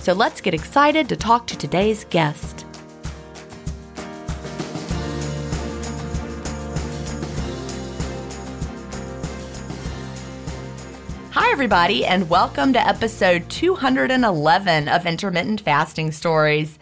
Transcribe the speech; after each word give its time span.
So 0.00 0.14
let's 0.14 0.40
get 0.40 0.54
excited 0.54 1.10
to 1.10 1.16
talk 1.16 1.46
to 1.48 1.58
today's 1.58 2.04
guest. 2.04 2.64
Hi, 11.32 11.52
everybody, 11.52 12.06
and 12.06 12.30
welcome 12.30 12.72
to 12.72 12.80
episode 12.80 13.50
211 13.50 14.88
of 14.88 15.04
Intermittent 15.04 15.60
Fasting 15.60 16.12
Stories. 16.12 16.78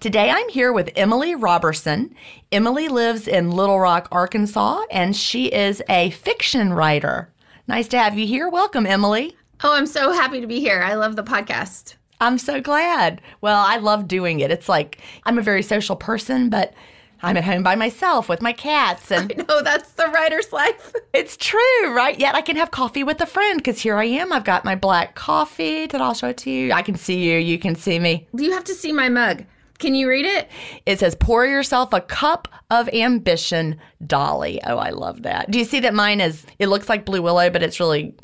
Today 0.00 0.30
I'm 0.30 0.48
here 0.48 0.72
with 0.72 0.90
Emily 0.96 1.36
Roberson. 1.36 2.16
Emily 2.50 2.88
lives 2.88 3.28
in 3.28 3.52
Little 3.52 3.78
Rock, 3.78 4.08
Arkansas, 4.10 4.82
and 4.90 5.14
she 5.14 5.46
is 5.46 5.84
a 5.88 6.10
fiction 6.10 6.72
writer. 6.72 7.30
Nice 7.68 7.86
to 7.88 7.98
have 7.98 8.18
you 8.18 8.26
here. 8.26 8.48
Welcome, 8.48 8.86
Emily. 8.86 9.36
Oh, 9.62 9.72
I'm 9.72 9.86
so 9.86 10.10
happy 10.10 10.40
to 10.40 10.48
be 10.48 10.58
here. 10.58 10.82
I 10.82 10.94
love 10.94 11.14
the 11.14 11.22
podcast. 11.22 11.94
I'm 12.20 12.38
so 12.38 12.60
glad. 12.60 13.20
Well, 13.40 13.58
I 13.58 13.76
love 13.76 14.08
doing 14.08 14.40
it. 14.40 14.50
It's 14.50 14.68
like 14.68 14.98
I'm 15.24 15.38
a 15.38 15.42
very 15.42 15.62
social 15.62 15.96
person, 15.96 16.48
but 16.48 16.74
I'm 17.22 17.36
at 17.36 17.44
home 17.44 17.62
by 17.62 17.74
myself 17.74 18.28
with 18.28 18.42
my 18.42 18.52
cats 18.52 19.10
and 19.10 19.32
I 19.38 19.42
know 19.42 19.62
that's 19.62 19.92
the 19.92 20.06
writer's 20.08 20.52
life. 20.52 20.92
It's 21.16 21.38
true, 21.38 21.94
right? 21.94 22.18
Yet 22.20 22.34
I 22.34 22.42
can 22.42 22.56
have 22.56 22.70
coffee 22.70 23.02
with 23.02 23.22
a 23.22 23.26
friend 23.26 23.58
because 23.58 23.80
here 23.80 23.96
I 23.96 24.04
am. 24.04 24.34
I've 24.34 24.44
got 24.44 24.66
my 24.66 24.74
black 24.74 25.14
coffee 25.14 25.86
that 25.86 25.98
I'll 25.98 26.12
show 26.12 26.28
it 26.28 26.36
to 26.38 26.50
you. 26.50 26.72
I 26.72 26.82
can 26.82 26.94
see 26.94 27.24
you, 27.24 27.38
you 27.38 27.58
can 27.58 27.74
see 27.74 27.98
me. 27.98 28.28
You 28.36 28.52
have 28.52 28.64
to 28.64 28.74
see 28.74 28.92
my 28.92 29.08
mug. 29.08 29.44
Can 29.78 29.94
you 29.94 30.10
read 30.10 30.26
it? 30.26 30.50
It 30.84 30.98
says, 30.98 31.14
Pour 31.14 31.46
yourself 31.46 31.94
a 31.94 32.02
cup 32.02 32.48
of 32.70 32.90
ambition, 32.90 33.78
Dolly. 34.06 34.60
Oh, 34.64 34.76
I 34.76 34.90
love 34.90 35.22
that. 35.22 35.50
Do 35.50 35.58
you 35.58 35.64
see 35.64 35.80
that 35.80 35.94
mine 35.94 36.20
is, 36.20 36.44
it 36.58 36.68
looks 36.68 36.88
like 36.88 37.06
Blue 37.06 37.22
Willow, 37.22 37.48
but 37.48 37.62
it's 37.62 37.80
really 37.80 38.14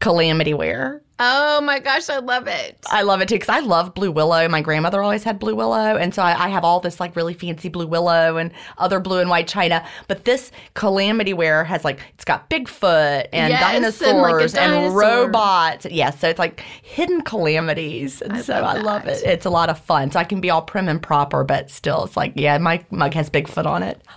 Calamityware. 0.00 1.00
Oh 1.20 1.60
my 1.60 1.78
gosh, 1.78 2.08
I 2.08 2.18
love 2.18 2.48
it. 2.48 2.76
I 2.90 3.02
love 3.02 3.20
it 3.20 3.28
too 3.28 3.36
because 3.36 3.48
I 3.48 3.60
love 3.60 3.94
blue 3.94 4.10
willow. 4.10 4.48
My 4.48 4.60
grandmother 4.60 5.00
always 5.00 5.22
had 5.22 5.38
blue 5.38 5.54
willow. 5.54 5.96
And 5.96 6.12
so 6.12 6.22
I, 6.22 6.46
I, 6.46 6.48
have 6.48 6.64
all 6.64 6.80
this 6.80 6.98
like 6.98 7.14
really 7.14 7.34
fancy 7.34 7.68
blue 7.68 7.86
willow 7.86 8.36
and 8.36 8.50
other 8.78 8.98
blue 8.98 9.20
and 9.20 9.30
white 9.30 9.46
china. 9.46 9.86
But 10.08 10.24
this 10.24 10.50
Calamityware 10.74 11.66
has 11.66 11.84
like, 11.84 12.00
it's 12.14 12.24
got 12.24 12.50
Bigfoot 12.50 13.28
and 13.32 13.52
yes, 13.52 13.60
dinosaurs 13.60 14.54
and, 14.56 14.72
like 14.72 14.82
and, 14.82 14.96
robots. 14.96 15.86
Yes. 15.88 16.18
So 16.18 16.28
it's 16.28 16.38
like 16.40 16.60
hidden 16.82 17.22
calamities. 17.22 18.20
And 18.20 18.32
I 18.32 18.40
so 18.40 18.54
love 18.54 18.76
I 18.76 18.80
love 18.80 19.06
it. 19.06 19.22
It's 19.24 19.46
a 19.46 19.50
lot 19.50 19.70
of 19.70 19.78
fun. 19.78 20.10
So 20.10 20.18
I 20.18 20.24
can 20.24 20.40
be 20.40 20.50
all 20.50 20.62
prim 20.62 20.88
and 20.88 21.00
proper, 21.00 21.44
but 21.44 21.70
still, 21.70 22.04
it's 22.04 22.16
like, 22.16 22.32
yeah, 22.34 22.58
my 22.58 22.84
mug 22.90 23.14
has 23.14 23.30
Bigfoot 23.30 23.66
on 23.66 23.84
it. 23.84 24.02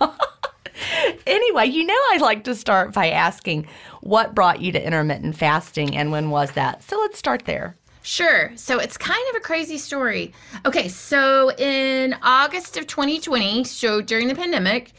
anyway, 1.26 1.66
you 1.66 1.84
know, 1.84 1.98
I 2.12 2.18
like 2.20 2.44
to 2.44 2.54
start 2.54 2.92
by 2.92 3.10
asking 3.10 3.66
what 4.00 4.34
brought 4.34 4.60
you 4.60 4.72
to 4.72 4.84
intermittent 4.84 5.36
fasting 5.36 5.96
and 5.96 6.10
when 6.12 6.30
was 6.30 6.52
that? 6.52 6.82
So 6.82 6.98
let's 6.98 7.18
start 7.18 7.44
there. 7.44 7.76
Sure. 8.02 8.52
So 8.56 8.78
it's 8.78 8.96
kind 8.96 9.22
of 9.30 9.36
a 9.36 9.40
crazy 9.40 9.76
story. 9.76 10.32
Okay, 10.64 10.88
so 10.88 11.50
in 11.56 12.16
August 12.22 12.76
of 12.76 12.86
2020, 12.86 13.64
so 13.64 14.00
during 14.00 14.28
the 14.28 14.34
pandemic, 14.34 14.92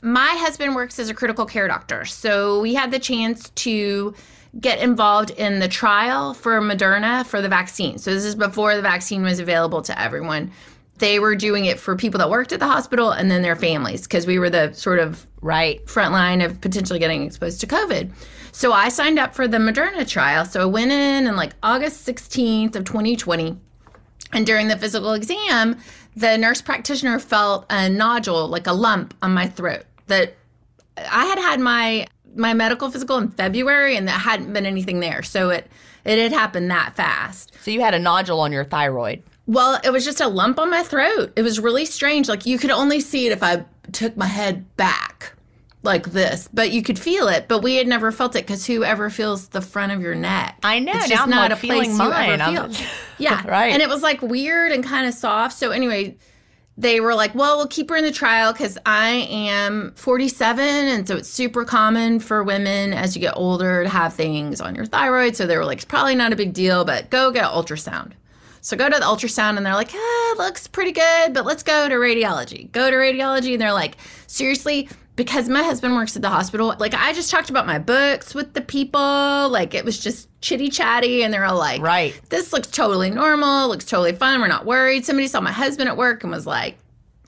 my 0.00 0.28
husband 0.38 0.74
works 0.74 0.98
as 0.98 1.08
a 1.08 1.14
critical 1.14 1.46
care 1.46 1.66
doctor. 1.66 2.04
So 2.04 2.60
we 2.60 2.74
had 2.74 2.90
the 2.90 2.98
chance 2.98 3.50
to 3.50 4.14
get 4.60 4.80
involved 4.80 5.30
in 5.30 5.60
the 5.60 5.68
trial 5.68 6.34
for 6.34 6.60
Moderna 6.60 7.24
for 7.24 7.40
the 7.40 7.48
vaccine. 7.48 7.98
So 7.98 8.12
this 8.12 8.24
is 8.24 8.34
before 8.34 8.76
the 8.76 8.82
vaccine 8.82 9.22
was 9.22 9.38
available 9.38 9.80
to 9.82 10.00
everyone 10.00 10.52
they 11.02 11.18
were 11.18 11.34
doing 11.34 11.64
it 11.64 11.80
for 11.80 11.96
people 11.96 12.18
that 12.18 12.30
worked 12.30 12.52
at 12.52 12.60
the 12.60 12.66
hospital 12.66 13.10
and 13.10 13.28
then 13.28 13.42
their 13.42 13.56
families 13.56 14.02
because 14.02 14.24
we 14.24 14.38
were 14.38 14.48
the 14.48 14.72
sort 14.72 15.00
of 15.00 15.26
right 15.40 15.90
front 15.90 16.12
line 16.12 16.40
of 16.40 16.60
potentially 16.60 17.00
getting 17.00 17.24
exposed 17.24 17.60
to 17.60 17.66
COVID. 17.66 18.12
So 18.52 18.72
I 18.72 18.88
signed 18.88 19.18
up 19.18 19.34
for 19.34 19.48
the 19.48 19.56
Moderna 19.56 20.08
trial. 20.08 20.44
So 20.44 20.62
I 20.62 20.64
went 20.64 20.92
in 20.92 21.26
in 21.26 21.34
like 21.34 21.54
August 21.60 22.06
16th 22.06 22.76
of 22.76 22.84
2020. 22.84 23.58
And 24.32 24.46
during 24.46 24.68
the 24.68 24.78
physical 24.78 25.12
exam, 25.14 25.76
the 26.14 26.38
nurse 26.38 26.62
practitioner 26.62 27.18
felt 27.18 27.66
a 27.68 27.88
nodule, 27.88 28.46
like 28.46 28.68
a 28.68 28.72
lump 28.72 29.12
on 29.22 29.34
my 29.34 29.48
throat 29.48 29.82
that 30.06 30.36
I 30.96 31.24
had 31.26 31.38
had 31.38 31.58
my 31.58 32.06
my 32.36 32.54
medical 32.54 32.90
physical 32.90 33.18
in 33.18 33.28
February, 33.28 33.96
and 33.96 34.06
there 34.06 34.14
hadn't 34.14 34.52
been 34.52 34.66
anything 34.66 35.00
there, 35.00 35.22
so 35.24 35.50
it 35.50 35.66
it 36.04 36.18
had 36.18 36.32
happened 36.32 36.70
that 36.70 36.94
fast. 36.94 37.52
So 37.60 37.72
you 37.72 37.80
had 37.80 37.92
a 37.92 37.98
nodule 37.98 38.40
on 38.40 38.52
your 38.52 38.64
thyroid. 38.64 39.22
Well, 39.46 39.80
it 39.82 39.90
was 39.90 40.04
just 40.04 40.20
a 40.20 40.28
lump 40.28 40.58
on 40.58 40.70
my 40.70 40.82
throat. 40.82 41.32
It 41.36 41.42
was 41.42 41.58
really 41.58 41.84
strange. 41.84 42.28
Like 42.28 42.46
you 42.46 42.58
could 42.58 42.70
only 42.70 43.00
see 43.00 43.26
it 43.26 43.32
if 43.32 43.42
I 43.42 43.64
took 43.90 44.16
my 44.16 44.26
head 44.26 44.76
back 44.76 45.34
like 45.82 46.12
this, 46.12 46.48
but 46.52 46.70
you 46.70 46.82
could 46.82 46.98
feel 46.98 47.26
it. 47.28 47.48
But 47.48 47.60
we 47.60 47.74
had 47.74 47.88
never 47.88 48.12
felt 48.12 48.36
it 48.36 48.46
because 48.46 48.66
whoever 48.66 49.10
feels 49.10 49.48
the 49.48 49.60
front 49.60 49.90
of 49.92 50.00
your 50.00 50.14
neck? 50.14 50.58
I 50.62 50.78
know. 50.78 50.92
It's 50.94 51.08
just 51.08 51.28
not 51.28 51.50
like 51.50 51.58
a 51.58 51.66
place 51.66 51.86
feeling 51.86 51.96
you 51.96 52.12
ever 52.12 52.70
feel. 52.70 52.86
Yeah, 53.18 53.42
Right. 53.46 53.72
And 53.72 53.82
it 53.82 53.88
was 53.88 54.02
like 54.02 54.22
weird 54.22 54.72
and 54.72 54.84
kind 54.84 55.06
of 55.06 55.14
soft. 55.14 55.56
So 55.56 55.70
anyway, 55.70 56.16
they 56.78 57.00
were 57.00 57.14
like, 57.14 57.34
"Well, 57.34 57.56
we'll 57.58 57.66
keep 57.68 57.90
her 57.90 57.96
in 57.96 58.04
the 58.04 58.12
trial 58.12 58.52
because 58.52 58.78
I 58.86 59.26
am 59.30 59.92
47, 59.96 60.64
and 60.64 61.06
so 61.06 61.16
it's 61.16 61.28
super 61.28 61.64
common 61.64 62.18
for 62.20 62.42
women 62.42 62.94
as 62.94 63.14
you 63.14 63.20
get 63.20 63.34
older 63.36 63.82
to 63.82 63.88
have 63.88 64.14
things 64.14 64.60
on 64.60 64.74
your 64.74 64.86
thyroid." 64.86 65.36
So 65.36 65.46
they 65.46 65.56
were 65.56 65.64
like, 65.66 65.78
"It's 65.78 65.84
probably 65.84 66.14
not 66.14 66.32
a 66.32 66.36
big 66.36 66.52
deal, 66.52 66.84
but 66.84 67.10
go 67.10 67.30
get 67.30 67.44
ultrasound." 67.44 68.12
So 68.64 68.76
go 68.76 68.88
to 68.88 68.94
the 68.98 69.04
ultrasound 69.04 69.56
and 69.56 69.66
they're 69.66 69.74
like, 69.74 69.90
ah, 69.92 70.32
it 70.32 70.38
looks 70.38 70.66
pretty 70.68 70.92
good, 70.92 71.34
but 71.34 71.44
let's 71.44 71.62
go 71.64 71.88
to 71.88 71.94
radiology. 71.96 72.70
Go 72.70 72.90
to 72.90 72.96
radiology 72.96 73.52
and 73.52 73.60
they're 73.60 73.72
like, 73.72 73.96
seriously, 74.28 74.88
because 75.16 75.48
my 75.48 75.62
husband 75.64 75.94
works 75.96 76.14
at 76.14 76.22
the 76.22 76.28
hospital, 76.28 76.74
like 76.78 76.94
I 76.94 77.12
just 77.12 77.28
talked 77.30 77.50
about 77.50 77.66
my 77.66 77.78
books 77.80 78.34
with 78.36 78.54
the 78.54 78.60
people, 78.60 79.48
like 79.50 79.74
it 79.74 79.84
was 79.84 79.98
just 79.98 80.28
chitty 80.40 80.68
chatty, 80.70 81.22
and 81.24 81.34
they're 81.34 81.44
all 81.44 81.58
like, 81.58 81.82
Right. 81.82 82.18
this 82.30 82.52
looks 82.52 82.68
totally 82.68 83.10
normal, 83.10 83.68
looks 83.68 83.84
totally 83.84 84.12
fine, 84.14 84.40
we're 84.40 84.46
not 84.46 84.64
worried. 84.64 85.04
Somebody 85.04 85.26
saw 85.26 85.40
my 85.40 85.52
husband 85.52 85.88
at 85.88 85.96
work 85.96 86.22
and 86.22 86.30
was 86.32 86.46
like, 86.46 86.78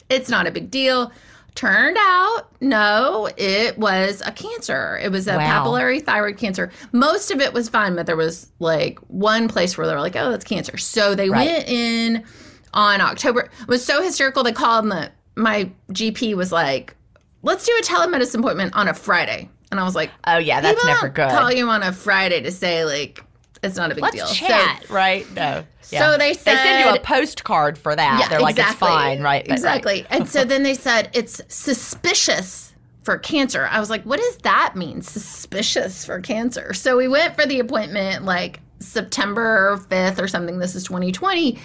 it's 0.09 0.29
not 0.31 0.47
a 0.47 0.51
big 0.53 0.71
deal. 0.71 1.11
Turned 1.55 1.97
out, 2.01 2.49
no, 2.61 3.29
it 3.37 3.79
was 3.79 4.21
a 4.27 4.33
cancer. 4.33 4.99
It 5.01 5.13
was 5.13 5.29
a 5.29 5.37
Wow. 5.37 5.65
papillary 5.65 6.05
thyroid 6.05 6.37
cancer. 6.37 6.73
Most 6.91 7.31
of 7.31 7.41
it 7.41 7.53
was 7.53 7.69
fine, 7.69 7.95
but 7.95 8.07
there 8.07 8.17
was 8.17 8.49
like 8.59 8.99
one 9.07 9.47
place 9.47 9.79
where 9.79 9.87
they 9.87 9.95
were 9.95 10.01
like, 10.01 10.17
oh, 10.17 10.31
that's 10.33 10.45
cancer. 10.45 10.77
So 10.77 11.15
they 11.15 11.31
Right. 11.31 11.47
went 11.47 11.69
in 11.69 12.25
on 12.73 13.01
October. 13.01 13.51
It 13.61 13.69
was 13.69 13.85
so 13.85 14.03
hysterical. 14.03 14.43
They 14.43 14.51
called 14.53 14.85
and 14.87 14.93
the, 14.93 15.11
my 15.37 15.71
GP 15.93 16.35
was 16.35 16.51
like, 16.51 16.97
let's 17.43 17.65
do 17.65 17.73
a 17.79 17.83
telemedicine 17.85 18.41
appointment 18.41 18.75
on 18.75 18.89
a 18.89 18.95
Friday. 18.95 19.49
And 19.71 19.79
I 19.79 19.85
was 19.85 19.95
like, 19.95 20.11
Oh 20.27 20.39
yeah, 20.39 20.61
that's 20.61 20.85
never 20.85 21.09
good. 21.09 21.31
Call 21.31 21.53
you 21.53 21.69
on 21.69 21.85
a 21.85 21.93
Friday 21.93 22.41
to 22.43 22.51
say 22.51 22.85
like 22.85 23.23
it's 23.63 23.77
not 23.77 23.93
a 23.93 23.95
big 23.95 24.03
Let's 24.03 24.17
deal. 24.17 24.27
So- 24.27 24.47
chat, 24.47 24.91
right? 24.91 25.31
No. 25.35 25.65
So 25.85 26.17
they 26.19 26.35
said 26.35 26.57
they 26.57 26.63
send 26.63 26.89
you 26.89 26.95
a 26.95 27.01
postcard 27.01 27.79
for 27.79 27.95
that. 27.95 28.27
They're 28.31 28.41
like, 28.41 28.59
it's 28.59 28.75
fine, 28.75 29.23
right? 29.23 29.45
But- 29.47 29.53
exactly. 29.53 30.07
and 30.11 30.29
so 30.29 30.45
then 30.45 30.63
they 30.63 30.75
said 30.75 31.11
it's 31.13 31.41
suspicious 31.49 32.73
for 33.03 33.19
cancer. 33.19 33.69
I 33.71 33.81
was 33.81 33.91
like, 33.91 34.03
what 34.05 34.19
does 34.19 34.37
that 34.39 34.75
mean? 34.77 35.03
Suspicious 35.03 36.05
for 36.05 36.21
cancer. 36.21 36.73
So 36.73 36.97
we 36.97 37.07
went 37.07 37.35
for 37.37 37.47
the 37.47 37.61
appointment 37.61 38.25
like 38.25 38.61
September 38.81 39.79
5th 39.89 40.21
or 40.21 40.29
something. 40.29 40.59
This 40.59 40.75
is 40.75 40.85
2020. 40.85 41.59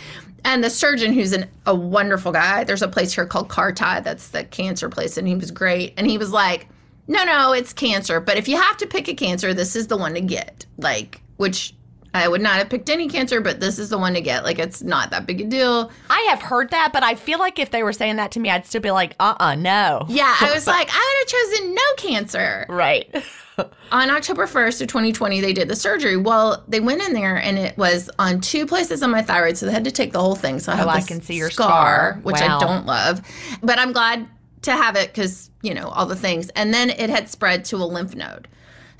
And 0.45 0.63
the 0.63 0.69
surgeon, 0.69 1.13
who's 1.13 1.33
an, 1.33 1.49
a 1.65 1.75
wonderful 1.75 2.31
guy, 2.31 2.63
there's 2.63 2.81
a 2.81 2.87
place 2.87 3.13
here 3.13 3.25
called 3.25 3.49
Carti, 3.49 4.03
that's 4.03 4.29
the 4.29 4.45
cancer 4.45 4.87
place, 4.89 5.17
and 5.17 5.27
he 5.27 5.35
was 5.35 5.51
great. 5.51 5.93
And 5.97 6.07
he 6.07 6.17
was 6.17 6.31
like, 6.31 6.67
no, 7.07 7.23
no, 7.23 7.53
it's 7.53 7.73
cancer. 7.73 8.19
But 8.19 8.37
if 8.37 8.47
you 8.47 8.55
have 8.59 8.77
to 8.77 8.87
pick 8.87 9.07
a 9.07 9.15
cancer, 9.15 9.53
this 9.53 9.75
is 9.75 9.87
the 9.87 9.97
one 9.97 10.13
to 10.13 10.21
get. 10.21 10.65
Like, 10.77 11.21
which 11.37 11.73
I 12.13 12.27
would 12.27 12.41
not 12.41 12.57
have 12.57 12.69
picked 12.69 12.89
any 12.89 13.07
cancer, 13.07 13.39
but 13.41 13.59
this 13.59 13.77
is 13.77 13.89
the 13.89 13.97
one 13.97 14.13
to 14.15 14.21
get. 14.21 14.43
Like, 14.43 14.57
it's 14.57 14.81
not 14.81 15.11
that 15.11 15.27
big 15.27 15.41
a 15.41 15.43
deal. 15.43 15.91
I 16.09 16.19
have 16.29 16.41
heard 16.41 16.71
that, 16.71 16.91
but 16.91 17.03
I 17.03 17.13
feel 17.15 17.37
like 17.39 17.59
if 17.59 17.69
they 17.71 17.83
were 17.83 17.93
saying 17.93 18.15
that 18.15 18.31
to 18.31 18.39
me, 18.39 18.49
I'd 18.49 18.65
still 18.65 18.81
be 18.81 18.91
like, 18.91 19.15
uh 19.19 19.35
uh 19.39 19.55
no. 19.55 20.05
Yeah, 20.09 20.35
I 20.41 20.51
was 20.53 20.65
like, 20.75 20.89
I 20.91 21.23
would 21.23 21.31
have 21.31 21.51
chosen 21.59 21.75
no 21.75 21.81
cancer. 21.97 22.65
Right. 22.67 23.13
On 23.91 24.09
October 24.09 24.45
1st 24.47 24.81
of 24.81 24.87
2020, 24.87 25.41
they 25.41 25.51
did 25.53 25.67
the 25.67 25.75
surgery. 25.75 26.15
Well, 26.15 26.63
they 26.67 26.79
went 26.79 27.01
in 27.01 27.13
there 27.13 27.35
and 27.35 27.59
it 27.59 27.77
was 27.77 28.09
on 28.17 28.39
two 28.39 28.65
places 28.65 29.03
on 29.03 29.11
my 29.11 29.21
thyroid, 29.21 29.57
so 29.57 29.65
they 29.65 29.73
had 29.73 29.83
to 29.83 29.91
take 29.91 30.13
the 30.13 30.19
whole 30.21 30.35
thing. 30.35 30.59
So 30.59 30.71
I 30.71 30.75
have 30.77 30.87
Oh, 30.87 30.91
I 30.91 31.01
can 31.01 31.21
see 31.21 31.35
your 31.35 31.49
scar, 31.49 31.67
scar. 32.13 32.19
which 32.23 32.39
Wow. 32.39 32.57
I 32.57 32.59
don't 32.61 32.85
love. 32.85 33.21
But 33.61 33.77
I'm 33.77 33.91
glad 33.91 34.29
to 34.61 34.71
have 34.71 34.95
it 34.95 35.09
because, 35.13 35.49
you 35.61 35.73
know, 35.73 35.89
all 35.89 36.05
the 36.05 36.15
things. 36.15 36.47
And 36.55 36.73
then 36.73 36.89
it 36.89 37.09
had 37.09 37.29
spread 37.29 37.65
to 37.65 37.75
a 37.77 37.83
lymph 37.85 38.15
node. 38.15 38.47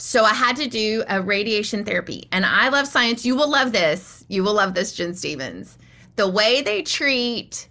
So 0.02 0.24
I 0.24 0.34
had 0.34 0.56
to 0.56 0.68
do 0.68 1.04
a 1.10 1.22
radiation 1.22 1.84
therapy. 1.84 2.28
And 2.32 2.46
I 2.46 2.70
love 2.70 2.88
science. 2.88 3.26
You 3.26 3.36
will 3.36 3.50
love 3.50 3.72
this. 3.72 4.26
You 4.30 4.44
will 4.44 4.54
love 4.54 4.74
this, 4.74 4.94
Gin 4.94 5.14
Stephens. 5.14 5.78
The 6.16 6.28
way 6.28 6.62
they 6.62 6.82
treat 6.82 7.68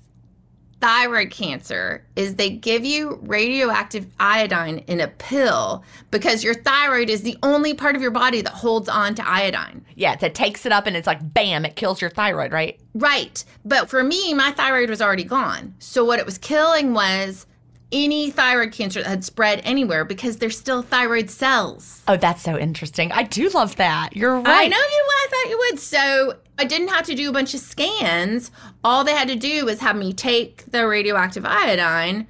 thyroid 0.80 1.30
cancer 1.30 2.04
is 2.14 2.36
they 2.36 2.50
give 2.50 2.84
you 2.84 3.19
radioactive 3.22 4.06
iodine 4.20 4.78
in 4.86 5.00
a 5.00 5.08
pill 5.08 5.82
because 6.10 6.44
your 6.44 6.54
thyroid 6.54 7.10
is 7.10 7.22
the 7.22 7.36
only 7.42 7.75
part 7.75 7.96
of 7.96 8.02
your 8.02 8.10
body 8.10 8.42
that 8.42 8.52
holds 8.52 8.88
on 8.88 9.14
to 9.16 9.28
iodine. 9.28 9.84
Yeah, 9.96 10.14
that 10.16 10.34
takes 10.34 10.66
it 10.66 10.72
up 10.72 10.86
and 10.86 10.96
it's 10.96 11.06
like, 11.06 11.34
bam, 11.34 11.64
it 11.64 11.76
kills 11.76 12.00
your 12.00 12.10
thyroid, 12.10 12.52
right? 12.52 12.78
Right. 12.94 13.44
But 13.64 13.90
for 13.90 14.04
me, 14.04 14.34
my 14.34 14.52
thyroid 14.52 14.90
was 14.90 15.02
already 15.02 15.24
gone. 15.24 15.74
So 15.78 16.04
what 16.04 16.20
it 16.20 16.26
was 16.26 16.38
killing 16.38 16.94
was 16.94 17.46
any 17.90 18.31
thyroid 18.31 18.73
cancer 18.73 19.02
that 19.02 19.08
had 19.08 19.25
spread 19.25 19.61
anywhere 19.64 20.05
because 20.05 20.37
there's 20.37 20.58
still 20.58 20.82
thyroid 20.82 21.31
cells. 21.31 22.02
Oh, 22.06 22.17
that's 22.17 22.43
so 22.43 22.58
interesting. 22.58 23.12
I 23.12 23.23
do 23.23 23.49
love 23.50 23.76
that. 23.76 24.14
You're 24.14 24.37
right. 24.37 24.46
I 24.46 24.67
know 24.67 24.76
you 24.76 25.05
I 25.19 25.26
thought 25.31 25.50
you 25.50 25.58
would. 25.58 25.81
So 25.81 26.37
I 26.58 26.64
didn't 26.64 26.88
have 26.88 27.06
to 27.06 27.14
do 27.14 27.31
a 27.31 27.32
bunch 27.32 27.55
of 27.55 27.61
scans. 27.61 28.50
All 28.85 29.05
they 29.05 29.12
had 29.12 29.29
to 29.29 29.37
do 29.37 29.64
was 29.64 29.81
have 29.81 29.96
me 29.96 30.12
take 30.12 30.70
the 30.70 30.87
radioactive 30.87 31.44
iodine 31.44 32.26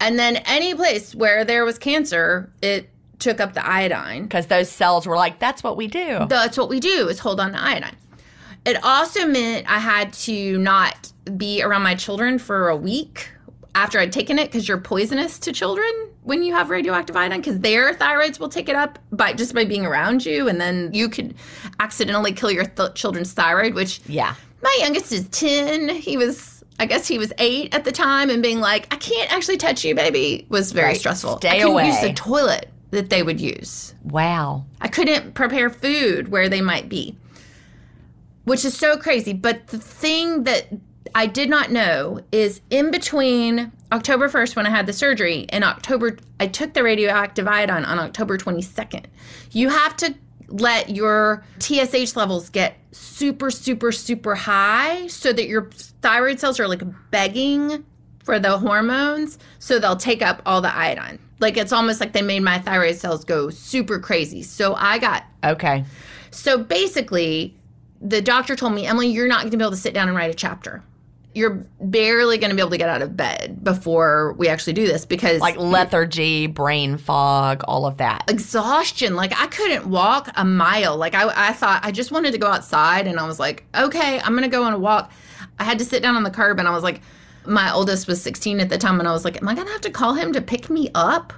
and 0.00 0.18
then 0.18 0.36
any 0.46 0.74
place 0.74 1.14
where 1.14 1.44
there 1.44 1.64
was 1.64 1.78
cancer, 1.78 2.52
it 2.60 2.90
took 3.20 3.38
up 3.38 3.52
the 3.54 3.64
iodine. 3.64 4.24
Because 4.24 4.48
those 4.48 4.68
cells 4.68 5.06
were 5.06 5.16
like, 5.16 5.38
that's 5.38 5.62
what 5.62 5.76
we 5.76 5.86
do. 5.86 6.26
That's 6.28 6.58
what 6.58 6.68
we 6.68 6.80
do 6.80 7.08
is 7.08 7.20
hold 7.20 7.38
on 7.38 7.52
to 7.52 7.62
iodine. 7.62 7.96
It 8.64 8.82
also 8.84 9.26
meant 9.26 9.70
I 9.70 9.78
had 9.78 10.12
to 10.14 10.58
not 10.58 11.12
be 11.36 11.62
around 11.62 11.82
my 11.82 11.94
children 11.94 12.38
for 12.38 12.68
a 12.68 12.76
week 12.76 13.30
after 13.74 13.98
I'd 13.98 14.12
taken 14.12 14.38
it 14.38 14.46
because 14.46 14.68
you're 14.68 14.78
poisonous 14.78 15.38
to 15.40 15.52
children 15.52 15.90
when 16.22 16.42
you 16.42 16.54
have 16.54 16.70
radioactive 16.70 17.16
iodine 17.16 17.40
because 17.40 17.58
their 17.60 17.94
thyroids 17.94 18.38
will 18.38 18.48
take 18.48 18.68
it 18.68 18.76
up 18.76 18.98
by 19.10 19.32
just 19.32 19.54
by 19.54 19.64
being 19.64 19.84
around 19.86 20.24
you 20.26 20.46
and 20.48 20.60
then 20.60 20.90
you 20.92 21.08
could 21.08 21.34
accidentally 21.80 22.32
kill 22.32 22.50
your 22.50 22.64
th- 22.66 22.94
children's 22.94 23.32
thyroid 23.32 23.74
which 23.74 24.00
yeah. 24.06 24.34
my 24.62 24.76
youngest 24.80 25.10
is 25.12 25.28
10 25.30 25.88
he 25.88 26.16
was 26.16 26.62
I 26.78 26.86
guess 26.86 27.06
he 27.08 27.18
was 27.18 27.32
eight 27.38 27.74
at 27.74 27.84
the 27.84 27.92
time 27.92 28.28
and 28.30 28.42
being 28.42 28.60
like 28.60 28.92
I 28.92 28.96
can't 28.96 29.32
actually 29.32 29.56
touch 29.56 29.84
you 29.84 29.94
baby 29.94 30.46
was 30.48 30.72
very 30.72 30.88
Right. 30.88 30.96
stressful 31.00 31.38
Stay 31.38 31.48
I 31.48 31.52
couldn't 31.54 31.72
away. 31.72 31.86
use 31.88 32.00
the 32.00 32.12
toilet 32.12 32.68
that 32.90 33.08
they 33.10 33.22
would 33.22 33.40
use 33.40 33.94
Wow. 34.04 34.66
I 34.80 34.88
couldn't 34.88 35.32
prepare 35.34 35.70
food 35.70 36.28
where 36.28 36.48
they 36.48 36.60
might 36.60 36.88
be, 36.88 37.16
which 38.44 38.64
is 38.64 38.76
so 38.76 38.96
crazy. 38.96 39.32
But 39.32 39.68
the 39.68 39.78
thing 39.78 40.42
that 40.44 40.66
I 41.14 41.26
did 41.26 41.50
not 41.50 41.70
know 41.70 42.20
is 42.32 42.60
in 42.70 42.90
between 42.90 43.72
October 43.92 44.28
1st, 44.28 44.56
when 44.56 44.66
I 44.66 44.70
had 44.70 44.86
the 44.86 44.92
surgery, 44.92 45.46
and 45.50 45.64
October, 45.64 46.16
I 46.40 46.46
took 46.46 46.72
the 46.72 46.82
radioactive 46.82 47.46
iodine 47.46 47.84
on 47.84 47.98
October 47.98 48.38
22nd. 48.38 49.04
You 49.50 49.68
have 49.68 49.96
to 49.98 50.14
let 50.48 50.90
your 50.90 51.44
TSH 51.60 52.16
levels 52.16 52.48
get 52.48 52.76
super, 52.92 53.50
super, 53.50 53.92
super 53.92 54.34
high 54.34 55.06
so 55.06 55.32
that 55.32 55.46
your 55.46 55.70
thyroid 56.02 56.40
cells 56.40 56.60
are 56.60 56.68
like 56.68 56.82
begging 57.10 57.84
for 58.22 58.38
the 58.38 58.58
hormones 58.58 59.38
so 59.58 59.78
they'll 59.78 59.96
take 59.96 60.22
up 60.22 60.42
all 60.46 60.60
the 60.60 60.74
iodine. 60.74 61.18
Like 61.40 61.56
it's 61.56 61.72
almost 61.72 62.00
like 62.00 62.12
they 62.12 62.22
made 62.22 62.40
my 62.40 62.58
thyroid 62.58 62.96
cells 62.96 63.24
go 63.24 63.50
super 63.50 63.98
crazy. 63.98 64.42
So 64.42 64.74
I 64.74 64.98
got 64.98 65.24
Okay. 65.42 65.84
so 66.30 66.58
basically 66.58 67.56
the 68.00 68.20
doctor 68.20 68.56
told 68.56 68.74
me, 68.74 68.86
Emily, 68.86 69.08
you're 69.08 69.28
not 69.28 69.42
going 69.42 69.52
to 69.52 69.56
be 69.56 69.62
able 69.62 69.70
to 69.70 69.76
sit 69.76 69.94
down 69.94 70.08
and 70.08 70.16
write 70.16 70.30
a 70.30 70.34
chapter. 70.34 70.82
You're 71.34 71.64
barely 71.80 72.36
going 72.36 72.50
to 72.50 72.54
be 72.56 72.60
able 72.60 72.70
to 72.72 72.76
get 72.78 72.90
out 72.90 73.00
of 73.00 73.16
bed 73.16 73.64
before 73.64 74.34
we 74.34 74.48
actually 74.48 74.74
do 74.74 74.86
this 74.86 75.06
because 75.06 75.40
Like 75.40 75.56
lethargy, 75.56 76.46
brain 76.46 76.98
fog, 76.98 77.62
all 77.66 77.86
of 77.86 77.96
that. 77.96 78.24
exhaustion. 78.28 79.16
Like 79.16 79.32
I 79.40 79.46
couldn't 79.46 79.86
walk 79.86 80.28
a 80.36 80.44
mile. 80.44 80.96
Like 80.96 81.14
I, 81.14 81.48
I 81.50 81.52
thought 81.54 81.80
I 81.84 81.90
just 81.90 82.12
wanted 82.12 82.32
to 82.32 82.38
go 82.38 82.48
outside, 82.48 83.06
and 83.06 83.18
I 83.18 83.26
was 83.26 83.38
like, 83.40 83.64
okay, 83.74 84.20
I'm 84.20 84.34
gonna 84.34 84.48
go 84.48 84.62
on 84.64 84.72
a 84.74 84.78
walk. 84.78 85.10
I 85.58 85.64
had 85.64 85.78
to 85.78 85.84
sit 85.84 86.02
down 86.02 86.16
on 86.16 86.22
the 86.22 86.30
curb, 86.30 86.58
and 86.58 86.68
I 86.68 86.72
was 86.72 86.82
like, 86.82 87.00
my 87.46 87.72
oldest 87.72 88.06
was 88.06 88.22
16 88.22 88.60
at 88.60 88.68
the 88.68 88.78
time, 88.78 88.98
and 88.98 89.08
I 89.08 89.12
was 89.12 89.24
like, 89.24 89.40
am 89.40 89.48
I 89.48 89.54
gonna 89.54 89.70
have 89.72 89.80
to 89.82 89.90
call 89.90 90.14
him 90.14 90.32
to 90.34 90.42
pick 90.42 90.68
me 90.68 90.90
up? 90.94 91.32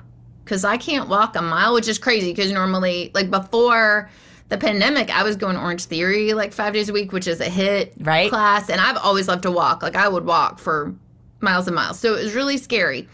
Because 0.44 0.64
I 0.64 0.76
can't 0.76 1.08
walk 1.08 1.36
a 1.36 1.42
mile, 1.42 1.72
which 1.72 1.88
is 1.88 1.98
crazy. 1.98 2.32
Because 2.32 2.50
normally, 2.52 3.10
like 3.14 3.30
before 3.30 4.10
the 4.48 4.58
pandemic, 4.58 5.10
I 5.14 5.22
was 5.22 5.36
going 5.36 5.56
Orange 5.56 5.84
Theory 5.84 6.34
like 6.34 6.52
five 6.52 6.72
days 6.74 6.88
a 6.88 6.92
week, 6.92 7.12
which 7.12 7.26
is 7.26 7.40
a 7.40 7.46
HIIT 7.46 7.92
Right. 8.00 8.28
class, 8.30 8.68
and 8.68 8.80
I've 8.80 8.96
always 8.98 9.26
loved 9.28 9.42
to 9.44 9.50
walk. 9.50 9.82
Like 9.82 9.96
I 9.96 10.08
would 10.08 10.24
walk 10.26 10.58
for 10.58 10.94
miles 11.40 11.66
and 11.66 11.74
miles. 11.74 11.98
So 11.98 12.14
it 12.14 12.24
was 12.24 12.34
really 12.34 12.56
scary. 12.58 13.08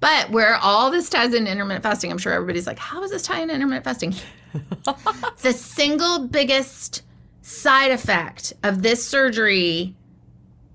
But 0.00 0.30
where 0.30 0.56
all 0.56 0.90
this 0.90 1.08
ties 1.08 1.32
into 1.32 1.50
intermittent 1.50 1.82
fasting, 1.82 2.10
I'm 2.10 2.18
sure 2.18 2.32
everybody's 2.32 2.66
like, 2.66 2.78
how 2.78 3.02
is 3.02 3.10
this 3.10 3.22
tying 3.22 3.44
into 3.44 3.54
intermittent 3.54 3.84
fasting? 3.84 4.14
the 5.42 5.52
single 5.52 6.26
biggest 6.28 7.02
side 7.42 7.90
effect 7.90 8.52
of 8.62 8.82
this 8.82 9.06
surgery 9.06 9.94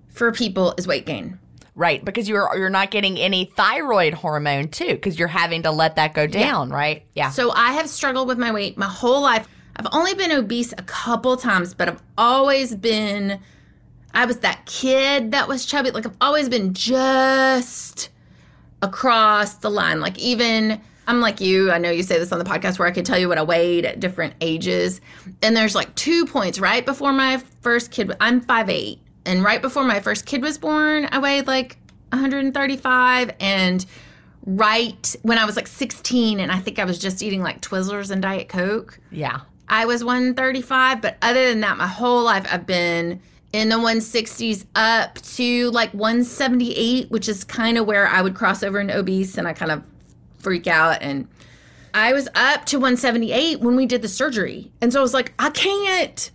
for 0.10 0.32
people 0.32 0.74
is 0.78 0.88
weight 0.88 1.06
gain. 1.06 1.40
Right, 1.76 2.04
because 2.04 2.28
you're 2.28 2.50
you're 2.58 2.70
not 2.70 2.92
getting 2.92 3.18
any 3.18 3.46
thyroid 3.56 4.14
hormone 4.14 4.68
too, 4.68 4.90
because 4.96 5.18
you're 5.18 5.30
having 5.30 5.64
to 5.64 5.72
let 5.72 5.96
that 5.96 6.14
go 6.14 6.28
down, 6.28 6.72
right? 6.72 7.06
Yeah. 7.14 7.30
So 7.30 7.52
I 7.52 7.72
have 7.74 7.88
struggled 7.90 8.28
with 8.28 8.38
my 8.38 8.52
weight 8.52 8.78
my 8.78 8.88
whole 8.88 9.22
life. 9.22 9.48
I've 9.80 9.88
only 9.94 10.14
been 10.14 10.34
obese 10.34 10.74
a 10.74 10.84
couple 10.84 11.38
times, 11.38 11.74
but 11.74 11.88
I've 11.88 12.04
always 12.18 12.76
been 12.76 13.40
I 14.14 14.26
was 14.26 14.40
that 14.40 14.66
kid 14.66 15.32
that 15.32 15.48
was 15.48 15.66
chubby. 15.66 15.92
Like 15.92 16.06
I've 16.06 16.18
always 16.20 16.50
been 16.50 16.74
just 16.74 18.10
across 18.82 19.56
the 19.56 19.70
line. 19.72 20.02
Like 20.02 20.20
even 20.20 20.82
I'm 21.08 21.22
like 21.22 21.40
you, 21.40 21.72
I 21.72 21.78
know 21.78 21.90
you 21.90 22.04
say 22.04 22.20
this 22.20 22.34
on 22.34 22.40
the 22.40 22.46
podcast 22.46 22.78
where 22.78 22.88
I 22.90 22.92
could 22.92 23.06
tell 23.06 23.18
you 23.18 23.30
what 23.30 23.38
I 23.38 23.44
weighed 23.44 23.86
at 23.86 24.02
different 24.02 24.34
ages. 24.42 25.00
And 25.42 25.56
there's 25.56 25.76
like 25.76 25.96
two 25.96 26.26
points 26.26 26.60
right 26.60 26.86
before 26.86 27.14
my 27.14 27.42
first 27.62 27.90
kid. 27.90 28.12
I'm 28.20 28.42
5'8. 28.42 29.00
And 29.26 29.44
right 29.46 29.62
before 29.62 29.86
my 29.86 30.02
first 30.02 30.26
kid 30.26 30.42
was 30.42 30.58
born, 30.58 31.08
I 31.10 31.20
weighed 31.20 31.48
like 31.48 31.78
135. 32.12 33.32
And 33.40 33.86
right 34.46 35.16
when 35.22 35.38
I 35.38 35.46
was 35.46 35.56
like 35.56 35.68
16, 35.68 36.40
and 36.40 36.52
I 36.52 36.60
think 36.60 36.80
I 36.80 36.86
was 36.86 37.00
just 37.00 37.24
eating 37.24 37.42
like 37.42 37.62
Twizzlers 37.62 38.12
and 38.12 38.22
Diet 38.22 38.50
Coke, 38.50 39.00
yeah. 39.12 39.42
I 39.70 39.86
was 39.86 40.04
135. 40.04 41.02
But 41.02 41.18
other 41.22 41.48
than 41.48 41.62
that, 41.62 41.78
my 41.78 41.88
whole 41.88 42.24
life 42.24 42.46
I've 42.52 42.66
been 42.66 43.22
in 43.54 43.70
the 43.70 43.76
160s 43.76 44.66
up 44.76 45.16
to 45.16 45.72
like 45.72 45.92
178, 45.94 47.10
which 47.10 47.28
is 47.28 47.44
kind 47.44 47.78
of 47.78 47.86
where 47.86 48.08
I 48.08 48.22
would 48.22 48.36
cross 48.36 48.64
over 48.64 48.80
into 48.80 48.96
obese 48.96 49.38
and 49.38 49.48
I 49.48 49.54
kind 49.54 49.72
of 49.72 49.84
freak 50.40 50.68
out. 50.68 51.02
And 51.02 51.28
I 51.94 52.14
was 52.14 52.28
up 52.36 52.66
to 52.66 52.78
178 52.78 53.60
when 53.62 53.76
we 53.76 53.86
did 53.86 54.02
the 54.02 54.08
surgery. 54.08 54.72
And 54.82 54.94
so 54.94 55.00
I 55.00 55.02
was 55.02 55.14
like, 55.14 55.34
I 55.40 55.50
can't. 55.50 56.32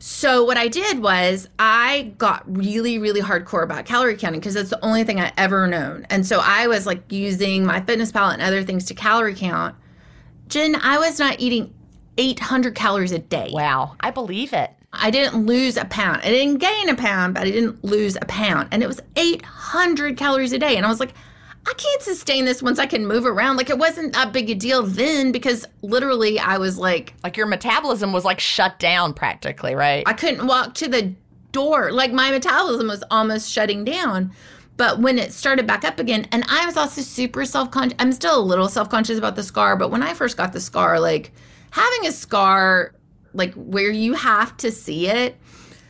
So 0.00 0.44
what 0.44 0.56
I 0.56 0.68
did 0.68 1.00
was 1.00 1.48
I 1.58 2.14
got 2.18 2.44
really, 2.46 2.98
really 2.98 3.20
hardcore 3.20 3.64
about 3.64 3.84
calorie 3.84 4.16
counting 4.16 4.40
because 4.40 4.54
that's 4.54 4.70
the 4.70 4.82
only 4.84 5.02
thing 5.02 5.20
I 5.20 5.32
ever 5.36 5.66
known. 5.66 6.06
And 6.08 6.24
so 6.24 6.40
I 6.42 6.68
was 6.68 6.86
like 6.86 7.10
using 7.10 7.64
MyFitnessPal 7.64 8.32
and 8.32 8.40
other 8.40 8.62
things 8.62 8.84
to 8.86 8.94
calorie 8.94 9.34
count. 9.34 9.74
Gin, 10.46 10.76
I 10.76 10.98
was 10.98 11.18
not 11.18 11.40
eating 11.40 11.74
800 12.18 12.74
calories 12.74 13.12
a 13.12 13.18
day. 13.18 13.50
Wow, 13.52 13.96
I 14.00 14.10
believe 14.10 14.52
it. 14.52 14.70
I 14.92 15.10
didn't 15.10 15.46
lose 15.46 15.76
a 15.76 15.84
pound. 15.84 16.22
I 16.22 16.30
didn't 16.30 16.58
gain 16.58 16.88
a 16.88 16.94
pound, 16.94 17.34
but 17.34 17.46
I 17.46 17.50
didn't 17.50 17.84
lose 17.84 18.16
a 18.16 18.24
pound. 18.24 18.68
And 18.72 18.82
it 18.82 18.86
was 18.86 19.00
800 19.16 20.16
calories 20.16 20.52
a 20.52 20.58
day. 20.58 20.76
And 20.76 20.84
I 20.84 20.88
was 20.88 20.98
like, 21.00 21.12
I 21.66 21.74
can't 21.74 22.02
sustain 22.02 22.46
this 22.46 22.62
once 22.62 22.78
I 22.78 22.86
can 22.86 23.06
move 23.06 23.26
around. 23.26 23.56
Like 23.56 23.68
it 23.68 23.78
wasn't 23.78 24.14
that 24.14 24.32
big 24.32 24.48
a 24.48 24.54
deal 24.54 24.82
then 24.82 25.32
because 25.32 25.66
literally 25.82 26.38
I 26.38 26.58
was 26.58 26.78
like, 26.78 27.14
Like 27.22 27.36
your 27.36 27.46
metabolism 27.46 28.12
was 28.12 28.24
like 28.24 28.40
shut 28.40 28.78
down 28.78 29.12
practically, 29.12 29.74
right? 29.74 30.02
I 30.06 30.14
couldn't 30.14 30.46
walk 30.46 30.74
to 30.76 30.88
the 30.88 31.14
door. 31.52 31.92
Like 31.92 32.12
my 32.12 32.30
metabolism 32.30 32.88
was 32.88 33.04
almost 33.10 33.50
shutting 33.50 33.84
down. 33.84 34.32
But 34.78 35.00
when 35.00 35.18
it 35.18 35.32
started 35.32 35.66
back 35.66 35.84
up 35.84 35.98
again, 35.98 36.28
and 36.30 36.44
I 36.48 36.64
was 36.64 36.76
also 36.76 37.02
super 37.02 37.44
self 37.44 37.70
conscious, 37.70 37.96
I'm 37.98 38.12
still 38.12 38.40
a 38.40 38.40
little 38.40 38.68
self 38.68 38.88
conscious 38.88 39.18
about 39.18 39.36
the 39.36 39.42
scar. 39.42 39.76
But 39.76 39.90
when 39.90 40.02
I 40.02 40.14
first 40.14 40.36
got 40.36 40.52
the 40.52 40.60
scar, 40.60 40.98
like 41.00 41.32
having 41.70 42.06
a 42.06 42.12
scar, 42.12 42.94
like 43.32 43.54
where 43.54 43.90
you 43.90 44.14
have 44.14 44.56
to 44.58 44.70
see 44.70 45.08
it. 45.08 45.36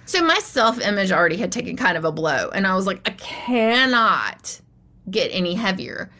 So 0.07 0.23
my 0.23 0.39
self 0.39 0.81
image 0.81 1.13
already 1.13 1.37
had 1.37 1.53
taken 1.53 1.77
kind 1.77 1.97
of 1.97 2.05
a 2.05 2.13
blow. 2.13 2.49
And 2.49 2.67
I 2.67 2.75
was 2.75 2.87
like, 2.87 3.07
I 3.07 3.13
cannot 3.13 4.61
get 5.11 5.29
any 5.29 5.55
heavier. 5.55 6.11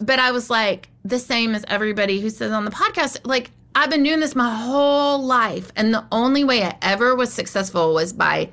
But 0.00 0.18
I 0.18 0.32
was 0.32 0.50
like, 0.50 0.88
the 1.04 1.18
same 1.18 1.54
as 1.54 1.64
everybody 1.68 2.20
who 2.20 2.30
says 2.30 2.52
on 2.52 2.64
the 2.64 2.70
podcast, 2.70 3.20
like, 3.24 3.50
I've 3.74 3.90
been 3.90 4.02
doing 4.02 4.20
this 4.20 4.34
my 4.34 4.54
whole 4.54 5.22
life. 5.22 5.72
And 5.76 5.94
the 5.94 6.04
only 6.12 6.44
way 6.44 6.64
I 6.64 6.76
ever 6.82 7.14
was 7.14 7.32
successful 7.32 7.94
was 7.94 8.12
by 8.12 8.50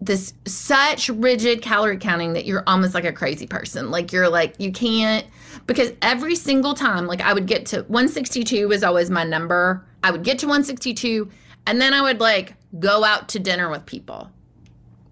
this 0.00 0.34
such 0.44 1.08
rigid 1.08 1.62
calorie 1.62 1.96
counting 1.96 2.34
that 2.34 2.44
you're 2.44 2.62
almost 2.66 2.94
like 2.94 3.04
a 3.04 3.12
crazy 3.12 3.46
person. 3.46 3.90
Like, 3.90 4.12
you're 4.12 4.28
like, 4.28 4.54
you 4.58 4.70
can't, 4.70 5.26
because 5.66 5.92
every 6.02 6.34
single 6.34 6.74
time, 6.74 7.06
like, 7.06 7.20
I 7.20 7.32
would 7.32 7.46
get 7.46 7.66
to 7.66 7.82
162 7.82 8.68
was 8.68 8.82
always 8.82 9.10
my 9.10 9.24
number. 9.24 9.84
I 10.02 10.10
would 10.10 10.22
get 10.22 10.38
to 10.40 10.46
162, 10.46 11.30
and 11.66 11.80
then 11.80 11.94
I 11.94 12.02
would 12.02 12.20
like 12.20 12.54
go 12.78 13.04
out 13.04 13.28
to 13.30 13.38
dinner 13.38 13.70
with 13.70 13.86
people. 13.86 14.30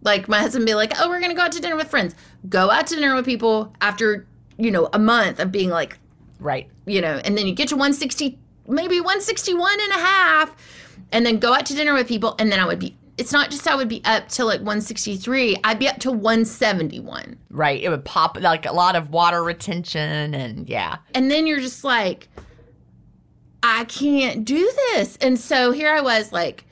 Like 0.03 0.29
my 0.29 0.39
husband 0.39 0.63
would 0.63 0.67
be 0.67 0.75
like, 0.75 0.93
"Oh, 1.01 1.09
we're 1.09 1.21
gonna 1.21 1.35
go 1.35 1.43
out 1.43 1.53
to 1.53 1.61
dinner 1.61 1.77
with 1.77 1.89
friends." 1.89 2.15
Go 2.49 2.71
out 2.71 2.89
to 2.89 2.97
dinner 2.97 3.15
with 3.15 3.25
people 3.25 3.73
after 3.81 4.27
you 4.59 4.71
know 4.71 4.89
a 4.93 4.99
month 4.99 5.39
of 5.39 5.53
being 5.53 5.71
like, 5.71 5.99
right. 6.41 6.69
you 6.87 7.01
know, 7.01 7.21
and 7.25 7.39
then 7.39 7.47
you 7.47 7.55
get 7.55 7.69
to 7.69 7.77
160, 7.77 8.39
maybe 8.69 9.01
161 9.01 9.81
and 9.81 9.93
a 9.93 9.99
half, 10.05 10.55
and 11.13 11.25
then 11.25 11.39
go 11.39 11.55
out 11.55 11.67
to 11.67 11.75
dinner 11.75 11.95
with 11.95 12.09
people, 12.09 12.35
and 12.39 12.51
then 12.51 12.59
I 12.59 12.67
would 12.67 12.79
be. 12.79 12.97
It's 13.19 13.33
not 13.33 13.51
just 13.51 13.69
I 13.69 13.75
would 13.75 13.89
be 13.89 14.03
up 14.05 14.29
to 14.31 14.45
like 14.45 14.61
163. 14.61 15.59
I'd 15.65 15.79
be 15.79 15.89
up 15.89 15.99
to 15.99 16.11
171. 16.11 17.39
Right. 17.51 17.83
It 17.83 17.91
would 17.91 18.05
pop 18.05 18.41
like 18.41 18.65
a 18.67 18.73
lot 18.73 18.97
of 18.97 19.11
water 19.11 19.43
retention 19.43 20.35
and 20.35 20.69
yeah. 20.69 20.97
And 21.15 21.31
then 21.31 21.47
you're 21.47 21.61
just 21.61 21.85
like, 21.85 22.29
I 23.63 23.85
can't 23.85 24.45
do 24.45 24.73
this. 24.93 25.17
And 25.21 25.39
so 25.39 25.73
here 25.73 25.93
I 25.93 26.01
was 26.01 26.33
like, 26.33 26.65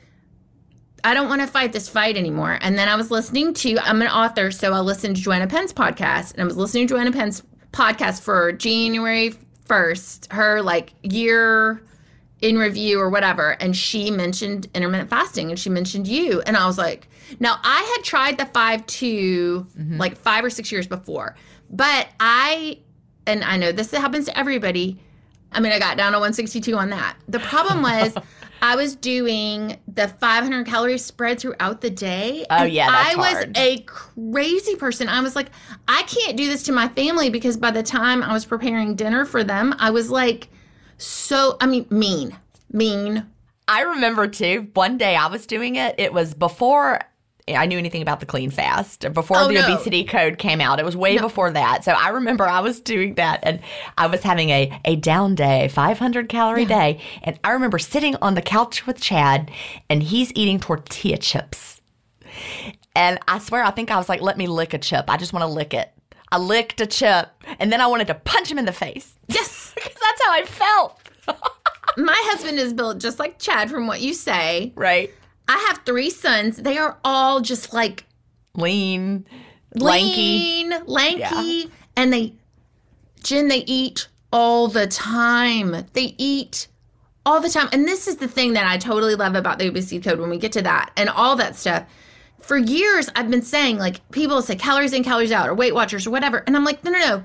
I 1.05 1.15
don't 1.15 1.29
want 1.29 1.41
to 1.41 1.47
fight 1.47 1.73
this 1.73 1.89
fight 1.89 2.17
anymore. 2.17 2.59
And 2.61 2.79
then 2.79 2.89
I 2.89 2.97
was 2.97 3.11
listening 3.11 3.55
to, 3.55 3.79
I'm 3.79 4.03
an 4.03 4.09
author, 4.09 4.51
so 4.51 4.73
I 4.73 4.81
listened 4.81 5.17
to 5.17 5.23
Joanna 5.23 5.47
Penn's 5.47 5.73
podcast. 5.73 6.33
And 6.33 6.43
I 6.43 6.45
was 6.45 6.57
listening 6.57 6.87
to 6.89 6.95
Joanna 6.95 7.13
Penn's 7.13 7.43
podcast 7.73 8.23
for 8.23 8.53
January 8.53 9.35
1st, 9.67 10.33
her 10.33 10.63
like 10.63 10.93
year 11.03 11.83
in 12.43 12.59
review 12.59 12.99
or 13.01 13.11
whatever. 13.11 13.51
And 13.61 13.77
she 13.77 14.11
mentioned 14.11 14.69
intermittent 14.75 15.11
fasting 15.11 15.51
and 15.51 15.59
she 15.59 15.71
mentioned 15.71 16.07
you. 16.07 16.41
And 16.43 16.57
I 16.57 16.67
was 16.67 16.79
like, 16.79 17.09
now 17.39 17.57
I 17.63 17.83
had 17.97 18.05
tried 18.05 18.39
the 18.39 18.47
5 18.47 18.87
2 18.87 19.67
mm-hmm. 19.79 19.97
like 19.99 20.17
five 20.17 20.45
or 20.45 20.51
six 20.51 20.73
years 20.73 20.87
before, 20.87 21.37
but 21.69 22.09
I, 22.19 22.79
and 23.27 23.45
I 23.45 23.57
know 23.57 23.73
this 23.73 23.91
happens 23.91 24.27
to 24.27 24.39
everybody. 24.39 24.99
I 25.53 25.61
mean, 25.61 25.73
I 25.73 25.79
got 25.79 25.97
down 25.97 26.13
to 26.13 26.19
162 26.19 26.77
on 26.77 26.91
that. 26.91 27.17
The 27.29 27.41
problem 27.41 27.83
was 27.83 28.15
I 28.63 28.77
was 28.77 28.95
doing 28.95 29.79
the 29.89 30.09
500 30.09 30.67
calorie 30.67 30.99
spread 30.99 31.41
throughout 31.41 31.81
the 31.81 31.91
day. 31.91 32.45
Oh, 32.51 32.65
and 32.65 32.73
yeah, 32.73 32.89
I 32.91 33.17
was 33.17 33.35
hard. 33.35 33.57
a 33.57 33.79
crazy 33.81 34.77
person. 34.77 35.09
I 35.09 35.21
was 35.21 35.35
like, 35.35 35.51
I 35.89 36.03
can't 36.03 36.37
do 36.37 36.47
this 36.47 36.65
to 36.65 36.73
my 36.73 36.89
family 36.89 37.31
because 37.31 37.57
by 37.57 37.71
the 37.71 37.83
time 37.83 38.23
I 38.23 38.33
was 38.33 38.45
preparing 38.45 38.97
dinner 38.97 39.25
for 39.25 39.43
them, 39.43 39.75
I 39.79 39.91
was 39.91 40.11
like, 40.11 40.49
so, 41.01 41.57
I 41.61 41.67
mean, 41.67 41.87
mean, 41.91 42.37
mean. 42.71 43.27
I 43.67 43.83
remember 43.83 44.27
too, 44.27 44.69
one 44.75 44.99
day 44.99 45.15
I 45.17 45.29
was 45.29 45.47
doing 45.47 45.77
it. 45.77 45.95
It 45.99 46.13
was 46.13 46.35
before 46.35 47.01
I 47.49 47.67
knew 47.67 47.79
anything 47.79 48.03
about 48.03 48.21
the 48.21 48.27
clean 48.27 48.51
fast, 48.51 49.13
before 49.13 49.39
Oh, 49.39 49.49
the 49.49 49.55
no. 49.55 49.65
obesity 49.65 50.05
code 50.05 50.39
came 50.39 50.61
out. 50.61 50.79
It 50.79 50.85
was 50.85 50.97
way 50.97 51.19
before 51.19 51.51
that. 51.53 51.85
So 51.85 51.93
I 51.93 52.09
remember 52.11 52.45
I 52.47 52.61
was 52.61 52.81
doing 52.81 53.15
that 53.15 53.41
and 53.43 53.61
I 53.97 54.07
was 54.09 54.23
having 54.23 54.51
a, 54.51 54.79
a 54.85 54.97
down 54.97 55.35
day, 55.37 55.69
500 55.69 56.29
calorie 56.29 56.65
day. 56.65 57.01
And 57.23 57.39
I 57.43 57.53
remember 57.53 57.79
sitting 57.79 58.17
on 58.17 58.35
the 58.35 58.43
couch 58.43 58.87
with 58.87 59.01
Chad 59.01 59.51
and 59.89 60.03
he's 60.03 60.33
eating 60.35 60.61
tortilla 60.61 61.17
chips. 61.19 61.81
And 62.95 63.19
I 63.29 63.39
swear, 63.39 63.63
I 63.65 63.71
think 63.71 63.91
I 63.91 63.97
was 63.97 64.09
like, 64.09 64.21
let 64.21 64.37
me 64.37 64.47
lick 64.47 64.75
a 64.75 64.79
chip. 64.79 65.07
I 65.09 65.17
just 65.17 65.33
want 65.33 65.43
to 65.43 65.49
lick 65.49 65.75
it. 65.75 65.91
I 66.33 66.39
licked 66.39 66.81
a 66.81 66.87
chip 66.87 67.29
and 67.59 67.73
then 67.73 67.81
I 67.81 67.87
wanted 67.89 68.07
to 68.09 68.15
punch 68.15 68.51
him 68.51 68.59
in 68.59 68.65
the 68.65 68.73
face 68.73 69.17
Yes. 69.27 69.60
Because 69.83 70.01
that's 70.01 70.23
how 70.25 70.33
I 70.33 70.45
felt. 70.45 71.01
my 71.97 72.21
husband 72.27 72.59
is 72.59 72.73
built 72.73 72.99
just 72.99 73.19
like 73.19 73.39
Chad 73.39 73.71
from 73.71 73.87
what 73.87 74.01
you 74.01 74.15
say. 74.15 74.73
Right. 74.75 75.13
I 75.49 75.59
have 75.69 75.81
three 75.85 76.11
sons. 76.11 76.59
They 76.59 76.79
are 76.79 76.99
all 77.05 77.41
just 77.41 77.73
like 77.73 78.05
Lean, 78.55 79.27
lanky. 79.75 80.17
lean, 80.17 80.75
lanky, 80.87 81.71
and 81.97 82.13
they, 82.13 82.35
Gin, 83.23 83.49
they 83.49 83.65
eat 83.67 84.09
all 84.33 84.69
the 84.69 84.87
time. 84.87 85.87
They 85.93 86.15
eat 86.19 86.69
all 87.25 87.41
the 87.41 87.49
time. 87.49 87.69
And 87.73 87.87
this 87.87 88.09
is 88.09 88.17
the 88.17 88.29
thing 88.29 88.55
that 88.55 88.67
I 88.67 88.79
totally 88.79 89.15
love 89.15 89.35
about 89.35 89.59
the 89.59 89.69
obesity 89.69 90.01
code 90.01 90.19
when 90.21 90.31
we 90.31 90.39
get 90.39 90.53
to 90.53 90.63
that 90.63 90.91
and 90.97 91.09
all 91.09 91.37
that 91.37 91.57
stuff. 91.57 91.85
For 92.41 92.57
years, 92.57 93.11
I've 93.15 93.31
been 93.31 93.43
saying, 93.43 93.79
like, 93.79 94.09
people 94.11 94.41
say 94.43 94.57
calories 94.57 94.93
in, 94.93 95.05
calories 95.05 95.31
out, 95.31 95.49
or 95.49 95.55
Weight 95.55 95.75
Watchers, 95.75 96.07
or 96.07 96.11
whatever. 96.11 96.39
And 96.47 96.57
I'm 96.57 96.65
like, 96.65 96.83
no, 96.83 96.91
no, 96.91 96.99
no. 96.99 97.23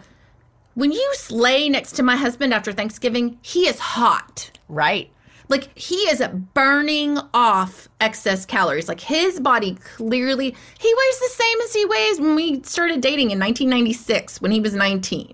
When 0.75 0.91
you 0.91 1.13
lay 1.32 1.70
next 1.70 1.94
to 1.94 2.03
my 2.03 2.17
husband 2.17 2.53
after 2.53 2.74
Thanksgiving, 2.74 3.39
he 3.41 3.65
is 3.65 3.79
hot. 3.79 4.51
Right. 4.67 5.10
Like 5.48 5.77
he 5.77 5.96
is 5.96 6.22
burning 6.53 7.17
off 7.34 7.88
excess 8.01 8.46
calories. 8.46 8.89
Like 8.89 9.00
his 9.00 9.39
body 9.39 9.75
clearly, 9.75 10.53
he 10.77 10.94
weighs 10.94 11.20
the 11.20 11.29
same 11.29 11.62
as 11.62 11.74
he 11.74 11.86
weighs 11.86 12.20
when 12.20 12.36
we 12.36 12.62
started 12.63 13.00
dating 13.00 13.32
in 13.32 13.39
1996 13.39 14.41
when 14.41 14.51
he 14.51 14.60
was 14.60 14.74
19. 14.74 15.34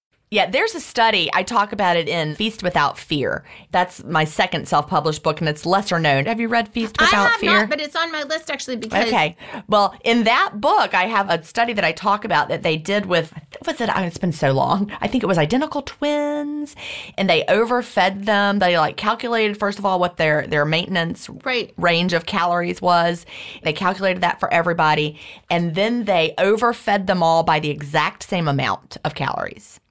Yeah, 0.33 0.49
there's 0.49 0.73
a 0.75 0.79
study. 0.79 1.29
I 1.33 1.43
talk 1.43 1.73
about 1.73 1.97
it 1.97 2.07
in 2.07 2.35
Feast 2.35 2.63
Without 2.63 2.97
Fear. 2.97 3.43
That's 3.71 4.01
my 4.05 4.23
second 4.23 4.65
self-published 4.65 5.23
book, 5.23 5.41
and 5.41 5.49
it's 5.49 5.65
lesser 5.65 5.99
known. 5.99 6.25
Have 6.25 6.39
you 6.39 6.47
read 6.47 6.69
Feast 6.69 6.95
Without 7.01 7.13
I 7.13 7.29
have 7.31 7.39
Fear? 7.41 7.51
not, 7.51 7.69
but 7.69 7.81
it's 7.81 7.97
on 7.97 8.13
my 8.13 8.23
list 8.23 8.49
actually 8.49 8.77
because 8.77 9.07
Okay. 9.07 9.35
Well, 9.67 9.93
in 10.05 10.23
that 10.23 10.53
book, 10.61 10.93
I 10.93 11.07
have 11.07 11.29
a 11.29 11.43
study 11.43 11.73
that 11.73 11.83
I 11.83 11.91
talk 11.91 12.23
about 12.23 12.47
that 12.47 12.63
they 12.63 12.77
did 12.77 13.07
with, 13.07 13.33
what 13.33 13.67
was 13.67 13.81
it? 13.81 13.89
Oh, 13.93 14.01
it's 14.03 14.17
been 14.17 14.31
so 14.31 14.53
long. 14.53 14.89
I 15.01 15.09
think 15.09 15.21
it 15.21 15.27
was 15.27 15.37
identical 15.37 15.81
twins, 15.81 16.77
and 17.17 17.29
they 17.29 17.43
overfed 17.49 18.23
them. 18.23 18.59
They 18.59 18.77
like 18.77 18.95
calculated, 18.95 19.59
first 19.59 19.79
of 19.79 19.85
all, 19.85 19.99
what 19.99 20.15
their, 20.15 20.47
their 20.47 20.63
maintenance 20.63 21.29
Right. 21.43 21.73
range 21.75 22.13
of 22.13 22.25
calories 22.25 22.81
was. 22.81 23.25
They 23.63 23.73
calculated 23.73 24.21
that 24.21 24.39
for 24.39 24.51
everybody, 24.53 25.19
and 25.49 25.75
then 25.75 26.05
they 26.05 26.35
overfed 26.37 27.07
them 27.07 27.21
all 27.21 27.43
by 27.43 27.59
the 27.59 27.69
exact 27.69 28.23
same 28.23 28.47
amount 28.47 28.95
of 29.03 29.13
calories. 29.13 29.81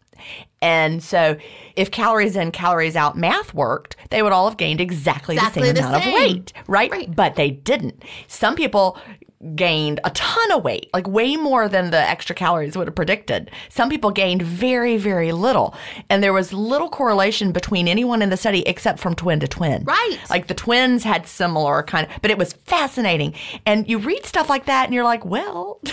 And 0.62 1.02
so, 1.02 1.36
if 1.76 1.90
calories 1.90 2.36
in, 2.36 2.50
calories 2.52 2.96
out 2.96 3.16
math 3.16 3.54
worked, 3.54 3.96
they 4.10 4.22
would 4.22 4.32
all 4.32 4.48
have 4.48 4.58
gained 4.58 4.80
exactly, 4.80 5.36
Exactly 5.36 5.62
the 5.62 5.66
same 5.68 5.74
the 5.74 5.88
amount 5.88 6.04
same. 6.04 6.14
of 6.14 6.20
weight, 6.20 6.52
right? 6.66 6.90
Right. 6.90 7.16
But 7.16 7.36
they 7.36 7.50
didn't. 7.50 8.02
Some 8.28 8.54
people 8.56 8.98
gained 9.54 10.00
a 10.04 10.10
ton 10.10 10.50
of 10.52 10.62
weight, 10.62 10.90
like 10.92 11.08
way 11.08 11.34
more 11.34 11.66
than 11.66 11.90
the 11.90 11.96
extra 11.98 12.36
calories 12.36 12.76
would 12.76 12.86
have 12.88 12.94
predicted. 12.94 13.50
Some 13.70 13.88
people 13.88 14.10
gained 14.10 14.42
very, 14.42 14.98
very 14.98 15.32
little. 15.32 15.74
And 16.10 16.22
there 16.22 16.34
was 16.34 16.52
little 16.52 16.90
correlation 16.90 17.50
between 17.50 17.88
anyone 17.88 18.20
in 18.20 18.28
the 18.28 18.36
study 18.36 18.60
except 18.68 18.98
from 18.98 19.14
twin 19.14 19.40
to 19.40 19.48
twin. 19.48 19.84
Right. 19.84 20.18
Like 20.28 20.48
the 20.48 20.54
twins 20.54 21.04
had 21.04 21.26
similar 21.26 21.82
kind 21.84 22.06
of, 22.06 22.12
but 22.20 22.30
it 22.30 22.36
was 22.36 22.52
fascinating. 22.52 23.32
And 23.64 23.88
you 23.88 23.96
read 23.96 24.26
stuff 24.26 24.50
like 24.50 24.66
that 24.66 24.84
and 24.84 24.94
you're 24.94 25.04
like, 25.04 25.24
well. 25.24 25.80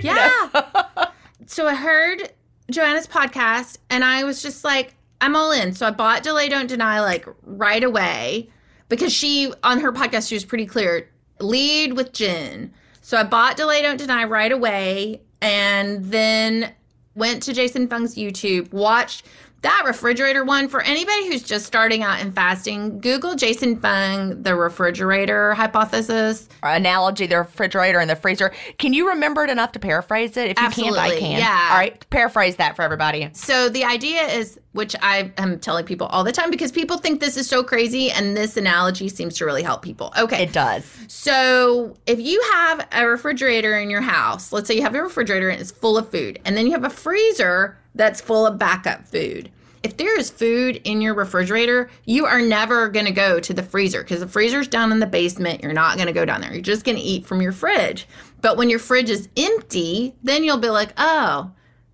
Yeah. 0.00 0.48
so 1.46 1.66
I 1.66 1.74
heard 1.74 2.30
Joanna's 2.70 3.06
podcast 3.06 3.78
and 3.88 4.04
I 4.04 4.24
was 4.24 4.42
just 4.42 4.64
like, 4.64 4.94
I'm 5.20 5.34
all 5.34 5.52
in. 5.52 5.72
So 5.72 5.86
I 5.86 5.90
bought 5.90 6.22
Delay 6.22 6.48
Don't 6.48 6.66
Deny 6.66 7.00
like 7.00 7.26
right 7.42 7.82
away 7.82 8.50
because 8.88 9.12
she, 9.12 9.52
on 9.62 9.80
her 9.80 9.92
podcast, 9.92 10.28
she 10.28 10.34
was 10.34 10.44
pretty 10.44 10.66
clear 10.66 11.08
lead 11.40 11.94
with 11.94 12.12
Gin. 12.12 12.72
So 13.00 13.16
I 13.16 13.24
bought 13.24 13.56
Delay 13.56 13.82
Don't 13.82 13.96
Deny 13.96 14.24
right 14.24 14.52
away 14.52 15.22
and 15.40 16.04
then 16.04 16.72
went 17.14 17.42
to 17.44 17.52
Jason 17.52 17.88
Fung's 17.88 18.14
YouTube, 18.14 18.72
watched 18.72 19.24
that 19.62 19.82
refrigerator 19.86 20.44
one 20.44 20.68
for 20.68 20.80
anybody 20.82 21.26
who's 21.26 21.42
just 21.42 21.66
starting 21.66 22.02
out 22.02 22.20
in 22.20 22.30
fasting. 22.30 23.00
Google 23.00 23.34
Jason 23.34 23.76
Fung, 23.76 24.42
the 24.42 24.54
refrigerator 24.54 25.54
hypothesis. 25.54 26.48
analogy, 26.62 27.26
the 27.26 27.38
refrigerator 27.38 27.98
and 27.98 28.08
the 28.08 28.14
freezer. 28.16 28.52
Can 28.78 28.92
you 28.92 29.08
remember 29.08 29.44
it 29.44 29.50
enough 29.50 29.72
to 29.72 29.78
paraphrase 29.78 30.36
it? 30.36 30.50
If 30.50 30.60
you 30.60 30.84
can't, 30.84 30.96
I 30.96 31.18
can. 31.18 31.38
yeah. 31.38 31.68
All 31.72 31.78
right, 31.78 32.08
paraphrase 32.10 32.56
that 32.56 32.76
for 32.76 32.82
everybody. 32.82 33.28
So 33.32 33.68
the 33.68 33.84
idea 33.84 34.22
is, 34.22 34.60
which 34.72 34.94
I 35.02 35.32
am 35.38 35.58
telling 35.58 35.84
people 35.84 36.06
all 36.06 36.22
the 36.22 36.30
time 36.30 36.50
because 36.50 36.70
people 36.70 36.98
think 36.98 37.20
this 37.20 37.36
is 37.36 37.48
so 37.48 37.64
crazy, 37.64 38.12
and 38.12 38.36
this 38.36 38.56
analogy 38.56 39.08
seems 39.08 39.36
to 39.38 39.44
really 39.44 39.64
help 39.64 39.82
people. 39.82 40.12
Okay. 40.16 40.44
It 40.44 40.52
does. 40.52 40.84
So 41.08 41.96
if 42.06 42.20
you 42.20 42.40
have 42.52 42.86
a 42.92 43.08
refrigerator 43.08 43.76
in 43.78 43.90
your 43.90 44.02
house, 44.02 44.52
let's 44.52 44.68
say 44.68 44.74
you 44.74 44.82
have 44.82 44.94
a 44.94 45.02
refrigerator 45.02 45.48
and 45.48 45.60
it's 45.60 45.72
full 45.72 45.98
of 45.98 46.10
food, 46.10 46.38
and 46.44 46.56
then 46.56 46.66
you 46.66 46.72
have 46.72 46.84
a 46.84 46.90
freezer 46.90 47.76
that's 47.98 48.22
full 48.22 48.46
of 48.46 48.58
backup 48.58 49.06
food. 49.06 49.50
If 49.82 49.96
there 49.96 50.18
is 50.18 50.30
food 50.30 50.80
in 50.84 51.00
your 51.00 51.14
refrigerator, 51.14 51.90
you 52.04 52.24
are 52.26 52.40
never 52.40 52.88
going 52.88 53.06
to 53.06 53.12
go 53.12 53.38
to 53.40 53.52
the 53.52 53.62
freezer 53.62 54.02
because 54.02 54.20
the 54.20 54.26
freezer's 54.26 54.68
down 54.68 54.90
in 54.90 55.00
the 55.00 55.06
basement. 55.06 55.62
You're 55.62 55.72
not 55.72 55.96
going 55.96 56.06
to 56.06 56.12
go 56.12 56.24
down 56.24 56.40
there. 56.40 56.52
You're 56.52 56.62
just 56.62 56.84
going 56.84 56.96
to 56.96 57.02
eat 57.02 57.26
from 57.26 57.42
your 57.42 57.52
fridge. 57.52 58.08
But 58.40 58.56
when 58.56 58.70
your 58.70 58.78
fridge 58.78 59.10
is 59.10 59.28
empty, 59.36 60.14
then 60.22 60.42
you'll 60.44 60.58
be 60.58 60.70
like, 60.70 60.94
oh, 60.96 61.52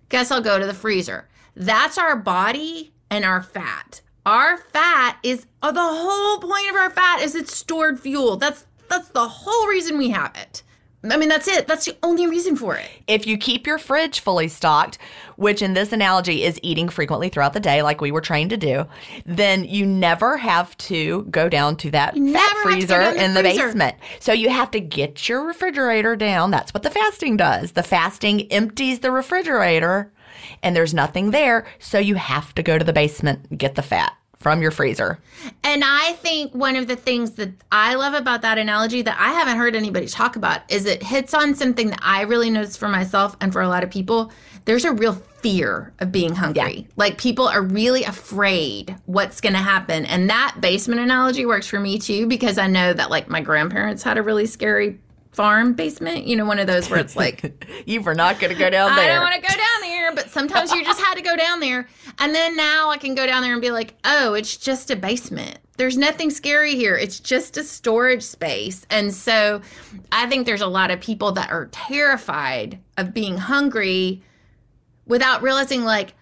guess 0.09 0.31
I'll 0.31 0.41
go 0.41 0.57
to 0.57 0.65
the 0.65 0.73
freezer. 0.73 1.27
That's 1.55 1.97
our 1.97 2.15
body 2.15 2.93
and 3.09 3.25
our 3.25 3.41
fat. 3.41 4.01
Our 4.25 4.57
fat 4.57 5.19
is 5.21 5.45
oh, 5.61 5.71
the 5.71 5.81
whole 5.81 6.39
point 6.39 6.69
of 6.69 6.75
our 6.75 6.89
fat 6.89 7.21
is 7.21 7.35
it's 7.35 7.55
stored 7.55 7.99
fuel. 7.99 8.37
That's 8.37 8.65
that's 8.89 9.09
the 9.09 9.27
whole 9.27 9.67
reason 9.67 9.97
we 9.97 10.09
have 10.09 10.35
it. 10.35 10.63
I 11.11 11.17
mean, 11.17 11.29
that's 11.29 11.47
it. 11.47 11.67
That's 11.67 11.85
the 11.85 11.95
only 12.03 12.27
reason 12.27 12.55
for 12.55 12.75
it. 12.75 12.89
If 13.07 13.27
you 13.27 13.37
keep 13.37 13.67
your 13.67 13.77
fridge 13.77 14.19
fully 14.19 14.47
stocked, 14.47 14.97
which 15.35 15.61
in 15.61 15.73
this 15.73 15.91
analogy 15.91 16.43
is 16.43 16.59
eating 16.63 16.89
frequently 16.89 17.29
throughout 17.29 17.53
the 17.53 17.59
day, 17.59 17.81
like 17.81 18.01
we 18.01 18.11
were 18.11 18.21
trained 18.21 18.49
to 18.51 18.57
do, 18.57 18.85
then 19.25 19.65
you 19.65 19.85
never 19.85 20.37
have 20.37 20.77
to 20.77 21.23
go 21.23 21.49
down 21.49 21.75
to 21.77 21.91
that 21.91 22.15
fat 22.15 22.35
have 22.35 22.49
to 22.49 22.55
go 22.55 22.61
freezer 22.63 23.13
the 23.13 23.23
in 23.23 23.33
the 23.33 23.41
freezer. 23.41 23.67
basement. 23.67 23.95
So 24.19 24.33
you 24.33 24.49
have 24.49 24.71
to 24.71 24.79
get 24.79 25.27
your 25.27 25.45
refrigerator 25.45 26.15
down. 26.15 26.51
That's 26.51 26.73
what 26.73 26.83
the 26.83 26.89
fasting 26.89 27.37
does. 27.37 27.73
The 27.73 27.83
fasting 27.83 28.51
empties 28.51 28.99
the 28.99 29.11
refrigerator 29.11 30.11
and 30.61 30.75
there's 30.75 30.93
nothing 30.93 31.31
there. 31.31 31.65
So 31.79 31.99
you 31.99 32.15
have 32.15 32.53
to 32.55 32.63
go 32.63 32.77
to 32.77 32.85
the 32.85 32.93
basement 32.93 33.47
and 33.49 33.59
get 33.59 33.75
the 33.75 33.81
fat 33.81 34.13
from 34.45 34.61
your 34.61 34.69
freezer. 34.69 35.17
And 35.63 35.83
I 35.83 36.11
think 36.21 36.53
one 36.53 36.75
of 36.75 36.85
the 36.85 36.95
things 36.95 37.31
that 37.31 37.49
I 37.71 37.95
love 37.95 38.13
about 38.13 38.43
that 38.43 38.59
analogy 38.59 39.01
that 39.01 39.17
I 39.19 39.31
haven't 39.31 39.57
heard 39.57 39.75
anybody 39.75 40.05
talk 40.05 40.35
about 40.35 40.61
is 40.69 40.85
it 40.85 41.01
hits 41.01 41.33
on 41.33 41.55
something 41.55 41.89
that 41.89 41.99
I 42.03 42.21
really 42.21 42.51
noticed 42.51 42.77
for 42.77 42.87
myself 42.87 43.35
and 43.41 43.51
for 43.51 43.63
a 43.63 43.67
lot 43.67 43.83
of 43.83 43.89
people. 43.89 44.31
There's 44.65 44.85
a 44.85 44.91
real 44.91 45.13
fear 45.13 45.93
of 45.97 46.11
being 46.11 46.35
hungry. 46.35 46.87
Like 46.95 47.17
people 47.17 47.47
are 47.47 47.63
really 47.63 48.03
afraid 48.03 48.95
what's 49.07 49.41
going 49.41 49.53
to 49.53 49.59
happen. 49.59 50.05
And 50.05 50.29
that 50.29 50.57
basement 50.59 51.01
analogy 51.01 51.47
works 51.47 51.65
for 51.65 51.79
me 51.79 51.97
too 51.97 52.27
because 52.27 52.59
I 52.59 52.67
know 52.67 52.93
that 52.93 53.09
like 53.09 53.27
my 53.27 53.41
grandparents 53.41 54.03
had 54.03 54.19
a 54.19 54.21
really 54.21 54.45
scary 54.45 54.99
farm 55.35 55.73
basement, 55.73 56.25
you 56.25 56.35
know, 56.35 56.45
one 56.45 56.59
of 56.59 56.67
those 56.67 56.89
where 56.89 56.99
it's 56.99 57.15
like 57.15 57.65
you 57.85 58.01
were 58.01 58.15
not 58.15 58.39
going 58.39 58.53
to 58.53 58.59
go 58.59 58.69
down 58.69 58.95
there. 58.95 59.05
I 59.05 59.13
don't 59.13 59.21
want 59.21 59.35
to 59.35 59.41
go 59.41 59.55
down 59.55 59.81
there, 59.81 60.15
but 60.15 60.29
sometimes 60.29 60.71
you 60.71 60.83
just 60.83 61.01
had 61.01 61.15
to 61.15 61.21
go 61.21 61.35
down 61.35 61.59
there. 61.59 61.87
And 62.19 62.33
then 62.33 62.55
now 62.55 62.89
I 62.89 62.97
can 62.97 63.15
go 63.15 63.25
down 63.25 63.43
there 63.43 63.53
and 63.53 63.61
be 63.61 63.71
like, 63.71 63.95
oh, 64.05 64.33
it's 64.33 64.55
just 64.57 64.89
a 64.89 64.95
basement. 64.95 65.59
There's 65.77 65.97
nothing 65.97 66.29
scary 66.29 66.75
here. 66.75 66.95
It's 66.95 67.19
just 67.19 67.57
a 67.57 67.63
storage 67.63 68.23
space. 68.23 68.85
And 68.89 69.13
so 69.13 69.61
I 70.11 70.27
think 70.27 70.45
there's 70.45 70.61
a 70.61 70.67
lot 70.67 70.89
of 70.89 71.01
people 71.01 71.33
that 71.33 71.51
are 71.51 71.67
terrified 71.67 72.79
of 72.97 73.13
being 73.13 73.37
hungry 73.37 74.23
without 75.05 75.41
realizing, 75.41 75.83
like, 75.83 76.13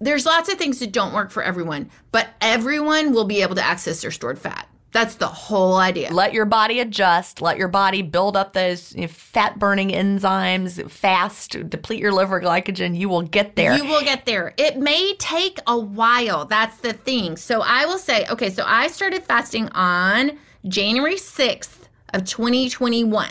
there's 0.00 0.26
lots 0.26 0.50
of 0.50 0.58
things 0.58 0.78
that 0.80 0.92
don't 0.92 1.12
work 1.12 1.30
for 1.30 1.42
everyone, 1.42 1.90
but 2.10 2.28
everyone 2.40 3.12
will 3.12 3.26
be 3.26 3.42
able 3.42 3.54
to 3.54 3.64
access 3.64 4.02
their 4.02 4.10
stored 4.10 4.38
fat. 4.38 4.66
That's 4.92 5.14
the 5.16 5.26
whole 5.26 5.76
idea. 5.76 6.10
Let 6.10 6.32
your 6.32 6.46
body 6.46 6.80
adjust. 6.80 7.40
Let 7.40 7.58
your 7.58 7.68
body 7.68 8.02
build 8.02 8.36
up 8.36 8.52
those 8.54 8.94
you 8.94 9.02
know, 9.02 9.08
fat 9.08 9.58
burning 9.58 9.90
enzymes 9.90 10.90
fast, 10.90 11.68
deplete 11.70 12.00
your 12.00 12.12
liver 12.12 12.40
glycogen. 12.40 12.96
You 12.98 13.08
will 13.08 13.22
get 13.22 13.54
there. 13.54 13.76
You 13.76 13.84
will 13.84 14.02
get 14.02 14.26
there. 14.26 14.52
It 14.56 14.78
may 14.78 15.14
take 15.18 15.58
a 15.66 15.78
while. 15.78 16.44
That's 16.44 16.78
the 16.78 16.92
thing. 16.92 17.36
So 17.36 17.62
I 17.62 17.86
will 17.86 17.98
say, 17.98 18.26
okay, 18.26 18.50
so 18.50 18.64
I 18.66 18.88
started 18.88 19.22
fasting 19.22 19.68
on 19.68 20.38
January 20.66 21.14
6th 21.14 21.88
of 22.12 22.24
2021. 22.24 23.30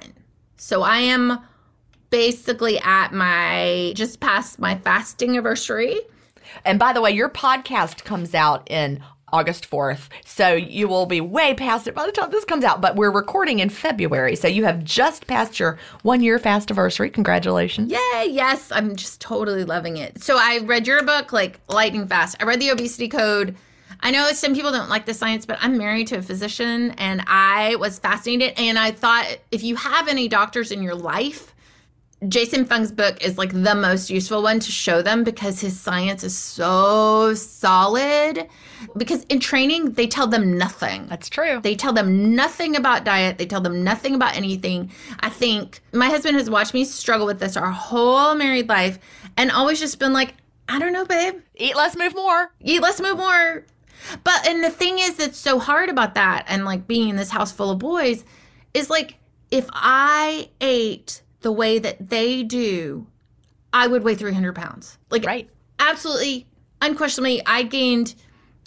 So 0.56 0.82
I 0.82 1.00
am 1.00 1.40
basically 2.10 2.80
at 2.80 3.14
my 3.14 3.94
just 3.96 4.20
past 4.20 4.60
my 4.60 4.76
fasting 4.78 5.32
anniversary. 5.32 6.00
And 6.66 6.80
by 6.80 6.94
the 6.94 7.02
way, 7.02 7.12
your 7.12 7.30
podcast 7.30 8.04
comes 8.04 8.34
out 8.34 8.70
in 8.72 9.04
August 9.32 9.70
4th. 9.70 10.08
So 10.26 10.54
you 10.54 10.88
will 10.88 11.06
be 11.06 11.22
way 11.22 11.54
past 11.54 11.88
it 11.88 11.96
by 11.96 12.06
the 12.06 12.12
time 12.12 12.32
this 12.32 12.46
comes 12.46 12.64
out. 12.64 12.82
But 12.82 12.96
we're 12.96 13.12
recording 13.12 13.60
in 13.60 13.70
February. 13.70 14.36
So 14.36 14.48
you 14.48 14.66
have 14.66 14.84
just 14.84 15.28
passed 15.28 15.60
your 15.60 15.78
one 16.04 16.22
year 16.22 16.40
fast 16.40 16.70
anniversary. 16.70 17.10
Congratulations. 17.10 17.92
Yay. 17.92 18.28
Yes. 18.30 18.72
I'm 18.72 18.96
just 18.96 19.22
totally 19.22 19.64
loving 19.64 19.98
it. 19.98 20.22
So 20.22 20.38
I 20.38 20.60
read 20.60 20.88
your 20.88 21.04
book, 21.04 21.34
like 21.34 21.60
Lightning 21.68 22.08
Fast. 22.08 22.38
I 22.40 22.46
read 22.46 22.60
the 22.60 22.70
obesity 22.70 23.08
code. 23.08 23.56
I 24.02 24.12
know 24.12 24.32
some 24.32 24.56
people 24.56 24.72
don't 24.72 24.90
like 24.90 25.06
the 25.06 25.14
science, 25.14 25.46
but 25.46 25.58
I'm 25.62 25.78
married 25.78 26.08
to 26.08 26.18
a 26.18 26.22
physician 26.22 26.92
and 26.92 27.22
I 27.28 27.76
was 27.76 28.00
fascinated. 28.00 28.54
And 28.58 28.80
I 28.80 28.92
thought 28.92 29.26
if 29.52 29.64
you 29.64 29.76
have 29.76 30.08
any 30.08 30.28
doctors 30.30 30.72
in 30.72 30.82
your 30.82 30.96
life, 30.96 31.54
Jason 32.28 32.66
Fung's 32.66 32.92
book 32.92 33.24
is 33.24 33.38
like 33.38 33.54
the 33.54 33.76
most 33.76 34.10
useful 34.10 34.44
one 34.44 34.60
to 34.60 34.72
show 34.72 35.02
them 35.02 35.24
because 35.24 35.62
his 35.62 35.80
science 35.80 36.24
is 36.24 36.38
so 36.38 37.34
solid. 37.34 38.48
Because 38.98 39.24
in 39.26 39.40
training, 39.40 39.94
they 39.94 40.06
tell 40.06 40.28
them 40.28 40.58
nothing. 40.58 41.08
That's 41.08 41.30
true. 41.30 41.62
They 41.62 41.76
tell 41.76 41.94
them 41.94 42.36
nothing 42.36 42.76
about 42.76 43.06
diet. 43.06 43.38
They 43.38 43.46
tell 43.46 43.62
them 43.62 43.84
nothing 43.84 44.16
about 44.16 44.36
anything. 44.36 44.92
I 45.22 45.30
think 45.30 45.82
my 45.94 46.08
husband 46.08 46.36
has 46.36 46.50
watched 46.50 46.74
me 46.74 46.84
struggle 46.84 47.26
with 47.26 47.40
this 47.40 47.56
our 47.56 47.72
whole 47.72 48.36
married 48.36 48.68
life 48.68 49.00
and 49.38 49.50
always 49.50 49.80
just 49.80 49.98
been 49.98 50.12
like, 50.12 50.34
I 50.68 50.78
don't 50.78 50.94
know, 50.94 51.06
babe. 51.06 51.36
Eat 51.56 51.76
less, 51.78 51.96
move 51.96 52.16
more. 52.16 52.52
Eat 52.60 52.82
less, 52.82 53.00
move 53.00 53.18
more. 53.18 53.66
But, 54.24 54.46
and 54.46 54.62
the 54.62 54.70
thing 54.70 55.00
is 55.00 55.16
that's 55.16 55.38
so 55.38 55.58
hard 55.58 55.90
about 55.90 56.16
that 56.16 56.46
and 56.48 56.66
like 56.66 56.86
being 56.86 57.10
in 57.10 57.16
this 57.16 57.30
house 57.30 57.52
full 57.52 57.72
of 57.72 57.80
boys 57.80 58.26
is 58.74 58.90
like, 58.90 59.16
if 59.52 59.68
I 59.72 60.50
ate 60.60 61.22
the 61.42 61.52
way 61.52 61.80
that 61.80 62.10
they 62.10 62.44
do, 62.44 63.08
I 63.74 63.88
would 63.88 64.04
weigh 64.04 64.16
300 64.16 64.54
pounds. 64.56 64.98
Like, 65.10 65.26
Right. 65.26 65.50
absolutely, 65.80 66.48
unquestionably, 66.82 67.42
I 67.46 67.64
gained 67.64 68.16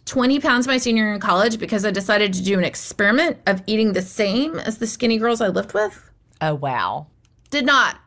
20 0.06 0.40
pounds 0.40 0.66
my 0.66 0.78
senior 0.78 1.04
year 1.04 1.14
in 1.14 1.20
college 1.20 1.58
because 1.58 1.84
I 1.84 1.90
decided 1.90 2.32
to 2.34 2.42
do 2.42 2.58
an 2.58 2.64
experiment 2.64 3.38
of 3.46 3.62
eating 3.66 3.92
the 3.92 4.02
same 4.02 4.56
as 4.58 4.78
the 4.78 4.86
skinny 4.86 5.18
girls 5.18 5.40
I 5.40 5.48
lived 5.48 5.74
with. 5.74 6.10
Oh, 6.40 6.54
wow. 6.54 7.06
Did 7.50 7.66
not 7.66 7.98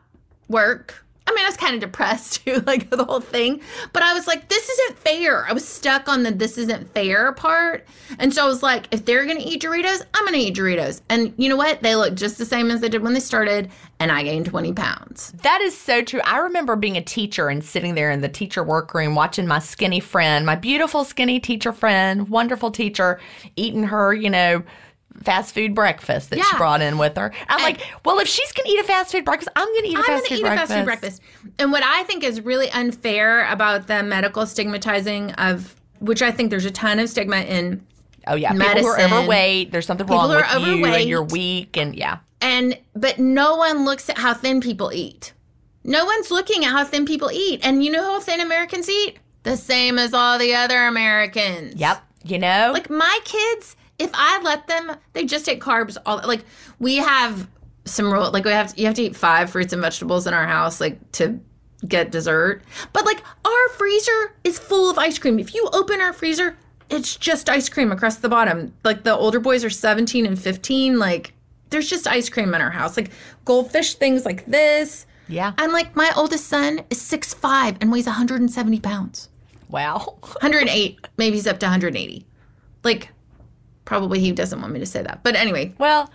work. 0.48 1.05
I 1.26 1.34
mean, 1.34 1.44
I 1.44 1.48
was 1.48 1.56
kind 1.56 1.74
of 1.74 1.80
depressed 1.80 2.44
too, 2.44 2.62
like 2.66 2.90
the 2.90 3.04
whole 3.04 3.20
thing. 3.20 3.60
But 3.92 4.02
I 4.02 4.14
was 4.14 4.26
like, 4.26 4.48
this 4.48 4.68
isn't 4.68 4.98
fair. 4.98 5.46
I 5.46 5.52
was 5.52 5.66
stuck 5.66 6.08
on 6.08 6.22
the 6.22 6.30
this 6.30 6.58
isn't 6.58 6.92
fair 6.94 7.32
part. 7.32 7.86
And 8.18 8.32
so 8.32 8.44
I 8.44 8.48
was 8.48 8.62
like, 8.62 8.88
if 8.90 9.04
they're 9.04 9.24
going 9.24 9.38
to 9.38 9.44
eat 9.44 9.62
Doritos, 9.62 10.02
I'm 10.14 10.24
going 10.24 10.34
to 10.34 10.46
eat 10.46 10.56
Doritos. 10.56 11.00
And 11.08 11.34
you 11.36 11.48
know 11.48 11.56
what? 11.56 11.82
They 11.82 11.96
look 11.96 12.14
just 12.14 12.38
the 12.38 12.44
same 12.44 12.70
as 12.70 12.80
they 12.80 12.88
did 12.88 13.02
when 13.02 13.14
they 13.14 13.20
started. 13.20 13.70
And 13.98 14.12
I 14.12 14.22
gained 14.22 14.46
20 14.46 14.74
pounds. 14.74 15.32
That 15.42 15.60
is 15.62 15.76
so 15.76 16.02
true. 16.02 16.20
I 16.24 16.38
remember 16.38 16.76
being 16.76 16.96
a 16.96 17.02
teacher 17.02 17.48
and 17.48 17.64
sitting 17.64 17.94
there 17.94 18.10
in 18.10 18.20
the 18.20 18.28
teacher 18.28 18.62
workroom 18.62 19.14
watching 19.14 19.46
my 19.46 19.58
skinny 19.58 20.00
friend, 20.00 20.44
my 20.44 20.54
beautiful 20.54 21.04
skinny 21.04 21.40
teacher 21.40 21.72
friend, 21.72 22.28
wonderful 22.28 22.70
teacher, 22.70 23.18
eating 23.56 23.84
her, 23.84 24.12
you 24.12 24.28
know, 24.28 24.62
fast 25.22 25.54
food 25.54 25.74
breakfast 25.74 26.30
that 26.30 26.42
she 26.42 26.56
brought 26.56 26.80
in 26.80 26.98
with 26.98 27.16
her. 27.16 27.32
I'm 27.48 27.62
like, 27.62 27.80
well, 28.04 28.18
if 28.18 28.28
she's 28.28 28.52
gonna 28.52 28.68
eat 28.68 28.80
a 28.80 28.84
fast 28.84 29.12
food 29.12 29.24
breakfast, 29.24 29.50
I'm 29.56 29.68
gonna 29.68 29.86
eat 29.86 29.94
a 29.94 29.98
I'm 29.98 30.04
fast 30.04 30.28
food 30.28 30.38
eat 30.38 30.42
breakfast. 30.42 30.64
a 30.64 30.66
fast 30.66 30.78
food 30.78 30.84
breakfast. 30.84 31.22
And 31.58 31.72
what 31.72 31.82
I 31.82 32.02
think 32.04 32.24
is 32.24 32.40
really 32.40 32.70
unfair 32.70 33.50
about 33.50 33.86
the 33.86 34.02
medical 34.02 34.46
stigmatizing 34.46 35.32
of, 35.32 35.74
which 36.00 36.22
I 36.22 36.30
think 36.30 36.50
there's 36.50 36.64
a 36.64 36.70
ton 36.70 36.98
of 36.98 37.08
stigma 37.08 37.38
in 37.38 37.84
Oh 38.28 38.34
yeah, 38.34 38.52
people 38.52 38.80
who 38.80 38.86
are 38.86 39.00
overweight, 39.00 39.70
there's 39.70 39.86
something 39.86 40.06
wrong 40.06 40.28
with 40.28 40.38
are 40.38 40.58
you 40.58 40.84
and 40.84 41.08
you're 41.08 41.22
weak 41.22 41.76
and 41.76 41.94
yeah. 41.94 42.18
and 42.40 42.76
but 42.94 43.18
no 43.18 43.54
one 43.54 43.84
looks 43.84 44.10
at 44.10 44.18
how 44.18 44.34
thin 44.34 44.60
people 44.60 44.92
eat. 44.92 45.32
No 45.86 46.04
one's 46.04 46.32
looking 46.32 46.64
at 46.64 46.72
how 46.72 46.84
thin 46.84 47.06
people 47.06 47.30
eat. 47.32 47.60
And 47.62 47.84
you 47.84 47.92
know 47.92 48.02
how 48.02 48.20
thin 48.20 48.40
Americans 48.40 48.90
eat? 48.90 49.18
The 49.44 49.56
same 49.56 49.98
as 50.00 50.12
all 50.12 50.36
the 50.36 50.52
other 50.56 50.84
Americans. 50.86 51.76
Yep. 51.76 52.02
You 52.24 52.40
know? 52.40 52.70
Like 52.72 52.90
my 52.90 53.20
kids, 53.24 53.76
if 53.98 54.10
I 54.14 54.40
let 54.42 54.66
them, 54.66 54.96
they 55.12 55.24
just 55.24 55.48
eat 55.48 55.60
carbs 55.60 55.96
all 56.04 56.20
like 56.26 56.44
we 56.78 56.96
have 56.96 57.48
some 57.84 58.12
rule 58.12 58.30
like 58.32 58.44
we 58.44 58.50
have 58.50 58.74
to, 58.74 58.80
you 58.80 58.86
have 58.86 58.94
to 58.96 59.02
eat 59.02 59.16
five 59.16 59.50
fruits 59.50 59.72
and 59.72 59.80
vegetables 59.80 60.26
in 60.26 60.34
our 60.34 60.46
house 60.46 60.80
like 60.80 60.98
to 61.12 61.38
get 61.86 62.10
dessert. 62.10 62.62
But 62.92 63.04
like 63.04 63.22
our 63.44 63.68
freezer 63.70 64.34
is 64.44 64.58
full 64.58 64.90
of 64.90 64.98
ice 64.98 65.18
cream. 65.18 65.38
If 65.38 65.54
you 65.54 65.68
open 65.72 66.00
our 66.00 66.12
freezer, 66.12 66.56
it's 66.90 67.16
just 67.16 67.48
ice 67.48 67.68
cream 67.68 67.92
across 67.92 68.16
the 68.16 68.28
bottom. 68.28 68.74
Like 68.84 69.04
the 69.04 69.14
older 69.16 69.40
boys 69.40 69.64
are 69.64 69.70
17 69.70 70.26
and 70.26 70.38
15 70.38 70.98
like 70.98 71.32
there's 71.70 71.88
just 71.90 72.06
ice 72.06 72.28
cream 72.28 72.54
in 72.54 72.60
our 72.60 72.70
house. 72.70 72.96
Like 72.96 73.10
goldfish 73.44 73.94
things 73.94 74.24
like 74.24 74.46
this. 74.46 75.06
yeah. 75.28 75.52
And 75.58 75.72
like 75.72 75.94
my 75.96 76.12
oldest 76.16 76.46
son 76.46 76.80
is 76.90 77.00
six 77.00 77.34
five 77.34 77.76
and 77.80 77.90
weighs 77.92 78.06
170 78.06 78.80
pounds. 78.80 79.28
wow. 79.68 80.16
108. 80.20 80.98
Maybe 81.16 81.36
he's 81.36 81.46
up 81.46 81.58
to 81.60 81.66
180. 81.66 82.24
Like, 82.84 83.10
probably 83.86 84.20
he 84.20 84.32
doesn't 84.32 84.60
want 84.60 84.72
me 84.74 84.80
to 84.80 84.86
say 84.86 85.02
that. 85.02 85.22
But 85.22 85.34
anyway, 85.36 85.74
Well, 85.78 86.10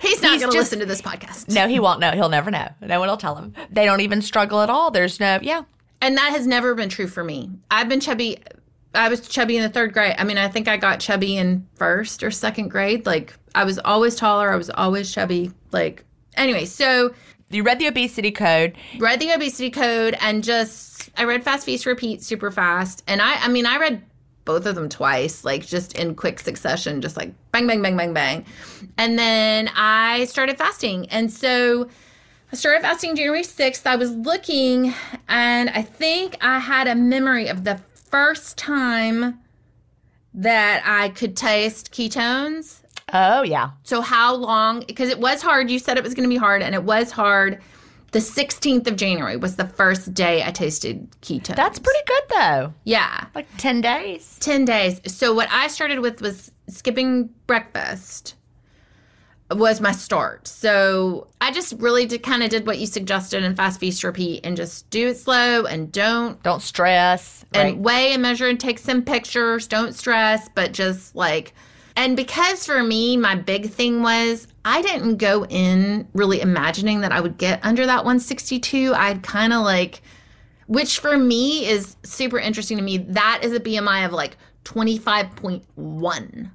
he's 0.00 0.22
not 0.22 0.40
going 0.40 0.50
to 0.52 0.58
listen 0.58 0.78
to 0.78 0.86
this 0.86 1.02
podcast. 1.02 1.48
no, 1.54 1.68
he 1.68 1.78
won't 1.78 2.00
know. 2.00 2.12
He'll 2.12 2.28
never 2.30 2.50
know. 2.50 2.68
No 2.80 2.98
one 3.00 3.08
will 3.10 3.16
tell 3.18 3.36
him. 3.36 3.52
They 3.70 3.84
don't 3.84 4.00
even 4.00 4.22
struggle 4.22 4.62
at 4.62 4.70
all. 4.70 4.90
There's 4.90 5.20
no, 5.20 5.38
yeah. 5.42 5.64
And 6.00 6.16
that 6.16 6.30
has 6.30 6.46
never 6.46 6.74
been 6.74 6.88
true 6.88 7.06
for 7.08 7.22
me. 7.22 7.50
I've 7.70 7.88
been 7.90 8.00
chubby. 8.00 8.38
I 8.94 9.08
was 9.10 9.20
chubby 9.28 9.56
in 9.58 9.62
the 9.62 9.68
third 9.68 9.92
grade. 9.92 10.14
I 10.18 10.24
mean, 10.24 10.38
I 10.38 10.48
think 10.48 10.66
I 10.66 10.76
got 10.78 10.98
chubby 11.00 11.36
in 11.36 11.66
first 11.74 12.22
or 12.22 12.30
second 12.30 12.68
grade. 12.70 13.04
Like, 13.06 13.34
I 13.54 13.64
was 13.64 13.78
always 13.80 14.16
taller. 14.16 14.50
I 14.50 14.56
was 14.56 14.70
always 14.70 15.12
chubby. 15.12 15.50
Like, 15.72 16.04
anyway, 16.36 16.64
so 16.64 17.12
You 17.50 17.62
read 17.64 17.78
the 17.78 17.86
obesity 17.86 18.30
code. 18.30 18.76
read 18.98 19.20
the 19.20 19.30
obesity 19.32 19.70
code 19.70 20.16
and 20.20 20.42
just 20.42 21.10
I 21.16 21.24
read 21.24 21.44
Fast 21.44 21.66
Feast 21.66 21.84
Repeat 21.86 22.22
super 22.22 22.50
fast. 22.50 23.02
And 23.06 23.20
I 23.20 23.34
I 23.44 23.48
mean 23.48 23.66
I 23.66 23.76
read 23.78 24.02
both 24.44 24.66
of 24.66 24.74
them 24.74 24.88
twice, 24.88 25.44
like 25.44 25.66
just 25.66 25.98
in 25.98 26.14
quick 26.14 26.40
succession, 26.40 27.00
just 27.00 27.16
like 27.16 27.32
bang 27.52 27.66
bang 27.66 27.82
bang 27.82 27.96
bang 27.96 28.12
bang. 28.12 28.44
And 28.96 29.18
then 29.18 29.70
I 29.74 30.24
started 30.26 30.58
fasting. 30.58 31.08
And 31.10 31.32
so 31.32 31.88
I 32.52 32.56
started 32.56 32.82
fasting 32.82 33.16
January 33.16 33.42
6th. 33.42 33.86
I 33.86 33.96
was 33.96 34.12
looking 34.12 34.94
and 35.28 35.70
I 35.70 35.82
think 35.82 36.36
I 36.40 36.58
had 36.58 36.88
a 36.88 36.94
memory 36.94 37.48
of 37.48 37.64
the 37.64 37.80
first 38.10 38.58
time 38.58 39.38
that 40.34 40.82
I 40.84 41.10
could 41.10 41.36
taste 41.36 41.92
ketones. 41.92 42.82
Oh, 43.12 43.42
yeah. 43.42 43.70
So 43.82 44.00
how 44.00 44.34
long? 44.34 44.84
Because 44.86 45.08
it 45.08 45.18
was 45.18 45.42
hard. 45.42 45.70
You 45.70 45.78
said 45.78 45.96
it 45.96 46.04
was 46.04 46.14
going 46.14 46.28
to 46.28 46.32
be 46.32 46.38
hard, 46.38 46.62
and 46.62 46.74
it 46.74 46.84
was 46.84 47.10
hard. 47.10 47.60
The 48.12 48.18
16th 48.18 48.86
of 48.88 48.96
January 48.96 49.36
was 49.36 49.56
the 49.56 49.66
first 49.68 50.12
day 50.14 50.42
I 50.44 50.50
tasted 50.50 51.08
keto. 51.22 51.54
That's 51.54 51.78
pretty 51.78 52.00
good, 52.06 52.22
though. 52.30 52.74
yeah, 52.84 53.26
Like 53.34 53.46
10 53.58 53.80
days. 53.80 54.36
10 54.40 54.64
days. 54.64 55.00
So 55.06 55.32
what 55.32 55.48
I 55.52 55.68
started 55.68 56.00
with 56.00 56.20
was 56.20 56.50
skipping 56.68 57.30
breakfast 57.46 58.34
was 59.50 59.80
my 59.80 59.90
start. 59.92 60.46
So 60.46 61.26
I 61.40 61.50
just 61.52 61.74
really 61.80 62.06
did 62.06 62.22
kind 62.22 62.42
of 62.42 62.50
did 62.50 62.66
what 62.66 62.78
you 62.78 62.86
suggested 62.86 63.42
in 63.42 63.56
fast 63.56 63.80
feast 63.80 64.04
repeat 64.04 64.44
and 64.44 64.56
just 64.56 64.88
do 64.90 65.08
it 65.08 65.16
slow 65.18 65.64
and 65.64 65.90
don't 65.90 66.40
Don't 66.42 66.62
stress. 66.62 67.44
and 67.52 67.64
Right. 67.70 67.78
weigh 67.78 68.12
and 68.12 68.22
measure 68.22 68.46
and 68.48 68.60
take 68.60 68.78
some 68.78 69.02
pictures. 69.02 69.66
Don't 69.66 69.92
stress, 69.94 70.48
but 70.54 70.72
just 70.72 71.16
like, 71.16 71.52
and 71.96 72.16
because 72.16 72.64
for 72.66 72.82
me, 72.82 73.16
my 73.16 73.34
big 73.34 73.70
thing 73.70 74.02
was 74.02 74.46
I 74.64 74.82
didn't 74.82 75.16
go 75.16 75.44
in 75.46 76.08
really 76.14 76.40
imagining 76.40 77.00
that 77.00 77.12
I 77.12 77.20
would 77.20 77.38
get 77.38 77.64
under 77.64 77.86
that 77.86 77.98
162. 77.98 78.92
I'd 78.94 79.22
kind 79.22 79.52
of 79.52 79.62
like, 79.62 80.02
which 80.66 80.98
for 80.98 81.16
me 81.16 81.66
is 81.66 81.96
super 82.02 82.38
interesting 82.38 82.76
to 82.76 82.82
me. 82.82 82.98
That 82.98 83.40
is 83.42 83.52
a 83.52 83.60
BMI 83.60 84.06
of 84.06 84.12
like 84.12 84.36
25.1. 84.64 86.50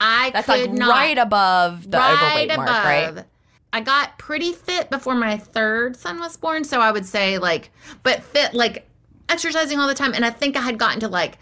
I 0.00 0.30
That's 0.30 0.46
could 0.46 0.70
like 0.70 0.72
not 0.72 0.90
right 0.90 1.18
above 1.18 1.90
the 1.90 1.98
overweight 1.98 2.56
mark, 2.56 2.68
right? 2.68 3.24
I 3.72 3.80
got 3.80 4.16
pretty 4.18 4.52
fit 4.52 4.90
before 4.90 5.14
my 5.14 5.36
third 5.36 5.96
son 5.96 6.18
was 6.20 6.36
born, 6.36 6.64
so 6.64 6.80
I 6.80 6.92
would 6.92 7.04
say 7.04 7.38
like, 7.38 7.70
but 8.02 8.22
fit 8.22 8.54
like 8.54 8.88
exercising 9.28 9.78
all 9.78 9.88
the 9.88 9.94
time, 9.94 10.14
and 10.14 10.24
I 10.24 10.30
think 10.30 10.56
I 10.56 10.60
had 10.60 10.78
gotten 10.78 11.00
to 11.00 11.08
like 11.08 11.38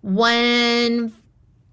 one 0.00 1.12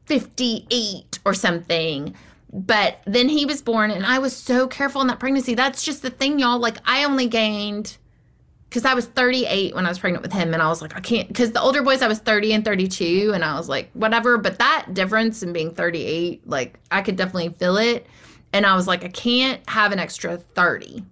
fifty 0.05 0.67
eight 0.69 1.14
or 1.25 1.33
something. 1.33 2.15
But 2.53 3.01
then 3.05 3.27
he 3.27 3.45
was 3.45 3.61
born, 3.61 3.91
and 3.91 4.05
I 4.05 4.19
was 4.19 4.33
so 4.35 4.67
careful 4.67 5.01
in 5.01 5.07
that 5.07 5.19
pregnancy. 5.19 5.55
That's 5.55 5.83
just 5.83 6.01
the 6.01 6.09
thing, 6.09 6.39
y'all. 6.39 6.59
Like 6.59 6.77
I 6.85 7.03
only 7.03 7.27
gained 7.27 7.97
because 8.69 8.85
I 8.85 8.93
was 8.93 9.05
38 9.05 9.73
when 9.73 9.85
I 9.85 9.89
was 9.89 9.99
pregnant 9.99 10.21
with 10.21 10.33
him, 10.33 10.53
and 10.53 10.61
I 10.61 10.67
was 10.67 10.81
like, 10.81 10.95
I 10.95 10.99
can't. 10.99 11.27
Because 11.27 11.51
the 11.51 11.61
older 11.61 11.81
boys, 11.81 12.01
I 12.01 12.07
was 12.07 12.19
30 12.19 12.53
and 12.53 12.65
32, 12.65 13.31
and 13.33 13.43
I 13.43 13.57
was 13.57 13.69
like, 13.69 13.89
whatever. 13.93 14.37
But 14.37 14.59
that 14.59 14.93
difference 14.93 15.43
in 15.43 15.53
being 15.53 15.73
38, 15.73 16.47
like, 16.47 16.79
I 16.91 17.01
could 17.01 17.15
definitely 17.15 17.49
feel 17.57 17.77
it. 17.77 18.05
And 18.51 18.65
I 18.65 18.75
was 18.75 18.87
like, 18.87 19.03
I 19.03 19.09
can't 19.09 19.61
have 19.69 19.91
an 19.91 19.99
extra 19.99 20.37
30. 20.37 21.03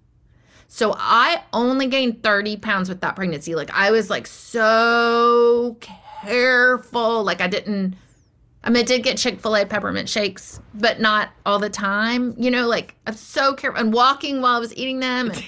So 0.67 0.95
I 0.97 1.43
only 1.54 1.88
gained 1.88 2.23
30 2.23 2.58
pounds 2.58 2.89
with 2.89 3.02
that 3.02 3.15
pregnancy. 3.15 3.56
Like, 3.56 3.71
I 3.71 3.91
was 3.91 4.10
like 4.10 4.28
so 4.28 5.78
careful. 5.80 7.23
Like, 7.23 7.41
I 7.41 7.47
didn't. 7.47 7.95
I 8.63 8.69
mean, 8.69 8.84
I 8.84 8.86
did 8.86 9.04
get 9.04 9.17
Chick 9.17 9.41
fil 9.41 9.56
A 9.56 9.65
peppermint 9.65 10.08
shakes, 10.08 10.62
but 10.73 11.02
not 11.02 11.32
all 11.45 11.60
the 11.60 11.69
time. 11.69 12.34
You 12.38 12.49
know, 12.49 12.67
like, 12.67 12.95
I'm 13.06 13.15
so 13.15 13.54
careful. 13.54 13.82
And 13.82 13.93
walking 13.93 14.41
while 14.41 14.56
I 14.56 14.60
was 14.60 14.76
eating 14.76 14.99
them. 14.99 15.32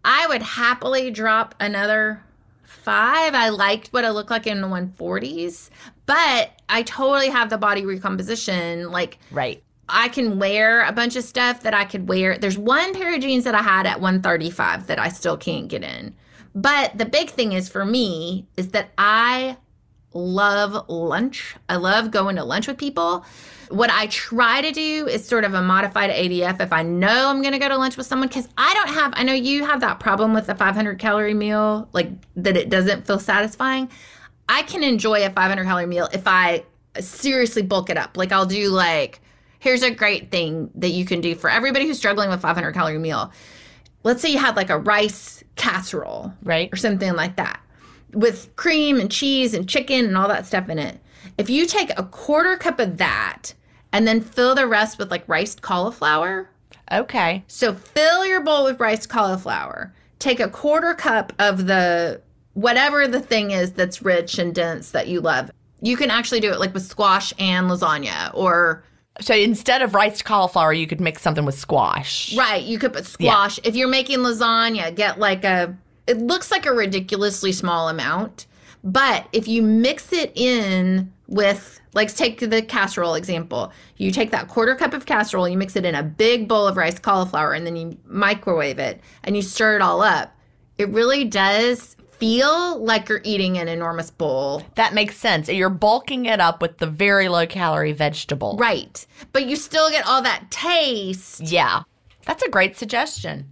I 0.03 0.27
would 0.29 0.43
happily 0.43 1.11
drop 1.11 1.55
another 1.61 2.23
five. 2.65 3.35
I 3.35 3.51
liked 3.51 3.89
what 3.89 4.07
I 4.07 4.09
looked 4.09 4.31
like 4.31 4.47
in 4.47 4.63
the 4.63 4.67
140s, 4.67 5.69
but 6.07 6.53
I 6.71 6.85
totally 6.85 7.29
have 7.29 7.51
the 7.51 7.59
body 7.59 7.85
recomposition. 7.85 8.91
Like, 8.91 9.19
Right. 9.31 9.63
I 9.93 10.09
can 10.09 10.39
wear 10.39 10.85
a 10.85 10.93
bunch 10.93 11.17
of 11.17 11.23
stuff 11.23 11.63
that 11.63 11.75
I 11.75 11.85
could 11.85 12.09
wear. 12.09 12.39
There's 12.39 12.59
one 12.59 12.95
pair 12.95 13.15
of 13.15 13.21
jeans 13.21 13.45
that 13.45 13.55
I 13.55 13.63
had 13.63 13.87
at 13.87 14.01
135 14.01 14.87
that 14.87 14.99
I 14.99 15.09
still 15.09 15.37
can't 15.37 15.69
get 15.69 15.85
in. 15.85 16.15
But 16.55 16.97
the 16.97 17.05
big 17.05 17.31
thing 17.31 17.53
is 17.53 17.69
for 17.69 17.85
me 17.85 18.47
is 18.57 18.69
that 18.71 18.91
I 18.97 19.59
love 20.15 20.89
lunch. 20.89 21.57
I 21.69 21.77
love 21.77 22.11
going 22.11 22.37
to 22.37 22.45
lunch 22.45 22.67
with 22.67 22.79
people. 22.79 23.25
What 23.69 23.91
I 23.91 24.07
try 24.07 24.61
to 24.61 24.73
do 24.73 25.07
is 25.09 25.27
sort 25.27 25.45
of 25.45 25.55
a 25.55 25.63
modified 25.63 26.11
ADF 26.11 26.61
if 26.61 26.73
I 26.73 26.83
know 26.83 27.29
I'm 27.29 27.41
going 27.41 27.53
to 27.53 27.59
go 27.59 27.69
to 27.69 27.77
lunch 27.77 27.97
with 27.97 28.07
someone 28.07 28.29
because 28.29 28.49
I 28.57 28.73
don't 28.75 28.95
have, 28.95 29.13
I 29.17 29.23
know 29.23 29.33
you 29.33 29.65
have 29.65 29.81
that 29.81 30.01
problem 30.01 30.35
with 30.35 30.47
the 30.47 30.55
500 30.55 30.99
calorie 30.99 31.35
meal, 31.35 31.89
like 31.93 32.11
that 32.37 32.57
it 32.57 32.69
doesn't 32.69 33.07
feel 33.07 33.19
satisfying. 33.19 33.91
I 34.49 34.63
can 34.63 34.83
enjoy 34.83 35.25
a 35.25 35.31
500 35.31 35.65
calorie 35.65 35.87
meal 35.87 36.09
if 36.13 36.27
I 36.27 36.65
seriously 36.99 37.63
bulk 37.63 37.89
it 37.89 37.97
up. 37.97 38.17
Like 38.17 38.33
I'll 38.33 38.47
do 38.47 38.69
like, 38.69 39.21
here's 39.63 39.85
a 39.85 39.91
great 39.93 40.31
thing 40.33 40.69
that 40.75 40.89
you 40.91 41.05
can 41.05 41.21
do 41.21 41.37
for 41.37 41.49
everybody 41.49 41.87
who's 41.87 41.97
struggling 41.97 42.29
with 42.29 42.41
500 42.41 42.73
calorie 42.73 42.99
meal. 42.99 43.31
Let's 44.03 44.21
say 44.21 44.31
you 44.31 44.39
had 44.39 44.57
like 44.57 44.71
a 44.71 44.79
rice 44.79 45.45
casserole 45.55 46.33
Right. 46.43 46.69
or 46.73 46.77
something 46.77 47.13
like 47.15 47.37
that 47.37 47.61
with 48.13 48.55
cream 48.57 48.99
and 48.99 49.09
cheese 49.09 49.55
and 49.55 49.69
chicken 49.69 50.05
and 50.05 50.17
all 50.19 50.27
that 50.27 50.47
stuff 50.47 50.69
in 50.69 50.81
it. 50.81 50.99
If 51.39 51.49
you 51.49 51.65
take 51.67 51.91
a 51.97 52.03
quarter 52.03 52.57
cup 52.57 52.81
of 52.81 52.97
that 52.99 53.55
and 53.93 54.07
then 54.07 54.21
fill 54.21 54.57
the 54.57 54.67
rest 54.67 54.99
with 54.99 55.13
like 55.13 55.29
riced 55.29 55.63
cauliflower, 55.63 56.51
Okay. 56.91 57.45
so 57.47 57.73
fill 57.73 58.27
your 58.27 58.41
bowl 58.43 58.65
with 58.65 58.81
riced 58.81 59.09
cauliflower. 59.09 59.95
Take 60.19 60.41
a 60.41 60.49
quarter 60.49 60.93
cup 60.95 61.33
of 61.39 61.67
the 61.67 62.21
whatever 62.55 63.07
the 63.07 63.21
thing 63.21 63.53
is 63.53 63.71
that's 63.73 64.03
rich 64.03 64.39
and 64.41 64.53
dense 64.53 64.91
that 64.91 65.07
you 65.07 65.21
love. 65.21 65.53
You 65.81 65.97
can 65.97 66.11
actually 66.11 66.41
do 66.41 66.51
it 66.53 66.59
like 66.59 66.75
with 66.75 66.85
squash 66.85 67.33
and 67.39 67.71
lasagna 67.71 68.31
or 68.35 68.83
So 69.21 69.35
instead 69.35 69.83
of 69.83 69.95
rice 69.95 70.23
cauliflower, 70.23 70.73
you 70.73 70.87
could 70.87 71.01
mix 71.01 71.23
something 71.23 71.45
with 71.45 71.59
squash. 71.59 72.35
Right, 72.35 72.63
you 72.63 72.79
could 72.79 72.93
put 72.93 73.07
squash. 73.07 73.61
If 73.63 73.77
you're 73.77 73.89
making 73.89 74.19
lasagna, 74.19 74.95
get 74.95 75.19
like 75.19 75.45
a 75.45 75.77
it 76.07 76.19
looks 76.19 76.51
like 76.51 76.67
a 76.67 76.73
ridiculously 76.73 77.53
small 77.53 77.89
amount, 77.89 78.47
but 78.83 79.29
if 79.33 79.47
you 79.47 79.63
mix 79.63 80.13
it 80.13 80.33
in 80.35 81.13
with 81.33 81.81
like 81.95 82.15
take 82.15 82.41
the 82.41 82.63
casserole 82.63 83.15
example. 83.15 83.73
You 83.97 84.11
take 84.11 84.31
that 84.31 84.49
quarter 84.49 84.75
cup 84.75 84.95
of 84.95 85.07
casserole, 85.07 85.49
you 85.49 85.57
mix 85.57 85.77
it 85.77 85.85
in 85.85 85.95
a 85.95 86.03
big 86.03 86.49
bowl 86.49 86.67
of 86.67 86.77
rice 86.77 86.99
cauliflower 86.99 87.53
and 87.53 87.67
then 87.67 87.77
you 87.77 87.99
microwave 88.07 88.79
it 88.79 89.01
and 89.25 89.37
you 89.37 89.43
stir 89.43 89.77
it 89.77 89.83
all 89.83 90.03
up. 90.03 90.35
It 90.79 90.89
really 90.91 91.25
does 91.25 91.97
feel 92.23 92.79
like 92.79 93.09
you're 93.09 93.21
eating 93.25 93.59
an 93.59 93.67
enormous 93.67 94.09
bowl. 94.13 94.63
That 94.77 94.95
makes 94.95 95.17
sense. 95.17 95.49
You're 95.49 95.69
bulking 95.69 96.27
it 96.27 96.39
up 96.39 96.63
with 96.63 96.79
the 96.79 96.87
very 96.87 97.29
low 97.29 97.49
calorie 97.49 97.91
vegetable. 97.91 98.57
Right. 98.57 99.05
But 99.33 99.47
you 99.47 99.57
still 99.57 99.91
get 99.91 100.07
all 100.07 100.23
that 100.23 100.45
taste. 100.49 101.41
Yeah. 101.41 101.83
That's 102.25 102.45
a 102.45 102.49
great 102.49 102.77
suggestion. 102.77 103.49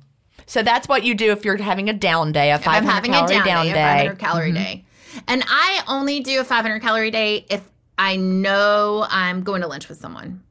So 0.47 0.63
that's 0.63 0.87
what 0.87 1.03
you 1.03 1.17
do 1.17 1.33
if 1.33 1.45
you're 1.45 1.57
having 1.57 1.89
a 1.89 1.93
down 1.93 2.31
day, 2.31 2.53
a 2.53 2.61
500 2.61 2.77
I'm 2.77 2.85
having 2.85 3.11
calorie 3.11 3.35
a 3.35 3.45
down, 3.45 3.65
day, 3.67 3.73
a 3.73 3.75
500 3.75 4.11
day. 4.13 4.25
calorie 4.25 4.53
mm-hmm. 4.53 4.63
day. 4.63 4.85
And 5.27 5.43
I 5.49 5.83
only 5.89 6.21
do 6.21 6.41
a 6.41 6.45
500 6.45 6.79
calorie 6.79 7.11
day 7.11 7.47
if 7.51 7.69
I 7.99 8.15
know 8.15 9.05
I'm 9.11 9.43
going 9.43 9.63
to 9.63 9.67
lunch 9.67 9.89
with 9.89 9.99
someone. 9.99 10.45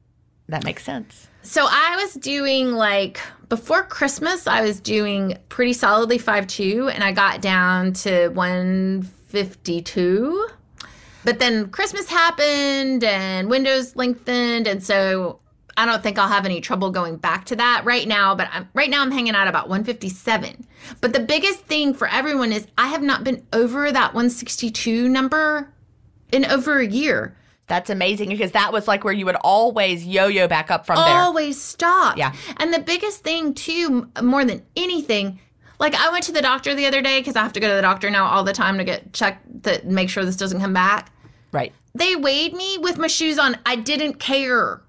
That 0.46 0.62
makes 0.62 0.84
sense. 0.84 1.26
So 1.42 1.66
I 1.68 1.98
was 2.02 2.14
doing 2.14 2.72
like 2.72 3.20
before 3.48 3.82
Christmas, 3.82 4.46
I 4.46 4.60
was 4.60 4.78
doing 4.78 5.38
pretty 5.48 5.72
solidly 5.72 6.18
5'2 6.18 6.94
and 6.94 7.02
I 7.02 7.12
got 7.12 7.40
down 7.40 7.94
to 7.94 8.28
152. 8.28 10.48
But 11.24 11.38
then 11.38 11.70
Christmas 11.70 12.08
happened 12.08 13.04
and 13.04 13.48
windows 13.48 13.96
lengthened 13.96 14.66
and 14.66 14.82
so 14.82 15.40
I 15.76 15.86
don't 15.86 16.02
think 16.02 16.18
I'll 16.18 16.28
have 16.28 16.44
any 16.44 16.60
trouble 16.60 16.90
going 16.90 17.16
back 17.16 17.46
to 17.46 17.56
that 17.56 17.86
right 17.86 18.06
now, 18.06 18.34
but 18.34 18.48
I'm, 18.52 18.68
right 18.74 18.90
now 18.90 19.00
I'm 19.00 19.10
hanging 19.10 19.34
out 19.34 19.48
about 19.48 19.68
157. 19.68 20.66
But 21.00 21.14
the 21.14 21.20
biggest 21.20 21.60
thing 21.60 21.94
for 21.94 22.06
everyone 22.06 22.52
is 22.52 22.66
I 22.76 22.88
have 22.88 23.02
not 23.02 23.24
been 23.24 23.46
over 23.52 23.90
that 23.90 24.12
162 24.12 25.08
number 25.08 25.72
in 26.32 26.44
over 26.44 26.80
a 26.80 26.86
year. 26.86 27.34
That's 27.70 27.88
amazing 27.88 28.28
because 28.30 28.50
that 28.50 28.72
was 28.72 28.88
like 28.88 29.04
where 29.04 29.12
you 29.14 29.24
would 29.26 29.36
always 29.36 30.04
yo 30.04 30.26
yo 30.26 30.48
back 30.48 30.72
up 30.72 30.84
from 30.86 30.96
there. 30.96 31.06
always 31.06 31.58
stop. 31.58 32.18
Yeah. 32.18 32.34
And 32.56 32.74
the 32.74 32.80
biggest 32.80 33.22
thing 33.22 33.54
too, 33.54 34.10
more 34.20 34.44
than 34.44 34.66
anything, 34.76 35.38
like 35.78 35.94
I 35.94 36.10
went 36.10 36.24
to 36.24 36.32
the 36.32 36.42
doctor 36.42 36.74
the 36.74 36.86
other 36.86 37.00
day 37.00 37.20
because 37.20 37.36
I 37.36 37.42
have 37.42 37.52
to 37.52 37.60
go 37.60 37.68
to 37.68 37.74
the 37.74 37.80
doctor 37.80 38.10
now 38.10 38.26
all 38.26 38.42
the 38.42 38.52
time 38.52 38.76
to 38.78 38.84
get 38.84 39.12
checked 39.12 39.62
to 39.62 39.80
make 39.84 40.10
sure 40.10 40.24
this 40.24 40.36
doesn't 40.36 40.60
come 40.60 40.72
back. 40.74 41.12
Right. 41.52 41.72
They 41.94 42.16
weighed 42.16 42.54
me 42.54 42.76
with 42.78 42.98
my 42.98 43.06
shoes 43.06 43.38
on. 43.38 43.56
I 43.64 43.76
didn't 43.76 44.14
care. 44.14 44.82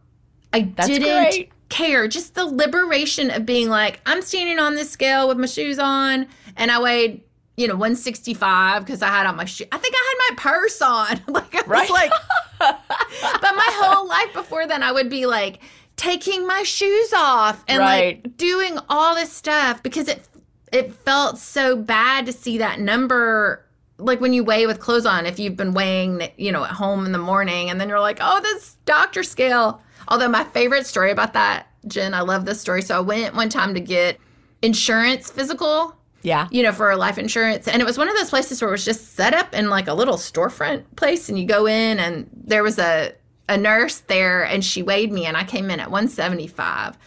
I 0.51 0.71
That's 0.75 0.87
didn't 0.89 1.29
great. 1.29 1.51
care. 1.69 2.07
Just 2.07 2.33
the 2.33 2.45
liberation 2.45 3.29
of 3.29 3.45
being 3.45 3.69
like, 3.69 4.01
I'm 4.07 4.23
standing 4.23 4.57
on 4.57 4.73
this 4.73 4.89
scale 4.89 5.27
with 5.27 5.37
my 5.37 5.45
shoes 5.45 5.77
on, 5.79 6.27
and 6.57 6.71
I 6.71 6.81
weighed, 6.81 7.21
you 7.57 7.67
know, 7.67 7.73
165 7.75 8.85
because 8.85 9.01
I 9.01 9.07
had 9.07 9.25
on 9.27 9.35
my 9.35 9.45
shoe. 9.45 9.65
I 9.71 9.77
think 9.77 9.93
I 9.95 10.15
had 10.29 10.35
my 10.35 10.41
purse 10.41 10.81
on. 10.81 11.21
like 11.33 11.53
I 11.55 11.61
Right. 11.67 11.81
was 11.81 11.89
like, 11.89 12.11
but 12.59 13.55
my 13.55 13.69
whole 13.73 14.07
life 14.07 14.33
before 14.33 14.67
then, 14.67 14.83
I 14.83 14.91
would 14.91 15.09
be 15.09 15.25
like 15.25 15.59
taking 15.97 16.47
my 16.47 16.63
shoes 16.63 17.13
off 17.13 17.63
and 17.67 17.79
Right. 17.79 18.23
like 18.23 18.37
doing 18.37 18.77
all 18.89 19.15
this 19.15 19.31
stuff 19.31 19.83
because 19.83 20.07
it 20.07 20.27
it 20.71 20.93
felt 20.93 21.37
so 21.37 21.75
bad 21.75 22.25
to 22.25 22.31
see 22.33 22.57
that 22.59 22.79
number 22.79 23.65
like 23.97 24.19
when 24.21 24.33
you 24.33 24.43
weigh 24.43 24.65
with 24.65 24.79
clothes 24.79 25.05
on 25.05 25.25
if 25.27 25.37
you've 25.37 25.57
been 25.57 25.73
weighing 25.73 26.21
you 26.37 26.51
know 26.51 26.63
at 26.63 26.71
home 26.71 27.05
in 27.05 27.11
the 27.11 27.17
morning 27.19 27.69
and 27.69 27.79
then 27.79 27.87
you're 27.89 27.99
like 27.99 28.17
oh 28.21 28.39
this 28.41 28.77
doctor 28.85 29.21
scale 29.21 29.79
although 30.07 30.29
my 30.29 30.43
favorite 30.45 30.87
story 30.87 31.11
about 31.11 31.33
that 31.33 31.67
Gin 31.87 32.13
i 32.15 32.21
love 32.21 32.45
this 32.45 32.59
story 32.59 32.81
so 32.81 32.97
i 32.97 32.99
went 33.01 33.35
one 33.35 33.49
time 33.49 33.73
to 33.75 33.79
get 33.81 34.17
insurance 34.63 35.29
physical 35.29 35.95
Yeah. 36.23 36.47
you 36.51 36.61
know, 36.63 36.71
for 36.71 36.95
life 36.95 37.17
insurance. 37.17 37.67
And 37.67 37.81
it 37.81 37.85
was 37.85 37.97
one 37.97 38.07
of 38.09 38.15
those 38.15 38.29
places 38.29 38.61
where 38.61 38.69
it 38.69 38.71
was 38.71 38.85
just 38.85 39.13
set 39.15 39.33
up 39.33 39.53
in 39.53 39.69
like 39.69 39.87
a 39.87 39.93
little 39.93 40.15
storefront 40.15 40.83
place. 40.95 41.29
And 41.29 41.39
you 41.39 41.45
go 41.45 41.65
in, 41.67 41.99
and 41.99 42.29
there 42.33 42.63
was 42.63 42.77
a, 42.79 43.13
a 43.49 43.57
nurse 43.57 43.99
there, 44.01 44.43
and 44.43 44.63
she 44.63 44.81
weighed 44.83 45.11
me, 45.11 45.25
and 45.25 45.35
I 45.35 45.43
came 45.43 45.69
in 45.71 45.79
at 45.79 45.89
175. 45.91 46.97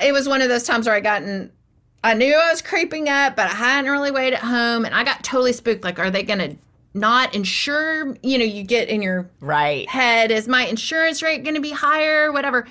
It 0.00 0.12
was 0.12 0.28
one 0.28 0.42
of 0.42 0.48
those 0.48 0.64
times 0.64 0.86
where 0.86 0.94
I 0.94 1.00
got 1.00 1.22
in, 1.22 1.50
I 2.04 2.14
knew 2.14 2.34
I 2.34 2.50
was 2.50 2.60
creeping 2.62 3.08
up, 3.08 3.34
but 3.36 3.46
I 3.46 3.54
hadn't 3.54 3.90
really 3.90 4.10
weighed 4.10 4.34
at 4.34 4.40
home. 4.40 4.84
And 4.84 4.94
I 4.94 5.02
got 5.04 5.24
totally 5.24 5.52
spooked. 5.54 5.82
Like, 5.82 5.98
are 5.98 6.10
they 6.10 6.22
going 6.22 6.38
to 6.38 6.56
not 6.94 7.34
insure? 7.34 8.14
You 8.22 8.38
know, 8.38 8.44
you 8.44 8.62
get 8.62 8.88
in 8.88 9.00
your 9.02 9.28
Right. 9.40 9.88
head, 9.88 10.30
is 10.30 10.46
my 10.46 10.66
insurance 10.66 11.22
rate 11.22 11.42
going 11.42 11.54
to 11.56 11.60
be 11.62 11.70
higher? 11.72 12.30
Whatever. 12.30 12.66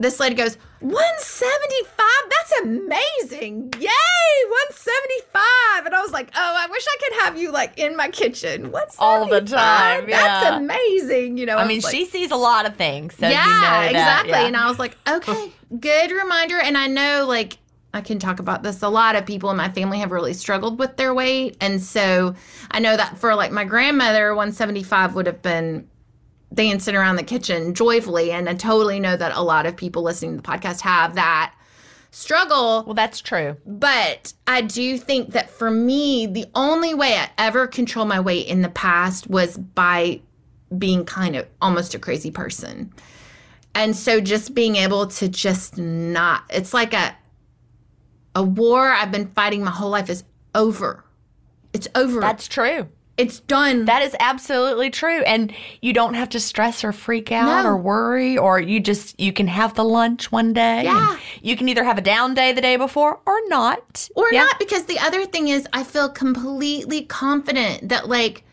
This 0.00 0.18
lady 0.20 0.34
goes, 0.34 0.58
175? 0.80 2.06
That's 2.30 2.60
amazing. 2.62 3.72
Yay, 3.78 3.88
175. 3.88 5.86
And 5.86 5.94
I 5.94 6.00
was 6.00 6.12
like, 6.12 6.30
oh, 6.34 6.54
I 6.56 6.66
wish 6.70 6.84
I 6.86 6.96
could 7.02 7.18
have 7.24 7.38
you 7.38 7.50
like 7.52 7.78
in 7.78 7.96
my 7.96 8.08
kitchen. 8.08 8.70
What's 8.70 8.96
All 8.98 9.26
the 9.28 9.40
time, 9.40 10.08
That's 10.08 10.56
amazing. 10.56 11.38
You 11.38 11.46
know, 11.46 11.56
I 11.56 11.62
was 11.62 11.68
mean, 11.68 11.80
like- 11.80 11.94
she 11.94 12.04
sees 12.06 12.30
a 12.30 12.36
lot 12.36 12.66
of 12.66 12.76
things. 12.76 13.14
So 13.16 13.28
yeah, 13.28 13.44
you 13.86 13.92
know 13.92 13.98
exactly. 13.98 14.30
yeah. 14.30 14.46
And 14.46 14.56
I 14.56 14.68
was 14.68 14.78
like, 14.78 14.96
okay, 15.08 15.52
good 15.78 16.10
reminder. 16.10 16.58
And 16.58 16.76
I 16.78 16.86
know, 16.86 17.24
like, 17.26 17.58
I 17.94 18.00
can 18.02 18.18
talk 18.18 18.38
about 18.38 18.62
this. 18.62 18.82
A 18.82 18.88
lot 18.88 19.16
of 19.16 19.24
people 19.24 19.50
in 19.50 19.56
my 19.56 19.70
family 19.70 19.98
have 20.00 20.12
really 20.12 20.34
struggled 20.34 20.78
with 20.78 20.96
their 20.96 21.14
weight. 21.14 21.56
And 21.60 21.82
so 21.82 22.34
I 22.70 22.80
know 22.80 22.96
that 22.96 23.18
for 23.18 23.34
like 23.34 23.50
my 23.50 23.64
grandmother, 23.64 24.34
175 24.34 25.14
would 25.14 25.26
have 25.26 25.40
been 25.42 25.88
dancing 26.52 26.96
around 26.96 27.16
the 27.16 27.22
kitchen 27.22 27.74
joyfully. 27.74 28.32
And 28.32 28.48
I 28.48 28.54
totally 28.54 29.00
know 29.00 29.16
that 29.16 29.36
a 29.36 29.42
lot 29.42 29.66
of 29.66 29.76
people 29.76 30.02
listening 30.02 30.36
to 30.36 30.42
the 30.42 30.48
podcast 30.48 30.80
have 30.80 31.14
that 31.14 31.54
struggle. 32.10 32.84
well, 32.84 32.94
that's 32.94 33.20
true. 33.20 33.56
But 33.66 34.32
I 34.46 34.62
do 34.62 34.98
think 34.98 35.32
that 35.32 35.50
for 35.50 35.70
me, 35.70 36.26
the 36.26 36.46
only 36.54 36.94
way 36.94 37.14
I 37.14 37.30
ever 37.38 37.66
controlled 37.66 38.08
my 38.08 38.20
weight 38.20 38.46
in 38.46 38.62
the 38.62 38.68
past 38.68 39.28
was 39.28 39.56
by 39.56 40.20
being 40.76 41.04
kind 41.04 41.36
of 41.36 41.46
almost 41.60 41.94
a 41.94 41.98
crazy 41.98 42.30
person. 42.30 42.92
And 43.74 43.94
so 43.94 44.20
just 44.20 44.54
being 44.54 44.76
able 44.76 45.06
to 45.06 45.28
just 45.28 45.78
not, 45.78 46.42
it's 46.50 46.74
like 46.74 46.94
a, 46.94 47.16
a 48.34 48.42
war 48.42 48.88
I've 48.88 49.12
been 49.12 49.28
fighting 49.28 49.62
my 49.62 49.70
whole 49.70 49.90
life 49.90 50.10
is 50.10 50.24
over. 50.54 51.04
It's 51.72 51.88
over. 51.94 52.20
That's 52.20 52.48
true. 52.48 52.88
It's 53.18 53.40
done. 53.40 53.84
That 53.86 54.02
is 54.02 54.16
absolutely 54.20 54.88
true. 54.90 55.20
And 55.22 55.52
you 55.82 55.92
don't 55.92 56.14
have 56.14 56.28
to 56.30 56.40
stress 56.40 56.82
or 56.84 56.92
freak 56.92 57.30
out 57.32 57.64
No. 57.64 57.68
or 57.70 57.76
worry, 57.76 58.38
or 58.38 58.58
you 58.60 58.80
just, 58.80 59.18
you 59.20 59.32
can 59.32 59.48
have 59.48 59.74
the 59.74 59.84
lunch 59.84 60.30
one 60.32 60.52
day. 60.52 60.84
Yeah. 60.84 61.18
You 61.42 61.56
can 61.56 61.68
either 61.68 61.84
have 61.84 61.98
a 61.98 62.00
down 62.00 62.34
day 62.34 62.52
the 62.52 62.60
day 62.62 62.76
before 62.76 63.18
or 63.26 63.38
not. 63.48 64.08
or 64.14 64.26
Yeah. 64.32 64.44
not 64.44 64.58
because 64.58 64.84
the 64.84 64.98
other 65.00 65.24
thing 65.26 65.48
is 65.48 65.66
i 65.72 65.82
feel 65.84 66.08
completely 66.08 67.02
confident 67.02 67.88
that 67.88 68.08
like 68.08 68.44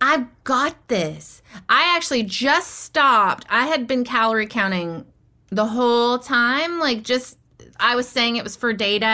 i've 0.00 0.26
got 0.44 0.74
this 0.88 1.42
i 1.68 1.94
actually 1.94 2.22
just 2.22 2.70
stopped 2.80 3.44
i 3.50 3.66
had 3.66 3.86
been 3.86 4.02
calorie 4.04 4.46
counting 4.46 5.04
the 5.50 5.66
whole 5.66 6.18
time 6.18 6.78
like 6.78 7.02
just 7.02 7.36
i 7.78 7.94
was 7.94 8.08
saying 8.08 8.36
it 8.36 8.44
was 8.44 8.56
for 8.56 8.72
data 8.72 9.06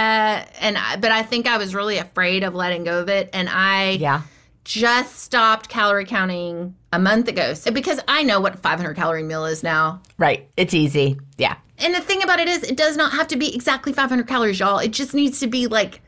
and 0.60 0.78
I, 0.78 0.96
but 0.96 1.10
i 1.10 1.22
think 1.22 1.46
i 1.46 1.58
was 1.58 1.74
really 1.74 1.98
afraid 1.98 2.44
of 2.44 2.54
letting 2.54 2.84
go 2.84 3.00
of 3.00 3.08
it 3.08 3.30
and 3.32 3.48
i 3.50 3.90
Yeah. 3.92 4.22
Just 4.66 5.18
stopped 5.20 5.68
calorie 5.68 6.04
counting 6.04 6.74
a 6.92 6.98
month 6.98 7.28
ago 7.28 7.54
so, 7.54 7.70
because 7.70 8.00
i 8.08 8.22
know 8.22 8.40
what 8.40 8.58
500 8.58 8.94
calorie 8.94 9.22
meal 9.22 9.44
is 9.46 9.62
now 9.62 10.00
Right. 10.18 10.48
It's 10.56 10.72
easy. 10.74 11.18
Yeah. 11.36 11.56
and 11.78 11.94
the 11.94 12.00
thing 12.00 12.22
about 12.22 12.38
it 12.40 12.48
is, 12.48 12.62
it 12.62 12.76
does 12.76 12.96
not 12.96 13.12
have 13.12 13.28
to 13.28 13.36
be 13.36 13.54
exactly 13.54 13.92
500 13.92 14.26
calories, 14.26 14.58
y'all. 14.58 14.78
It 14.78 14.92
just 14.92 15.12
needs 15.14 15.40
to 15.40 15.46
be 15.46 15.66
like 15.66 16.00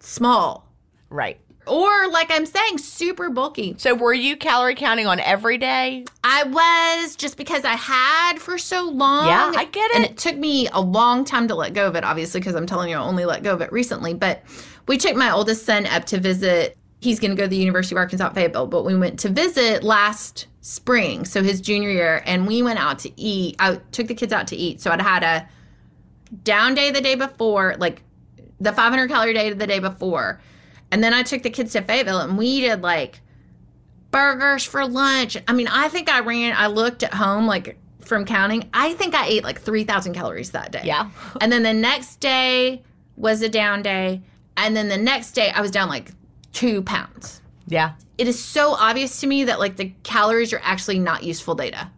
small. 0.00 0.68
Right. 1.08 1.40
Or, 1.66 2.08
like 2.10 2.30
I'm 2.30 2.46
saying, 2.46 2.78
super 2.78 3.30
bulky. 3.30 3.76
So 3.78 3.94
were 3.94 4.12
you 4.14 4.36
calorie 4.36 4.74
counting 4.74 5.06
on 5.06 5.20
every 5.20 5.56
day? 5.56 6.04
I 6.24 6.42
was 6.44 7.16
just 7.16 7.36
because 7.36 7.64
I 7.64 7.74
had 7.76 8.38
for 8.38 8.58
so 8.58 8.88
long. 8.90 9.26
Yeah, 9.26 9.52
I 9.54 9.64
get 9.66 9.90
it. 9.92 9.96
And 9.96 10.04
it. 10.04 10.10
it 10.12 10.16
took 10.18 10.36
me 10.36 10.68
a 10.72 10.80
long 10.80 11.24
time 11.24 11.48
to 11.48 11.54
let 11.54 11.72
go 11.72 11.86
of 11.86 11.96
it, 11.96 12.04
obviously, 12.04 12.40
because 12.40 12.54
I'm 12.54 12.66
telling 12.66 12.90
you, 12.90 12.96
I 12.96 13.00
only 13.00 13.24
let 13.24 13.42
go 13.42 13.52
of 13.54 13.60
it 13.62 13.72
recently. 13.72 14.14
But 14.14 14.42
we 14.86 14.96
took 14.96 15.16
my 15.16 15.30
oldest 15.30 15.64
son 15.64 15.86
up 15.86 16.04
to 16.06 16.18
visit. 16.18 16.76
He's 17.00 17.18
going 17.18 17.30
to 17.30 17.36
go 17.36 17.44
to 17.44 17.48
the 17.48 17.56
University 17.56 17.94
of 17.94 17.98
Arkansas 17.98 18.26
at 18.26 18.34
Fayetteville, 18.34 18.66
but 18.66 18.84
we 18.84 18.94
went 18.94 19.18
to 19.20 19.30
visit 19.30 19.82
last 19.82 20.46
spring, 20.60 21.24
so 21.24 21.42
his 21.42 21.60
junior 21.60 21.90
year, 21.90 22.22
and 22.26 22.46
we 22.46 22.62
went 22.62 22.78
out 22.78 22.98
to 23.00 23.20
eat. 23.20 23.56
I 23.58 23.76
took 23.90 24.06
the 24.06 24.14
kids 24.14 24.32
out 24.32 24.46
to 24.48 24.56
eat. 24.56 24.80
So 24.80 24.90
I'd 24.90 25.00
had 25.00 25.22
a 25.22 25.48
down 26.44 26.74
day 26.74 26.90
the 26.90 27.00
day 27.00 27.14
before, 27.14 27.74
like 27.78 28.02
the 28.60 28.72
500 28.72 29.08
calorie 29.08 29.32
day 29.32 29.52
the 29.52 29.66
day 29.66 29.78
before. 29.78 30.40
And 30.90 31.02
then 31.02 31.14
I 31.14 31.22
took 31.22 31.42
the 31.42 31.50
kids 31.50 31.72
to 31.72 31.82
Fayetteville 31.82 32.20
and 32.20 32.36
we 32.36 32.60
did 32.60 32.82
like 32.82 33.20
burgers 34.10 34.64
for 34.64 34.86
lunch. 34.86 35.36
I 35.48 35.52
mean, 35.52 35.68
I 35.68 35.88
think 35.88 36.08
I 36.08 36.20
ran, 36.20 36.54
I 36.56 36.66
looked 36.66 37.02
at 37.02 37.14
home 37.14 37.46
like 37.46 37.78
from 38.00 38.24
counting, 38.24 38.68
I 38.74 38.94
think 38.94 39.14
I 39.14 39.26
ate 39.26 39.44
like 39.44 39.60
3,000 39.60 40.14
calories 40.14 40.50
that 40.50 40.72
day. 40.72 40.82
Yeah. 40.84 41.10
And 41.40 41.52
then 41.52 41.62
the 41.62 41.72
next 41.72 42.16
day 42.16 42.82
was 43.16 43.42
a 43.42 43.48
down 43.48 43.82
day. 43.82 44.22
And 44.56 44.76
then 44.76 44.88
the 44.88 44.98
next 44.98 45.32
day 45.32 45.50
I 45.50 45.60
was 45.60 45.70
down 45.70 45.88
like 45.88 46.10
two 46.52 46.82
pounds. 46.82 47.40
Yeah. 47.66 47.92
It 48.18 48.28
is 48.28 48.42
so 48.42 48.72
obvious 48.72 49.20
to 49.20 49.26
me 49.26 49.44
that 49.44 49.60
like 49.60 49.76
the 49.76 49.92
calories 50.02 50.52
are 50.52 50.60
actually 50.62 50.98
not 50.98 51.22
useful 51.22 51.54
data. 51.54 51.90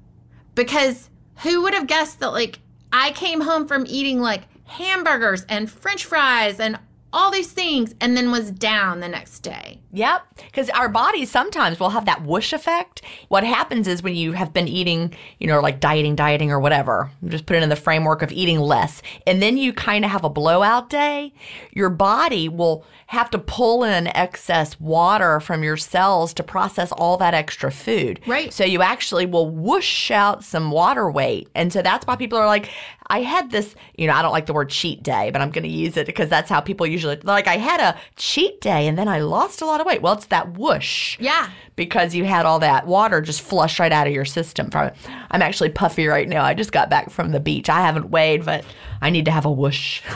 Because 0.54 1.08
who 1.42 1.62
would 1.62 1.74
have 1.74 1.86
guessed 1.86 2.20
that 2.20 2.32
like 2.32 2.60
I 2.92 3.12
came 3.12 3.40
home 3.40 3.66
from 3.66 3.86
eating 3.88 4.20
like 4.20 4.42
hamburgers 4.64 5.44
and 5.48 5.70
french 5.70 6.04
fries 6.04 6.60
and 6.60 6.78
all 7.12 7.30
these 7.30 7.52
things 7.52 7.94
and 8.00 8.16
then 8.16 8.30
was 8.30 8.50
down 8.50 9.00
the 9.00 9.08
next 9.08 9.40
day. 9.40 9.80
Yep. 9.92 10.22
Because 10.36 10.70
our 10.70 10.88
bodies 10.88 11.30
sometimes 11.30 11.78
will 11.78 11.90
have 11.90 12.06
that 12.06 12.22
whoosh 12.22 12.52
effect. 12.52 13.02
What 13.28 13.44
happens 13.44 13.86
is 13.86 14.02
when 14.02 14.14
you 14.14 14.32
have 14.32 14.52
been 14.52 14.68
eating, 14.68 15.14
you 15.38 15.46
know, 15.46 15.60
like 15.60 15.80
dieting, 15.80 16.16
dieting, 16.16 16.50
or 16.50 16.58
whatever, 16.58 17.10
just 17.26 17.44
put 17.44 17.56
it 17.56 17.62
in 17.62 17.68
the 17.68 17.76
framework 17.76 18.22
of 18.22 18.32
eating 18.32 18.58
less, 18.58 19.02
and 19.26 19.42
then 19.42 19.58
you 19.58 19.72
kind 19.72 20.04
of 20.04 20.10
have 20.10 20.24
a 20.24 20.30
blowout 20.30 20.88
day, 20.88 21.34
your 21.72 21.90
body 21.90 22.48
will 22.48 22.86
have 23.08 23.28
to 23.30 23.38
pull 23.38 23.84
in 23.84 24.06
excess 24.06 24.80
water 24.80 25.38
from 25.38 25.62
your 25.62 25.76
cells 25.76 26.32
to 26.32 26.42
process 26.42 26.90
all 26.92 27.18
that 27.18 27.34
extra 27.34 27.70
food. 27.70 28.18
Right. 28.26 28.50
So 28.50 28.64
you 28.64 28.80
actually 28.80 29.26
will 29.26 29.50
whoosh 29.50 30.10
out 30.10 30.42
some 30.42 30.70
water 30.70 31.10
weight. 31.10 31.48
And 31.54 31.70
so 31.70 31.82
that's 31.82 32.06
why 32.06 32.16
people 32.16 32.38
are 32.38 32.46
like, 32.46 32.70
I 33.12 33.20
had 33.22 33.50
this, 33.50 33.74
you 33.96 34.06
know, 34.06 34.14
I 34.14 34.22
don't 34.22 34.32
like 34.32 34.46
the 34.46 34.52
word 34.52 34.70
cheat 34.70 35.02
day, 35.02 35.30
but 35.30 35.40
I'm 35.42 35.50
going 35.50 35.64
to 35.64 35.68
use 35.70 35.96
it 35.96 36.06
because 36.06 36.28
that's 36.28 36.48
how 36.50 36.60
people 36.60 36.86
usually, 36.86 37.16
like, 37.22 37.46
I 37.46 37.58
had 37.58 37.78
a 37.80 37.96
cheat 38.16 38.60
day 38.60 38.88
and 38.88 38.96
then 38.98 39.06
I 39.06 39.20
lost 39.20 39.60
a 39.60 39.66
lot 39.66 39.80
of 39.80 39.86
weight. 39.86 40.00
Well, 40.02 40.14
it's 40.14 40.26
that 40.26 40.54
whoosh 40.56 41.18
Yeah. 41.20 41.50
because 41.76 42.14
you 42.14 42.24
had 42.24 42.46
all 42.46 42.58
that 42.60 42.86
water 42.86 43.20
just 43.20 43.42
flush 43.42 43.78
right 43.78 43.92
out 43.92 44.06
of 44.06 44.12
your 44.12 44.24
system 44.24 44.70
from 44.70 44.86
it. 44.88 44.96
I'm 45.30 45.42
actually 45.42 45.68
puffy 45.70 46.06
right 46.06 46.28
now. 46.28 46.42
I 46.42 46.54
just 46.54 46.72
got 46.72 46.88
back 46.90 47.10
from 47.10 47.30
the 47.32 47.40
beach. 47.40 47.68
I 47.68 47.82
haven't 47.82 48.10
weighed, 48.10 48.44
but 48.44 48.64
I 49.00 49.10
need 49.10 49.26
to 49.26 49.30
have 49.30 49.44
a 49.46 49.52
whoosh. 49.52 50.00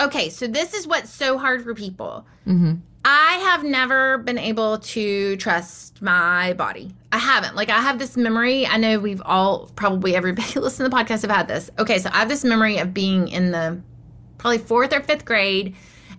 Okay, 0.00 0.30
so 0.30 0.46
this 0.48 0.74
is 0.74 0.86
what's 0.86 1.10
so 1.10 1.38
hard 1.38 1.62
for 1.62 1.74
people. 1.74 2.26
Mm-hmm. 2.46 2.74
I 3.04 3.34
have 3.44 3.62
never 3.62 4.18
been 4.18 4.38
able 4.38 4.78
to 4.78 5.36
trust 5.36 6.00
my 6.02 6.54
body. 6.54 6.92
I 7.12 7.18
haven't. 7.18 7.54
Like, 7.54 7.68
I 7.68 7.80
have 7.80 7.98
this 7.98 8.16
memory. 8.16 8.66
I 8.66 8.78
know 8.78 8.98
we've 8.98 9.22
all, 9.24 9.70
probably 9.76 10.16
everybody 10.16 10.54
listening 10.58 10.90
to 10.90 10.96
the 10.96 11.02
podcast 11.02 11.22
have 11.22 11.30
had 11.30 11.46
this. 11.46 11.70
Okay, 11.78 11.98
so 11.98 12.08
I 12.12 12.20
have 12.20 12.28
this 12.28 12.42
memory 12.42 12.78
of 12.78 12.94
being 12.94 13.28
in 13.28 13.50
the 13.50 13.80
probably 14.38 14.58
fourth 14.58 14.92
or 14.94 15.00
fifth 15.02 15.24
grade, 15.24 15.76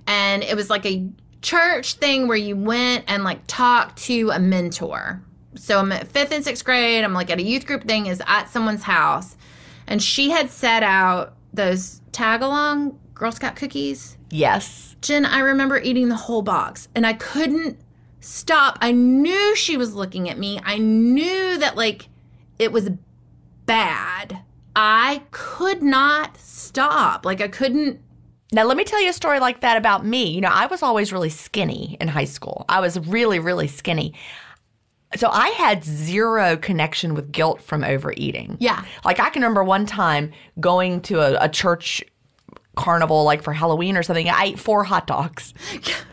and 0.07 0.43
it 0.43 0.55
was 0.55 0.69
like 0.69 0.85
a 0.85 1.09
church 1.41 1.95
thing 1.95 2.27
where 2.27 2.37
you 2.37 2.55
went 2.55 3.05
and 3.07 3.23
like 3.23 3.41
talked 3.47 3.97
to 4.03 4.29
a 4.29 4.39
mentor. 4.39 5.21
So 5.55 5.79
I'm 5.79 5.91
at 5.91 6.07
fifth 6.07 6.31
and 6.31 6.43
sixth 6.43 6.63
grade. 6.63 7.03
I'm 7.03 7.13
like 7.13 7.29
at 7.29 7.39
a 7.39 7.43
youth 7.43 7.65
group 7.65 7.85
thing, 7.85 8.05
is 8.05 8.21
at 8.27 8.49
someone's 8.49 8.83
house, 8.83 9.35
and 9.87 10.01
she 10.01 10.29
had 10.29 10.49
set 10.51 10.83
out 10.83 11.33
those 11.53 12.01
Tagalong 12.11 12.95
Girl 13.13 13.31
Scout 13.31 13.55
cookies. 13.55 14.17
yes. 14.29 14.95
Gin, 15.01 15.25
I 15.25 15.39
remember 15.39 15.79
eating 15.79 16.07
the 16.07 16.15
whole 16.15 16.41
box 16.41 16.87
and 16.95 17.05
I 17.05 17.11
couldn't 17.11 17.77
stop. 18.23 18.77
I 18.81 18.91
knew 18.91 19.55
she 19.55 19.77
was 19.77 19.93
looking 19.93 20.29
at 20.29 20.37
me. 20.37 20.59
I 20.63 20.77
knew 20.77 21.57
that 21.57 21.75
like 21.75 22.09
it 22.57 22.71
was 22.71 22.89
bad. 23.65 24.39
I 24.75 25.23
could 25.31 25.83
not 25.83 26.37
stop. 26.37 27.25
Like 27.25 27.41
I 27.41 27.47
couldn't 27.47 28.01
Now, 28.51 28.63
let 28.65 28.77
me 28.77 28.83
tell 28.83 29.01
you 29.01 29.09
a 29.09 29.13
story 29.13 29.39
like 29.39 29.61
that 29.61 29.77
about 29.77 30.05
me. 30.05 30.27
You 30.29 30.41
know, 30.41 30.51
I 30.51 30.67
was 30.67 30.81
always 30.83 31.11
really 31.11 31.29
skinny 31.29 31.97
in 31.99 32.07
high 32.07 32.25
school. 32.25 32.65
I 32.69 32.79
was 32.79 32.99
really, 32.99 33.39
really 33.39 33.67
skinny. 33.67 34.13
So 35.15 35.29
I 35.29 35.49
had 35.49 35.83
zero 35.83 36.57
connection 36.57 37.13
with 37.13 37.31
guilt 37.31 37.61
from 37.61 37.83
overeating. 37.83 38.57
Yeah. 38.59 38.83
Like 39.05 39.19
I 39.19 39.29
can 39.29 39.41
remember 39.43 39.63
one 39.63 39.85
time 39.85 40.31
going 40.59 41.01
to 41.01 41.19
a, 41.19 41.45
a 41.45 41.49
church 41.49 42.03
carnival, 42.75 43.23
like 43.23 43.43
for 43.43 43.53
Halloween 43.53 43.95
or 43.95 44.01
something. 44.01 44.27
I 44.27 44.45
ate 44.45 44.59
four 44.59 44.83
hot 44.83 45.05
dogs. 45.05 45.53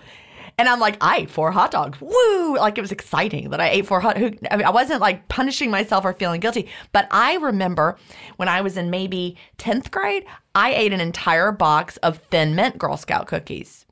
And 0.60 0.68
I'm 0.68 0.78
like, 0.78 0.98
I 1.00 1.20
ate 1.20 1.30
four 1.30 1.52
hot 1.52 1.70
dogs. 1.70 1.98
Woo! 2.02 2.56
Like 2.56 2.76
it 2.76 2.82
was 2.82 2.92
exciting 2.92 3.48
that 3.48 3.62
I 3.62 3.70
ate 3.70 3.86
four 3.86 3.98
hot. 3.98 4.18
Who, 4.18 4.26
I, 4.50 4.56
mean, 4.58 4.66
I 4.66 4.70
wasn't 4.70 5.00
like 5.00 5.26
punishing 5.28 5.70
myself 5.70 6.04
or 6.04 6.12
feeling 6.12 6.38
guilty. 6.38 6.68
But 6.92 7.08
I 7.10 7.36
remember 7.36 7.96
when 8.36 8.46
I 8.46 8.60
was 8.60 8.76
in 8.76 8.90
maybe 8.90 9.38
10th 9.56 9.90
grade, 9.90 10.26
I 10.54 10.74
ate 10.74 10.92
an 10.92 11.00
entire 11.00 11.50
box 11.50 11.96
of 11.98 12.18
Thin 12.18 12.54
Mint 12.54 12.76
Girl 12.76 12.98
Scout 12.98 13.26
cookies. 13.26 13.86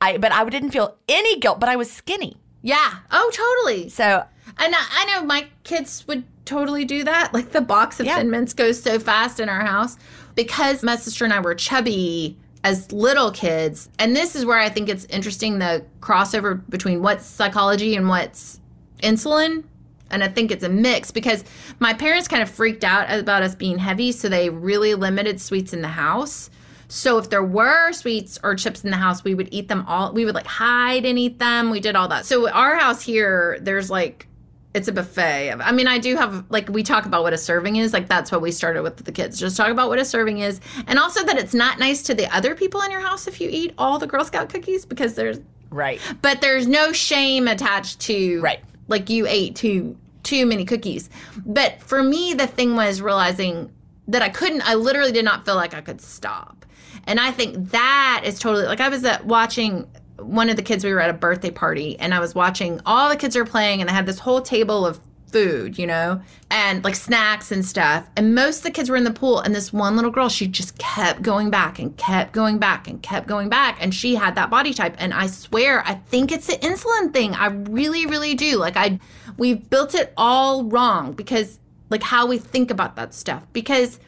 I, 0.00 0.16
but 0.16 0.32
I 0.32 0.48
didn't 0.48 0.70
feel 0.70 0.96
any 1.06 1.38
guilt, 1.38 1.60
but 1.60 1.68
I 1.68 1.76
was 1.76 1.92
skinny. 1.92 2.38
Yeah. 2.62 3.00
Oh, 3.10 3.30
totally. 3.34 3.90
So 3.90 4.24
And 4.56 4.74
I, 4.74 4.86
I 4.90 5.04
know 5.04 5.26
my 5.26 5.48
kids 5.64 6.08
would 6.08 6.24
totally 6.46 6.86
do 6.86 7.04
that. 7.04 7.34
Like 7.34 7.52
the 7.52 7.60
box 7.60 8.00
of 8.00 8.06
Yeah. 8.06 8.16
Thin 8.16 8.30
Mints 8.30 8.54
goes 8.54 8.82
so 8.82 8.98
fast 8.98 9.38
in 9.38 9.50
our 9.50 9.60
house 9.60 9.98
because 10.34 10.82
my 10.82 10.96
sister 10.96 11.26
and 11.26 11.34
I 11.34 11.40
were 11.40 11.54
chubby 11.54 12.38
as 12.64 12.90
little 12.90 13.30
kids. 13.30 13.90
And 13.98 14.16
this 14.16 14.34
is 14.34 14.44
where 14.44 14.58
I 14.58 14.70
think 14.70 14.88
it's 14.88 15.04
interesting 15.04 15.58
the 15.58 15.84
crossover 16.00 16.62
between 16.68 17.02
what's 17.02 17.26
psychology 17.26 17.94
and 17.94 18.08
what's 18.08 18.58
insulin. 19.02 19.64
And 20.10 20.24
I 20.24 20.28
think 20.28 20.50
it's 20.50 20.64
a 20.64 20.68
mix 20.68 21.10
because 21.10 21.44
my 21.78 21.92
parents 21.92 22.26
kind 22.26 22.42
of 22.42 22.48
freaked 22.48 22.82
out 22.82 23.10
about 23.10 23.42
us 23.42 23.54
being 23.54 23.78
heavy, 23.78 24.12
so 24.12 24.28
they 24.28 24.48
really 24.48 24.94
limited 24.94 25.40
sweets 25.40 25.72
in 25.72 25.82
the 25.82 25.88
house. 25.88 26.50
So 26.88 27.18
if 27.18 27.30
there 27.30 27.42
were 27.42 27.92
sweets 27.92 28.38
or 28.42 28.54
chips 28.54 28.84
in 28.84 28.90
the 28.90 28.96
house, 28.96 29.24
we 29.24 29.34
would 29.34 29.48
eat 29.50 29.68
them 29.68 29.84
all. 29.86 30.12
We 30.12 30.24
would 30.24 30.34
like 30.34 30.46
hide 30.46 31.04
and 31.04 31.18
eat 31.18 31.38
them. 31.38 31.70
We 31.70 31.80
did 31.80 31.96
all 31.96 32.08
that. 32.08 32.24
So 32.24 32.48
our 32.48 32.76
house 32.76 33.02
here, 33.02 33.58
there's 33.60 33.90
like 33.90 34.26
it's 34.74 34.88
a 34.88 34.92
buffet. 34.92 35.52
I 35.52 35.70
mean, 35.72 35.86
I 35.86 35.98
do 35.98 36.16
have 36.16 36.44
like 36.50 36.68
we 36.68 36.82
talk 36.82 37.06
about 37.06 37.22
what 37.22 37.32
a 37.32 37.38
serving 37.38 37.76
is. 37.76 37.92
Like 37.92 38.08
that's 38.08 38.32
what 38.32 38.42
we 38.42 38.50
started 38.50 38.82
with 38.82 38.96
the 38.96 39.12
kids. 39.12 39.38
Just 39.38 39.56
talk 39.56 39.68
about 39.68 39.88
what 39.88 39.98
a 40.00 40.04
serving 40.04 40.38
is, 40.38 40.60
and 40.88 40.98
also 40.98 41.24
that 41.24 41.38
it's 41.38 41.54
not 41.54 41.78
nice 41.78 42.02
to 42.04 42.14
the 42.14 42.26
other 42.36 42.54
people 42.54 42.80
in 42.82 42.90
your 42.90 43.00
house 43.00 43.26
if 43.28 43.40
you 43.40 43.48
eat 43.50 43.72
all 43.78 43.98
the 43.98 44.06
Girl 44.06 44.24
Scout 44.24 44.48
cookies 44.48 44.84
because 44.84 45.14
there's 45.14 45.38
Right. 45.70 46.00
but 46.22 46.40
there's 46.40 46.66
no 46.68 46.92
shame 46.92 47.48
attached 47.48 47.98
to 48.00 48.40
Right. 48.40 48.60
like 48.88 49.08
you 49.10 49.26
ate 49.26 49.56
too 49.56 49.96
too 50.22 50.46
many 50.46 50.64
cookies 50.64 51.10
but 51.44 51.80
for 51.82 52.00
me 52.02 52.32
the 52.32 52.46
thing 52.46 52.76
was 52.76 53.00
realizing 53.02 53.70
that 54.08 54.22
i 54.22 54.28
couldn't 54.28 54.62
i 54.68 54.74
literally 54.74 55.10
did 55.12 55.24
not 55.24 55.44
feel 55.44 55.56
like 55.56 55.74
i 55.74 55.80
could 55.80 56.00
stop 56.00 56.64
and 57.08 57.18
i 57.20 57.30
think 57.32 57.70
that 57.72 58.22
is 58.24 58.38
totally 58.38 58.64
like 58.66 58.80
i 58.80 58.88
was 58.88 59.04
at 59.04 59.26
watching 59.26 59.86
one 60.18 60.48
of 60.48 60.56
the 60.56 60.62
kids 60.62 60.84
we 60.84 60.92
were 60.92 61.00
at 61.00 61.10
a 61.10 61.14
birthday 61.14 61.50
party 61.50 61.98
and 61.98 62.14
i 62.14 62.20
was 62.20 62.34
watching 62.34 62.80
all 62.86 63.08
the 63.08 63.16
kids 63.16 63.36
are 63.36 63.44
playing 63.44 63.80
and 63.80 63.90
I 63.90 63.92
had 63.92 64.06
this 64.06 64.20
whole 64.20 64.40
table 64.40 64.86
of 64.86 65.00
food, 65.34 65.76
you 65.76 65.84
know, 65.84 66.22
and 66.48 66.84
like 66.84 66.94
snacks 66.94 67.50
and 67.50 67.66
stuff. 67.66 68.08
And 68.16 68.36
most 68.36 68.58
of 68.58 68.62
the 68.62 68.70
kids 68.70 68.88
were 68.88 68.94
in 68.94 69.02
the 69.02 69.10
pool, 69.10 69.40
and 69.40 69.52
this 69.52 69.72
one 69.72 69.96
little 69.96 70.12
girl, 70.12 70.28
she 70.28 70.46
just 70.46 70.78
kept 70.78 71.22
going 71.22 71.50
back 71.50 71.80
and 71.80 71.96
kept 71.96 72.32
going 72.32 72.58
back 72.58 72.86
and 72.86 73.02
kept 73.02 73.26
going 73.26 73.48
back. 73.48 73.76
And 73.82 73.92
she 73.92 74.14
had 74.14 74.36
that 74.36 74.48
body 74.48 74.72
type. 74.72 74.94
And 74.96 75.12
I 75.12 75.26
swear, 75.26 75.84
I 75.84 75.94
think 75.94 76.30
it's 76.30 76.46
the 76.46 76.52
insulin 76.52 77.12
thing. 77.12 77.34
I 77.34 77.46
really, 77.46 78.06
really 78.06 78.36
do. 78.36 78.58
Like, 78.58 78.76
I, 78.76 79.00
we 79.36 79.54
built 79.54 79.96
it 79.96 80.12
all 80.16 80.62
wrong 80.62 81.14
because, 81.14 81.58
like, 81.90 82.04
how 82.04 82.26
we 82.26 82.38
think 82.38 82.70
about 82.70 82.94
that 82.94 83.12
stuff. 83.12 83.44
Because 83.52 83.98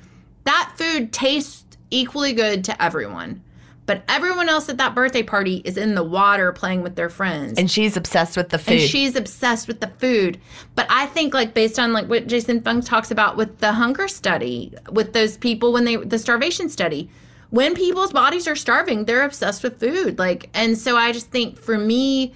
that 0.45 0.75
food 0.79 1.13
tastes 1.13 1.77
equally 1.91 2.35
good 2.35 2.63
to 2.67 2.81
everyone. 2.81 3.43
But 3.87 4.03
everyone 4.09 4.49
else 4.49 4.68
at 4.68 4.78
that 4.78 4.97
birthday 4.97 5.22
party 5.22 5.62
is 5.64 5.76
in 5.76 5.95
the 5.95 6.03
water 6.03 6.53
playing 6.53 6.82
with 6.82 6.97
their 6.97 7.09
friends 7.09 7.57
And 7.57 7.70
she's 7.70 7.97
obsessed 7.97 8.37
with 8.37 8.49
the 8.49 8.59
food. 8.59 8.72
and 8.72 8.80
she's 8.82 9.14
obsessed 9.14 9.68
with 9.68 9.80
the 9.80 9.87
food. 9.99 10.41
But 10.74 10.89
I 10.91 11.07
think 11.07 11.32
like 11.32 11.55
based 11.55 11.78
on 11.78 11.93
like 11.93 12.09
what 12.09 12.26
Jason 12.26 12.61
Fung 12.62 12.80
talks 12.82 13.12
about 13.12 13.37
with 13.37 13.59
the 13.59 13.72
hunger 13.72 14.09
study, 14.09 14.74
with 14.91 15.12
those 15.12 15.37
people 15.37 15.72
when 15.72 15.84
they 15.84 15.97
the 15.97 16.18
starvation 16.18 16.68
study, 16.68 17.09
when 17.51 17.74
people's 17.76 18.12
bodies 18.12 18.49
are 18.49 18.57
starving, 18.57 19.05
they're 19.05 19.22
obsessed 19.24 19.62
with 19.62 19.78
food. 19.78 20.18
Like 20.18 20.51
and 20.53 20.76
so 20.76 20.97
I 20.97 21.12
just 21.12 21.30
think 21.30 21.57
for 21.59 21.78
me, 21.78 22.34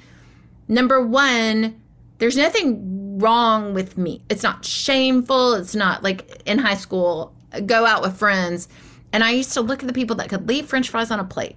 number 0.69 1.05
one, 1.05 1.81
there's 2.19 2.37
nothing 2.37 3.19
wrong 3.19 3.75
with 3.75 3.99
me. 3.99 4.23
It's 4.29 4.45
not 4.45 4.65
shameful. 4.65 5.55
It's 5.55 5.75
not 5.75 6.05
like 6.05 6.43
in 6.47 6.59
high 6.59 6.77
school, 6.77 7.35
go 7.67 7.85
out 7.87 8.03
with 8.03 8.17
friends. 8.17 8.69
And 9.13 9.25
I 9.25 9.31
used 9.31 9.53
to 9.55 9.61
look 9.61 9.83
at 9.83 9.87
the 9.87 9.93
people 9.93 10.17
that 10.17 10.29
could 10.29 10.47
leave 10.49 10.67
French 10.67 10.89
fries 10.89 11.11
on 11.11 11.19
a 11.19 11.25
plate. 11.25 11.57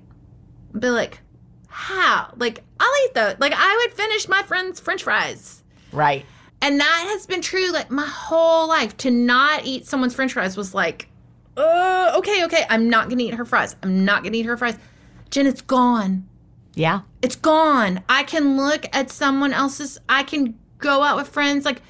and 0.71 0.81
Be 0.81 0.89
like, 0.89 1.19
how? 1.67 2.33
Like, 2.37 2.63
I'll 2.79 3.05
eat 3.05 3.13
those. 3.13 3.35
Like, 3.39 3.53
I 3.55 3.83
would 3.85 3.95
finish 3.95 4.27
my 4.27 4.43
friend's 4.43 4.79
French 4.79 5.03
fries. 5.03 5.63
right. 5.91 6.25
And 6.61 6.79
that 6.79 7.07
has 7.11 7.25
been 7.25 7.41
true 7.41 7.71
like 7.73 7.91
my 7.91 8.05
whole 8.05 8.69
life. 8.69 8.95
To 8.99 9.11
not 9.11 9.65
eat 9.65 9.85
someone's 9.85 10.15
French 10.15 10.31
fries 10.31 10.55
was 10.55 10.73
like, 10.73 11.09
uh, 11.57 12.13
okay, 12.15 12.45
okay, 12.45 12.65
I'm 12.69 12.89
not 12.89 13.09
gonna 13.09 13.23
eat 13.23 13.33
her 13.33 13.43
fries. 13.43 13.75
I'm 13.83 14.05
not 14.05 14.23
gonna 14.23 14.37
eat 14.37 14.45
her 14.45 14.55
fries. 14.55 14.77
Gin, 15.29 15.45
it's 15.45 15.61
gone. 15.61 16.25
Yeah. 16.73 17.01
It's 17.21 17.35
gone. 17.35 18.01
I 18.07 18.23
can 18.23 18.55
look 18.55 18.85
at 18.93 19.11
someone 19.11 19.51
else's. 19.51 19.99
I 20.07 20.23
can 20.23 20.57
go 20.77 21.03
out 21.03 21.17
with 21.17 21.27
friends. 21.27 21.65
Like, 21.65 21.81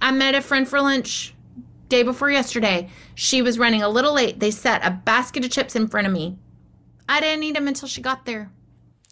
I 0.00 0.12
met 0.12 0.34
a 0.34 0.40
friend 0.40 0.66
for 0.66 0.80
lunch 0.80 1.34
day 1.92 2.02
before 2.02 2.30
yesterday. 2.30 2.88
She 3.14 3.42
was 3.42 3.58
running 3.58 3.82
a 3.82 3.88
little 3.88 4.14
late. 4.14 4.40
They 4.40 4.50
set 4.50 4.84
a 4.84 4.90
basket 4.90 5.44
of 5.44 5.50
chips 5.50 5.76
in 5.76 5.88
front 5.88 6.06
of 6.06 6.12
me. 6.12 6.38
I 7.06 7.20
didn't 7.20 7.44
eat 7.44 7.52
them 7.52 7.68
until 7.68 7.86
she 7.86 8.00
got 8.00 8.24
there. 8.24 8.50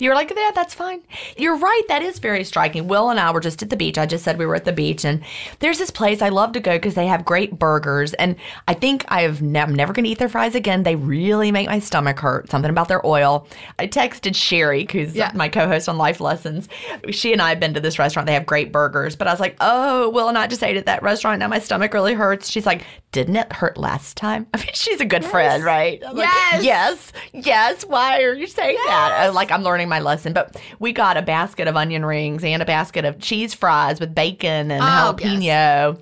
You're 0.01 0.15
like, 0.15 0.33
yeah, 0.35 0.51
that's 0.55 0.75
fine. 0.75 1.03
You're 1.37 1.57
right. 1.57 1.83
That 1.89 2.03
is 2.03 2.19
very 2.19 2.45
striking. 2.45 2.89
Will 2.89 3.11
and 3.11 3.21
I 3.21 3.31
were 3.31 3.41
just 3.41 3.63
at 3.63 3.71
the 3.71 3.77
beach. 3.77 3.99
I 3.99 4.07
just 4.07 4.25
said 4.25 4.39
we 4.39 4.47
were 4.47 4.55
at 4.55 4.65
the 4.65 4.73
beach, 4.73 5.05
and 5.05 5.23
there's 5.59 5.79
this 5.79 5.91
place 5.91 6.23
I 6.23 6.29
love 6.31 6.53
to 6.53 6.61
go 6.61 6.73
because 6.77 6.95
they 6.95 7.07
have 7.07 7.25
great 7.25 7.59
burgers. 7.59 8.15
And 8.15 8.37
I 8.69 8.75
think 8.75 9.05
I 9.09 9.23
have 9.23 9.43
ne- 9.43 9.61
I'm 9.61 9.75
never 9.75 9.93
going 9.93 10.05
to 10.05 10.11
eat 10.11 10.19
their 10.19 10.29
fries 10.29 10.55
again. 10.55 10.83
They 10.83 10.97
really 10.97 11.53
make 11.53 11.67
my 11.69 11.79
stomach 11.79 12.19
hurt. 12.19 12.51
Something 12.51 12.71
about 12.71 12.89
their 12.89 13.05
oil. 13.07 13.47
I 13.79 13.87
texted 13.87 14.33
Sheri, 14.35 14.91
who's 14.91 15.15
Yeah. 15.15 15.31
my 15.35 15.49
co-host 15.49 15.89
on 15.89 15.99
Life 15.99 16.21
Lessons. 16.21 16.69
She 17.11 17.33
and 17.33 17.43
I 17.43 17.51
have 17.51 17.61
been 17.61 17.75
to 17.75 17.81
this 17.81 17.99
restaurant. 17.99 18.27
They 18.27 18.35
have 18.35 18.47
great 18.47 18.73
burgers, 18.73 19.17
but 19.17 19.29
I 19.29 19.33
was 19.33 19.41
like, 19.41 19.57
oh, 19.61 20.09
Will 20.11 20.29
and 20.29 20.39
I 20.39 20.47
just 20.47 20.63
ate 20.63 20.77
at 20.77 20.87
that 20.87 21.03
restaurant. 21.03 21.39
Now 21.41 21.49
my 21.49 21.59
stomach 21.59 21.93
really 21.95 22.15
hurts. 22.15 22.49
She's 22.51 22.67
like, 22.67 22.83
didn't 23.13 23.37
it 23.37 23.53
hurt 23.53 23.77
last 23.77 24.17
time? 24.17 24.47
I 24.55 24.59
mean, 24.59 24.69
she's 24.73 25.01
a 25.01 25.05
good 25.05 25.25
friend, 25.25 25.65
right? 25.65 26.03
I'm 26.07 26.17
like, 26.17 26.29
Yes. 26.29 26.65
yes, 26.65 27.13
yes. 27.33 27.85
Why 27.85 28.23
are 28.23 28.35
you 28.35 28.47
saying 28.47 28.79
that? 28.87 29.29
Uh, 29.29 29.33
Like 29.33 29.51
I'm 29.51 29.63
learning 29.63 29.89
my 29.89 29.99
lesson. 30.01 30.33
But 30.33 30.57
we 30.79 30.93
got 30.93 31.17
a 31.17 31.23
basket 31.23 31.67
of 31.69 31.77
onion 31.77 32.05
rings 32.05 32.45
and 32.45 32.63
a 32.63 32.65
basket 32.67 33.05
of 33.05 33.19
cheese 33.19 33.53
fries 33.55 33.99
with 34.01 34.15
bacon 34.15 34.71
and 34.71 34.83
Oh, 34.83 35.15
jalapeno. 35.17 35.99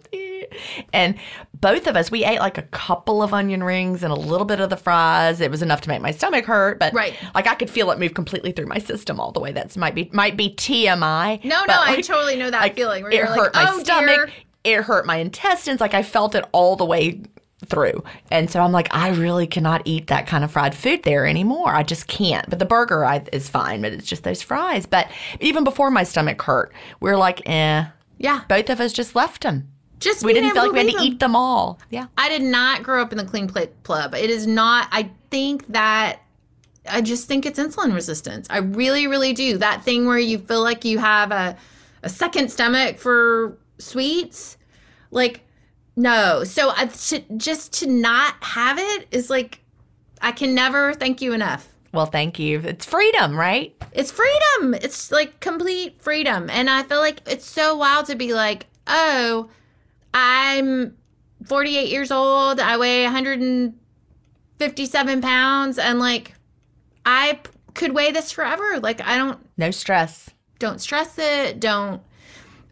And 0.93 1.17
both 1.61 1.87
of 1.87 1.97
us, 1.97 2.11
we 2.11 2.25
ate 2.25 2.39
like 2.39 2.57
a 2.57 2.63
couple 2.63 3.23
of 3.23 3.35
onion 3.35 3.63
rings 3.63 4.03
and 4.03 4.11
a 4.13 4.17
little 4.17 4.47
bit 4.47 4.61
of 4.61 4.71
the 4.71 4.77
fries. 4.77 5.41
It 5.41 5.51
was 5.51 5.61
enough 5.63 5.81
to 5.83 5.89
make 5.91 6.01
my 6.01 6.11
stomach 6.11 6.45
hurt, 6.47 6.79
but 6.79 6.95
Right. 6.95 7.15
like 7.35 7.47
I 7.47 7.55
could 7.55 7.69
feel 7.69 7.91
it 7.91 7.99
move 7.99 8.15
completely 8.15 8.53
through 8.53 8.67
my 8.67 8.79
system 8.79 9.21
all 9.21 9.33
the 9.33 9.41
way. 9.41 9.53
That's 9.53 9.77
might 9.77 9.95
be 9.95 10.09
might 10.13 10.37
be 10.37 10.51
TMI. 10.55 11.45
No, 11.45 11.65
no, 11.67 11.75
I 11.77 12.01
totally 12.01 12.37
know 12.37 12.51
that 12.51 12.61
like, 12.61 12.77
feeling 12.77 13.03
where 13.03 13.13
it 13.13 13.17
you're 13.17 13.27
hurt 13.27 13.55
like, 13.55 13.67
my 13.67 13.71
oh 13.73 13.79
stomach. 13.81 14.07
dear. 14.27 14.31
It 14.65 14.83
hurt 14.83 15.07
my 15.07 15.17
intestines. 15.17 15.81
Like 15.81 15.95
I 15.95 16.03
felt 16.03 16.35
it 16.35 16.45
all 16.53 16.77
the 16.77 16.85
way 16.85 17.21
through. 17.67 18.05
And 18.31 18.51
so 18.51 18.61
I'm 18.61 18.73
like, 18.73 18.95
I 18.95 19.09
really 19.11 19.47
cannot 19.47 19.83
eat 19.85 20.07
that 20.09 20.27
kind 20.27 20.45
of 20.45 20.51
fried 20.51 20.75
food 20.75 21.03
there 21.03 21.27
anymore. 21.27 21.75
I 21.75 21.83
just 21.83 22.07
can't. 22.07 22.49
But 22.49 22.59
the 22.61 22.65
burger 22.65 23.05
I, 23.05 23.25
is 23.33 23.49
fine, 23.49 23.83
but 23.83 23.93
it's 23.93 24.07
just 24.07 24.23
those 24.23 24.43
fries. 24.43 24.87
But 24.87 25.11
even 25.41 25.65
before 25.65 25.91
my 25.91 26.05
stomach 26.05 26.41
hurt, 26.43 26.73
we 27.01 27.11
are 27.11 27.17
like, 27.17 27.43
eh. 27.49 27.87
Yeah. 28.19 28.43
Both 28.49 28.71
of 28.71 28.81
us 28.81 28.93
just 28.93 29.17
left 29.17 29.43
them. 29.43 29.69
Just 29.99 30.25
We 30.25 30.33
didn't 30.33 30.51
feel 30.53 30.63
like 30.65 30.73
we 30.73 30.79
had 30.79 30.91
to 30.91 30.99
'em. 30.99 31.05
eat 31.05 31.19
them 31.19 31.35
all. 31.35 31.81
Yeah. 31.91 32.07
I 32.17 32.29
did 32.29 32.43
not 32.43 32.85
grow 32.85 33.03
up 33.03 33.11
in 33.11 33.19
the 33.19 33.25
clean 33.25 33.49
plate 33.49 33.73
club. 33.83 34.15
It 34.15 34.31
is 34.31 34.47
not, 34.47 34.87
I 34.93 35.11
think 35.31 35.67
that, 35.73 36.21
I 36.89 37.01
just 37.01 37.27
think 37.27 37.45
it's 37.45 37.59
insulin 37.59 37.93
resistance. 37.93 38.47
I 38.51 38.59
really, 38.59 39.09
really 39.09 39.33
do. 39.33 39.59
That 39.59 39.83
thing 39.85 40.07
where 40.07 40.19
you 40.19 40.39
feel 40.39 40.63
like 40.63 40.85
you 40.85 40.99
have 40.99 41.33
a, 41.33 41.57
a 42.05 42.09
second 42.09 42.53
stomach 42.53 42.99
for 42.99 43.59
sweets. 43.79 44.57
Like, 45.11 45.41
no. 45.97 46.45
So 46.45 46.71
I, 46.77 46.87
to, 46.87 47.21
just 47.37 47.73
to 47.75 47.87
not 47.87 48.35
have 48.43 48.79
it 48.79 49.07
is 49.11 49.31
like, 49.31 49.61
I 50.21 50.33
can 50.33 50.55
never 50.55 50.93
thank 50.95 51.23
you 51.23 51.33
enough. 51.33 51.69
Well, 51.93 52.07
thank 52.07 52.39
you. 52.39 52.61
It's 52.61 52.85
freedom, 52.85 53.35
right? 53.37 53.75
It's 53.93 54.13
freedom. 54.13 54.75
It's 54.75 55.11
like 55.11 55.41
complete 55.41 56.03
freedom. 56.03 56.51
And 56.51 56.69
I 56.69 56.83
feel 56.83 56.99
like 56.99 57.23
it's 57.27 57.47
so 57.47 57.77
wild 57.77 58.07
to 58.07 58.15
be 58.15 58.35
like, 58.35 58.67
oh, 58.87 59.49
I'm 60.13 60.97
48 61.47 61.89
years 61.89 62.11
old. 62.11 62.61
I 62.61 62.77
weigh 62.77 63.05
157 63.05 65.23
pounds. 65.23 65.79
And 65.79 65.99
like, 65.99 66.35
I 67.07 67.41
could 67.75 67.95
weigh 67.95 68.11
this 68.13 68.33
forever. 68.33 68.79
Like, 68.81 69.01
I 69.01 69.17
don't, 69.17 69.39
No 69.57 69.71
stress. 69.71 70.29
don't 70.59 70.81
stress 70.81 71.17
it. 71.19 71.59
Don't. 71.61 72.03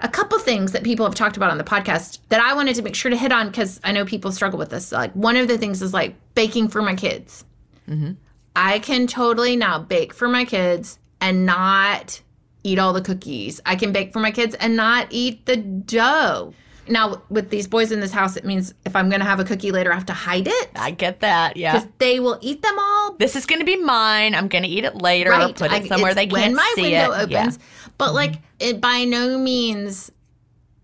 A 0.00 0.08
couple 0.08 0.38
things 0.38 0.72
that 0.72 0.84
people 0.84 1.06
have 1.06 1.14
talked 1.14 1.36
about 1.36 1.50
on 1.50 1.58
the 1.58 1.64
podcast 1.64 2.18
that 2.28 2.40
I 2.40 2.54
wanted 2.54 2.76
to 2.76 2.82
make 2.82 2.94
sure 2.94 3.10
to 3.10 3.16
hit 3.16 3.32
on 3.32 3.48
because 3.48 3.80
I 3.82 3.92
know 3.92 4.04
people 4.04 4.30
struggle 4.30 4.58
with 4.58 4.70
this. 4.70 4.92
Like, 4.92 5.12
one 5.14 5.36
of 5.36 5.48
the 5.48 5.56
things 5.56 5.80
is 5.80 5.94
like 5.94 6.14
baking 6.34 6.68
for 6.68 6.82
my 6.82 6.94
kids. 6.94 7.44
Mm-hmm. 7.88 8.12
I 8.54 8.78
can 8.78 9.06
totally 9.06 9.56
now 9.56 9.78
bake 9.78 10.12
for 10.12 10.28
my 10.28 10.44
kids 10.44 10.98
and 11.20 11.46
not 11.46 12.20
eat 12.62 12.78
all 12.78 12.92
the 12.92 13.00
cookies. 13.00 13.60
I 13.64 13.76
can 13.76 13.92
bake 13.92 14.12
for 14.12 14.18
my 14.18 14.30
kids 14.30 14.54
and 14.56 14.76
not 14.76 15.06
eat 15.10 15.46
the 15.46 15.56
dough. 15.56 16.52
Now, 16.88 17.22
with 17.28 17.50
these 17.50 17.66
boys 17.66 17.92
in 17.92 18.00
this 18.00 18.12
house, 18.12 18.36
it 18.36 18.44
means 18.44 18.74
if 18.84 18.94
I'm 18.94 19.08
going 19.08 19.20
to 19.20 19.26
have 19.26 19.40
a 19.40 19.44
cookie 19.44 19.70
later, 19.72 19.92
I 19.92 19.94
have 19.94 20.06
to 20.06 20.12
hide 20.12 20.46
it 20.46 20.70
I 20.76 20.90
get 20.90 21.20
that. 21.20 21.56
Yeah. 21.56 21.72
because 21.74 21.88
they 21.98 22.20
will 22.20 22.38
eat 22.40 22.62
them 22.62 22.78
all 22.78 23.12
This 23.14 23.36
is 23.36 23.46
going 23.46 23.60
to 23.60 23.64
be 23.64 23.76
mine. 23.76 24.34
I'm 24.34 24.48
going 24.48 24.64
to 24.64 24.68
eat 24.68 24.84
it 24.84 24.94
later. 24.96 25.32
I'll 25.32 25.52
put 25.52 25.72
it 25.72 25.86
somewhere 25.86 26.14
they 26.14 26.26
can't 26.26 26.54
my 26.54 26.72
see 26.74 26.82
window 26.82 27.12
it. 27.12 27.30
Yeah. 27.30 27.40
opens. 27.40 27.58
But 27.98 28.14
like 28.14 28.36
it 28.60 28.80
by 28.80 29.04
no 29.04 29.38
means 29.38 30.10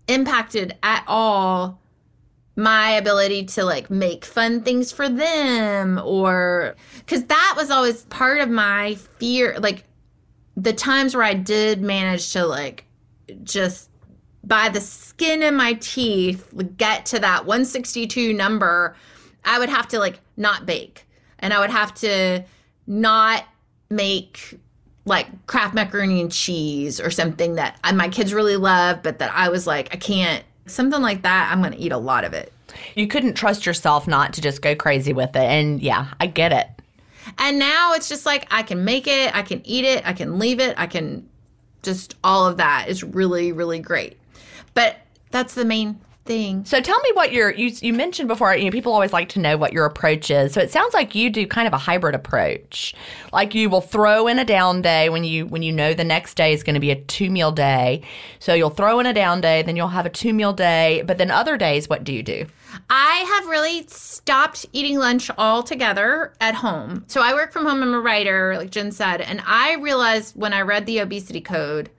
impacted 0.07 0.75
at 0.83 1.03
all 1.07 1.79
my 2.55 2.91
ability 2.91 3.45
to 3.45 3.63
like 3.63 3.89
make 3.89 4.25
fun 4.25 4.61
things 4.61 4.91
for 4.91 5.09
them 5.09 5.99
or 6.03 6.75
cuz 7.07 7.23
that 7.23 7.53
was 7.57 7.71
always 7.71 8.03
part 8.05 8.39
of 8.39 8.49
my 8.49 8.95
fear 9.17 9.57
like 9.59 9.85
the 10.55 10.73
times 10.73 11.15
where 11.15 11.23
I 11.23 11.33
did 11.33 11.81
manage 11.81 12.31
to 12.33 12.45
like 12.45 12.85
just 13.43 13.89
by 14.43 14.69
the 14.69 14.81
skin 14.81 15.43
of 15.43 15.53
my 15.53 15.73
teeth 15.73 16.53
get 16.77 17.05
to 17.05 17.19
that 17.19 17.45
162 17.45 18.33
number 18.33 18.95
i 19.45 19.59
would 19.59 19.69
have 19.69 19.87
to 19.87 19.99
like 19.99 20.19
not 20.37 20.65
bake 20.65 21.05
and 21.39 21.53
i 21.53 21.59
would 21.59 21.69
have 21.69 21.93
to 21.93 22.43
not 22.87 23.45
make 23.89 24.59
like 25.05 25.27
Kraft 25.47 25.73
macaroni 25.73 26.21
and 26.21 26.31
cheese 26.31 26.99
or 26.99 27.11
something 27.11 27.55
that 27.55 27.77
my 27.93 28.07
kids 28.07 28.33
really 28.33 28.55
love 28.57 29.03
but 29.03 29.19
that 29.19 29.31
i 29.33 29.49
was 29.49 29.67
like 29.67 29.93
i 29.93 29.97
can't 29.97 30.43
something 30.65 31.01
like 31.01 31.23
that, 31.23 31.49
I'm 31.51 31.61
going 31.61 31.73
to 31.73 31.79
eat 31.79 31.91
a 31.91 31.97
lot 31.97 32.23
of 32.23 32.33
it. 32.33 32.53
You 32.95 33.07
couldn't 33.07 33.35
trust 33.35 33.65
yourself 33.65 34.07
not 34.07 34.33
to 34.33 34.41
just 34.41 34.61
go 34.61 34.75
crazy 34.75 35.13
with 35.13 35.35
it. 35.35 35.43
And 35.43 35.81
yeah, 35.81 36.13
I 36.19 36.27
get 36.27 36.51
it. 36.51 36.67
And 37.37 37.59
now 37.59 37.93
it's 37.93 38.09
just 38.09 38.25
like 38.25 38.47
I 38.51 38.63
can 38.63 38.83
make 38.83 39.07
it, 39.07 39.35
I 39.35 39.43
can 39.43 39.61
eat 39.65 39.85
it, 39.85 40.05
I 40.05 40.13
can 40.13 40.39
leave 40.39 40.59
it, 40.59 40.75
I 40.77 40.87
can 40.87 41.29
just 41.81 42.15
all 42.23 42.47
of 42.47 42.57
that 42.57 42.87
is 42.89 43.03
really, 43.03 43.51
really 43.51 43.79
great. 43.79 44.17
But 44.73 44.97
that's 45.31 45.53
the 45.53 45.65
main 45.65 45.99
thing. 46.25 46.63
So 46.65 46.79
tell 46.79 46.99
me 47.01 47.11
what 47.13 47.31
your 47.31 47.51
you 47.51 47.71
you 47.81 47.93
mentioned 47.93 48.27
before. 48.27 48.55
You 48.55 48.65
know, 48.65 48.71
people 48.71 48.93
always 48.93 49.13
like 49.13 49.29
to 49.29 49.39
know 49.39 49.57
what 49.57 49.73
your 49.73 49.85
approach 49.85 50.31
is. 50.31 50.53
So 50.53 50.61
it 50.61 50.71
sounds 50.71 50.93
like 50.93 51.15
you 51.15 51.29
do 51.29 51.45
kind 51.45 51.67
of 51.67 51.73
a 51.73 51.77
hybrid 51.77 52.15
approach. 52.15 52.95
Like 53.31 53.53
you 53.53 53.69
will 53.69 53.81
throw 53.81 54.27
in 54.27 54.39
a 54.39 54.45
down 54.45 54.81
day 54.81 55.09
when 55.09 55.23
you 55.23 55.45
when 55.45 55.63
you 55.63 55.71
know 55.71 55.93
the 55.93 56.03
next 56.03 56.35
day 56.35 56.53
is 56.53 56.63
going 56.63 56.75
to 56.75 56.79
be 56.79 56.91
a 56.91 56.95
two 56.95 57.29
meal 57.29 57.51
day. 57.51 58.01
So 58.39 58.53
you'll 58.53 58.69
throw 58.69 58.99
in 58.99 59.05
a 59.05 59.13
down 59.13 59.41
day, 59.41 59.61
then 59.63 59.75
you'll 59.75 59.89
have 59.89 60.05
a 60.05 60.09
two 60.09 60.33
meal 60.33 60.53
day. 60.53 61.03
But 61.05 61.17
then 61.17 61.31
other 61.31 61.57
days, 61.57 61.89
what 61.89 62.03
do 62.03 62.13
you 62.13 62.23
do? 62.23 62.45
I 62.89 63.25
have 63.35 63.47
really 63.47 63.85
stopped 63.87 64.65
eating 64.73 64.97
lunch 64.97 65.29
altogether 65.37 66.33
at 66.41 66.55
home. 66.55 67.03
So 67.07 67.21
I 67.21 67.33
work 67.33 67.51
from 67.51 67.65
home. 67.65 67.83
I'm 67.83 67.93
a 67.93 67.99
writer, 67.99 68.55
like 68.57 68.71
Gin 68.71 68.91
said, 68.91 69.21
and 69.21 69.41
I 69.45 69.75
realized 69.75 70.35
when 70.35 70.53
I 70.53 70.61
read 70.61 70.85
the 70.85 70.99
obesity 70.99 71.41
code 71.41 71.89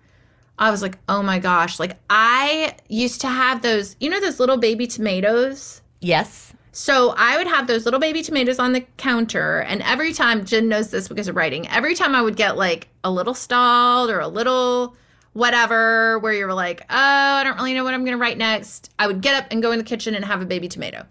I 0.58 0.70
was 0.70 0.82
like, 0.82 0.98
oh 1.08 1.22
my 1.22 1.38
gosh. 1.38 1.78
Like, 1.78 1.96
I 2.08 2.76
used 2.88 3.20
to 3.22 3.28
have 3.28 3.62
those, 3.62 3.96
you 4.00 4.08
know, 4.08 4.20
those 4.20 4.38
little 4.38 4.56
baby 4.56 4.86
tomatoes? 4.86 5.82
Yes. 6.00 6.52
So 6.72 7.14
I 7.16 7.36
would 7.36 7.46
have 7.46 7.66
those 7.66 7.84
little 7.84 8.00
baby 8.00 8.22
tomatoes 8.22 8.58
on 8.58 8.72
the 8.72 8.80
counter. 8.96 9.60
And 9.60 9.82
every 9.82 10.12
time, 10.12 10.44
Gin 10.44 10.68
knows 10.68 10.90
this 10.90 11.08
because 11.08 11.28
of 11.28 11.36
writing, 11.36 11.68
every 11.68 11.94
time 11.94 12.14
I 12.14 12.22
would 12.22 12.36
get 12.36 12.56
like 12.56 12.88
a 13.02 13.10
little 13.10 13.34
stalled 13.34 14.10
or 14.10 14.20
a 14.20 14.28
little 14.28 14.96
whatever, 15.34 16.18
where 16.20 16.32
you 16.32 16.46
were 16.46 16.54
like, 16.54 16.82
oh, 16.82 16.86
I 16.90 17.44
don't 17.44 17.56
really 17.56 17.74
know 17.74 17.84
what 17.84 17.94
I'm 17.94 18.04
going 18.04 18.16
to 18.16 18.20
write 18.20 18.38
next, 18.38 18.90
I 18.98 19.06
would 19.06 19.20
get 19.20 19.34
up 19.34 19.48
and 19.50 19.62
go 19.62 19.72
in 19.72 19.78
the 19.78 19.84
kitchen 19.84 20.14
and 20.14 20.24
have 20.24 20.42
a 20.42 20.46
baby 20.46 20.68
tomato 20.68 21.06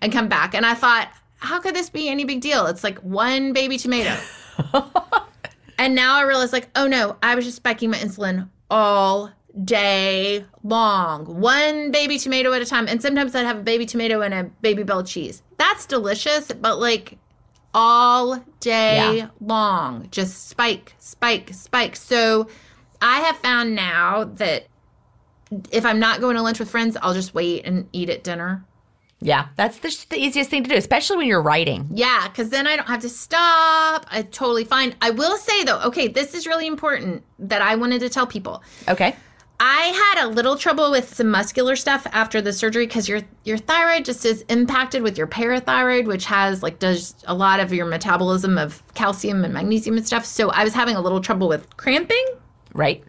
and 0.00 0.12
come 0.12 0.28
back. 0.28 0.54
And 0.54 0.64
I 0.64 0.74
thought, 0.74 1.10
how 1.38 1.60
could 1.60 1.74
this 1.74 1.90
be 1.90 2.08
any 2.08 2.24
big 2.24 2.40
deal? 2.40 2.66
It's 2.66 2.84
like 2.84 2.98
one 2.98 3.52
baby 3.52 3.78
tomato. 3.78 4.16
and 5.78 5.94
now 5.94 6.16
I 6.16 6.22
realize, 6.22 6.52
like, 6.52 6.68
oh 6.76 6.86
no, 6.86 7.16
I 7.22 7.34
was 7.34 7.44
just 7.44 7.56
spiking 7.56 7.90
my 7.90 7.96
insulin 7.98 8.48
all 8.72 9.30
day 9.64 10.46
long. 10.64 11.26
One 11.40 11.90
baby 11.90 12.18
tomato 12.18 12.54
at 12.54 12.62
a 12.62 12.64
time. 12.64 12.88
And 12.88 13.02
sometimes 13.02 13.34
I'd 13.34 13.44
have 13.44 13.58
a 13.58 13.62
baby 13.62 13.84
tomato 13.84 14.22
and 14.22 14.32
a 14.32 14.50
Babybel 14.62 15.06
cheese. 15.06 15.42
That's 15.58 15.84
delicious, 15.84 16.50
but 16.52 16.80
like 16.80 17.18
all 17.74 18.42
day 18.60 19.18
yeah. 19.18 19.28
long. 19.40 20.08
Just 20.10 20.48
spike, 20.48 20.94
spike, 20.98 21.52
spike. 21.52 21.96
So 21.96 22.48
I 23.02 23.20
have 23.20 23.36
found 23.36 23.74
now 23.74 24.24
that 24.24 24.66
if 25.70 25.84
I'm 25.84 26.00
not 26.00 26.22
going 26.22 26.36
to 26.36 26.42
lunch 26.42 26.58
with 26.58 26.70
friends, 26.70 26.96
I'll 27.02 27.14
just 27.14 27.34
wait 27.34 27.66
and 27.66 27.86
eat 27.92 28.08
at 28.08 28.24
dinner. 28.24 28.64
Yeah, 29.22 29.48
that's 29.56 29.78
the, 29.78 30.06
the, 30.10 30.16
easiest 30.16 30.50
thing 30.50 30.64
to 30.64 30.70
do, 30.70 30.76
especially 30.76 31.16
when 31.16 31.28
you're 31.28 31.42
writing. 31.42 31.88
Yeah, 31.92 32.28
because 32.28 32.50
then 32.50 32.66
I 32.66 32.76
don't 32.76 32.88
have 32.88 33.00
to 33.02 33.08
stop. 33.08 34.06
I 34.10 34.26
totally 34.30 34.64
fine. 34.64 34.94
I 35.00 35.10
will 35.10 35.36
say 35.36 35.64
though, 35.64 35.80
okay, 35.82 36.08
this 36.08 36.34
is 36.34 36.46
really 36.46 36.66
important 36.66 37.22
that 37.38 37.62
I 37.62 37.76
wanted 37.76 38.00
to 38.00 38.08
tell 38.08 38.26
people. 38.26 38.62
Okay. 38.88 39.14
I 39.64 40.14
had 40.14 40.24
a 40.24 40.28
little 40.28 40.56
trouble 40.56 40.90
with 40.90 41.14
some 41.14 41.30
muscular 41.30 41.76
stuff 41.76 42.04
after 42.10 42.42
the 42.42 42.52
surgery 42.52 42.84
because 42.84 43.08
your 43.08 43.20
your 43.44 43.58
thyroid 43.58 44.04
just 44.04 44.24
is 44.24 44.42
impacted 44.48 45.02
with 45.02 45.16
your 45.16 45.28
parathyroid, 45.28 46.06
which 46.06 46.24
has 46.24 46.64
like 46.64 46.80
does 46.80 47.14
a 47.28 47.34
lot 47.34 47.60
of 47.60 47.72
your 47.72 47.86
metabolism 47.86 48.58
of 48.58 48.82
calcium 48.94 49.44
and 49.44 49.54
magnesium 49.54 49.96
and 49.96 50.04
stuff. 50.04 50.24
So 50.24 50.50
I 50.50 50.64
was 50.64 50.74
having 50.74 50.96
a 50.96 51.00
little 51.00 51.20
trouble 51.20 51.46
with 51.46 51.76
cramping. 51.76 52.24
Right. 52.74 53.04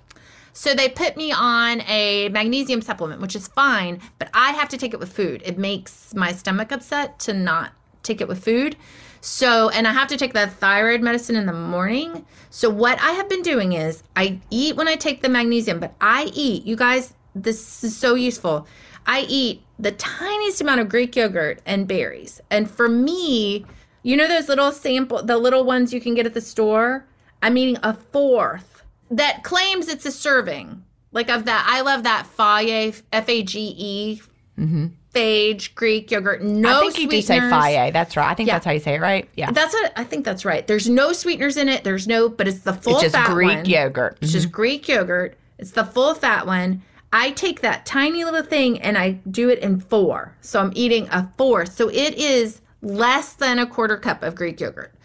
So 0.53 0.75
they 0.75 0.87
put 0.87 1.17
me 1.17 1.31
on 1.31 1.81
a 1.81 2.29
magnesium 2.29 2.81
supplement, 2.81 3.21
which 3.21 3.35
is 3.35 3.47
fine, 3.47 3.99
but 4.19 4.29
I 4.33 4.51
have 4.51 4.69
to 4.69 4.77
take 4.77 4.93
it 4.93 4.99
with 4.99 5.11
food. 5.11 5.41
It 5.43 5.57
makes 5.57 6.13
my 6.13 6.31
stomach 6.31 6.71
upset 6.71 7.19
to 7.21 7.33
not 7.33 7.73
take 8.03 8.21
it 8.21 8.27
with 8.27 8.43
food. 8.43 8.75
So, 9.19 9.69
and 9.69 9.87
I 9.87 9.93
have 9.93 10.09
to 10.09 10.17
take 10.17 10.33
the 10.33 10.47
thyroid 10.47 11.01
medicine 11.01 11.35
in 11.35 11.45
the 11.45 11.53
morning. 11.53 12.25
So, 12.49 12.69
what 12.69 13.01
I 13.01 13.11
have 13.11 13.29
been 13.29 13.41
doing 13.41 13.73
is 13.73 14.03
I 14.15 14.39
eat 14.49 14.75
when 14.75 14.87
I 14.87 14.95
take 14.95 15.21
the 15.21 15.29
magnesium, 15.29 15.79
but 15.79 15.95
I 16.01 16.29
eat, 16.33 16.65
you 16.65 16.75
guys, 16.75 17.13
this 17.33 17.83
is 17.83 17.95
so 17.95 18.15
useful. 18.15 18.67
I 19.07 19.21
eat 19.21 19.63
the 19.79 19.91
tiniest 19.93 20.61
amount 20.61 20.81
of 20.81 20.89
Greek 20.89 21.15
yogurt 21.15 21.61
and 21.65 21.87
berries. 21.87 22.41
And 22.51 22.69
for 22.69 22.87
me, 22.87 23.65
you 24.03 24.17
know 24.17 24.27
those 24.27 24.49
little 24.49 24.71
sample, 24.71 25.23
the 25.23 25.37
little 25.37 25.63
ones 25.63 25.93
you 25.93 26.01
can 26.01 26.13
get 26.13 26.25
at 26.25 26.33
the 26.33 26.41
store? 26.41 27.05
I'm 27.41 27.57
eating 27.57 27.77
a 27.81 27.93
fourth 27.93 28.72
that 29.17 29.43
claims 29.43 29.87
it's 29.87 30.05
a 30.05 30.11
serving. 30.11 30.83
Like 31.11 31.29
of 31.29 31.45
that, 31.45 31.65
I 31.69 31.81
love 31.81 32.03
that 32.03 32.27
Fage, 32.35 33.03
F 33.11 33.29
A 33.29 33.43
G 33.43 33.75
E, 33.77 34.21
mm-hmm. 34.57 34.87
Fage 35.13 35.75
Greek 35.75 36.09
yogurt. 36.09 36.41
No, 36.41 36.79
I 36.79 36.81
think 36.81 36.97
you 36.97 37.07
do 37.07 37.21
say 37.21 37.39
Fage. 37.39 37.93
That's 37.93 38.17
right. 38.17 38.29
I 38.29 38.33
think 38.33 38.47
yeah. 38.47 38.55
that's 38.55 38.65
how 38.65 38.71
you 38.71 38.79
say 38.79 38.95
it, 38.95 39.01
right? 39.01 39.29
Yeah, 39.35 39.51
that's 39.51 39.73
what 39.73 39.93
I 39.95 40.03
think. 40.03 40.25
That's 40.25 40.43
right. 40.43 40.65
There's 40.65 40.89
no 40.89 41.13
sweeteners 41.13 41.57
in 41.57 41.69
it. 41.69 41.83
There's 41.83 42.07
no, 42.07 42.29
but 42.29 42.47
it's 42.47 42.59
the 42.59 42.73
full. 42.73 42.99
It's 42.99 43.11
just 43.11 43.29
Greek 43.29 43.57
one. 43.57 43.65
yogurt. 43.65 44.17
It's 44.21 44.31
mm-hmm. 44.31 44.39
just 44.39 44.51
Greek 44.51 44.87
yogurt. 44.87 45.37
It's 45.59 45.71
the 45.71 45.85
full 45.85 46.15
fat 46.15 46.47
one. 46.47 46.81
I 47.15 47.29
take 47.29 47.61
that 47.61 47.85
tiny 47.85 48.25
little 48.25 48.41
thing 48.41 48.81
and 48.81 48.97
I 48.97 49.11
do 49.29 49.49
it 49.49 49.59
in 49.59 49.79
four. 49.79 50.35
So 50.41 50.59
I'm 50.59 50.71
eating 50.73 51.07
a 51.11 51.31
fourth. 51.37 51.73
So 51.73 51.87
it 51.89 52.15
is 52.15 52.61
less 52.81 53.33
than 53.33 53.59
a 53.59 53.67
quarter 53.67 53.97
cup 53.97 54.23
of 54.23 54.33
Greek 54.33 54.59
yogurt 54.59 54.95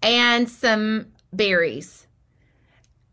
and 0.00 0.48
some 0.48 1.08
berries 1.32 2.06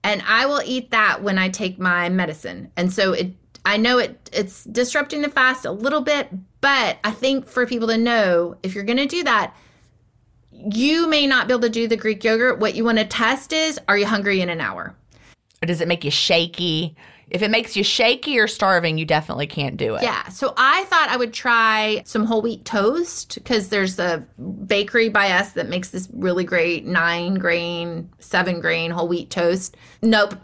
and 0.03 0.23
I 0.27 0.45
will 0.45 0.61
eat 0.65 0.91
that 0.91 1.21
when 1.21 1.37
I 1.37 1.49
take 1.49 1.79
my 1.79 2.09
medicine. 2.09 2.71
And 2.77 2.91
so 2.91 3.13
it 3.13 3.33
I 3.65 3.77
know 3.77 3.97
it 3.97 4.29
it's 4.31 4.63
disrupting 4.63 5.21
the 5.21 5.29
fast 5.29 5.65
a 5.65 5.71
little 5.71 6.01
bit, 6.01 6.29
but 6.61 6.97
I 7.03 7.11
think 7.11 7.47
for 7.47 7.65
people 7.65 7.87
to 7.89 7.97
know 7.97 8.55
if 8.63 8.73
you're 8.73 8.83
going 8.83 8.97
to 8.97 9.05
do 9.05 9.23
that, 9.23 9.55
you 10.51 11.07
may 11.07 11.27
not 11.27 11.47
be 11.47 11.53
able 11.53 11.61
to 11.61 11.69
do 11.69 11.87
the 11.87 11.97
Greek 11.97 12.23
yogurt. 12.23 12.59
What 12.59 12.75
you 12.75 12.83
want 12.83 12.97
to 12.97 13.05
test 13.05 13.51
is 13.53 13.79
are 13.87 13.97
you 13.97 14.05
hungry 14.05 14.41
in 14.41 14.49
an 14.49 14.61
hour? 14.61 14.95
Or 15.61 15.65
does 15.65 15.81
it 15.81 15.87
make 15.87 16.03
you 16.03 16.11
shaky? 16.11 16.95
If 17.29 17.41
it 17.41 17.51
makes 17.51 17.75
you 17.75 17.83
shaky 17.83 18.39
or 18.39 18.47
starving, 18.47 18.97
you 18.97 19.05
definitely 19.05 19.47
can't 19.47 19.75
do 19.75 19.95
it. 19.95 20.03
Yeah. 20.03 20.27
So 20.29 20.53
I 20.55 20.85
thought 20.85 21.09
I 21.09 21.17
would 21.17 21.33
try 21.33 22.01
some 22.05 22.25
whole 22.25 22.41
wheat 22.41 22.63
toast 22.63 23.35
because 23.35 23.69
there's 23.69 23.99
a 23.99 24.25
bakery 24.65 25.09
by 25.09 25.31
us 25.31 25.51
that 25.51 25.67
makes 25.67 25.89
this 25.89 26.07
really 26.13 26.45
great 26.45 26.85
nine 26.85 27.35
grain, 27.35 28.09
seven 28.19 28.61
grain 28.61 28.91
whole 28.91 29.07
wheat 29.07 29.29
toast. 29.29 29.75
Nope. 30.01 30.35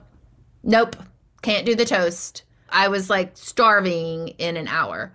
Nope. 0.64 0.98
Can't 1.42 1.66
do 1.66 1.76
the 1.76 1.86
toast. 1.86 2.44
I 2.70 2.90
was 2.90 3.10
like 3.10 3.38
starving 3.38 4.30
in 4.40 4.58
an 4.58 4.68
hour. 4.68 5.14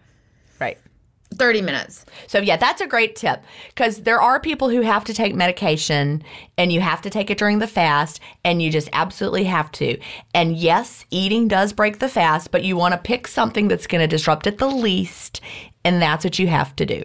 30 1.37 1.62
minutes. 1.62 2.05
So, 2.26 2.39
yeah, 2.39 2.57
that's 2.57 2.81
a 2.81 2.87
great 2.87 3.16
tip 3.16 3.43
because 3.68 4.03
there 4.03 4.20
are 4.20 4.41
people 4.41 4.68
who 4.68 4.81
have 4.81 5.05
to 5.05 5.14
take 5.14 5.35
medication 5.35 6.22
and 6.57 6.72
you 6.72 6.81
have 6.81 7.03
to 7.03 7.11
take 7.11 7.31
it 7.31 7.39
during 7.39 7.59
the 7.59 7.66
fast 7.66 8.20
and 8.45 8.62
you 8.62 8.70
just 8.70 8.89
absolutely 8.93 9.45
have 9.45 9.70
to. 9.72 9.99
And 10.35 10.57
yes, 10.57 11.05
eating 11.11 11.49
does 11.49 11.72
break 11.72 11.99
the 11.99 12.09
fast, 12.09 12.51
but 12.51 12.64
you 12.64 12.76
want 12.76 12.93
to 12.93 12.99
pick 12.99 13.26
something 13.26 13.68
that's 13.68 13.87
going 13.87 14.01
to 14.01 14.07
disrupt 14.07 14.47
it 14.47 14.59
the 14.59 14.68
least. 14.68 15.41
And 15.85 16.03
that's 16.03 16.24
what 16.24 16.39
you 16.39 16.49
have 16.49 16.74
to 16.76 16.85
do. 16.85 17.05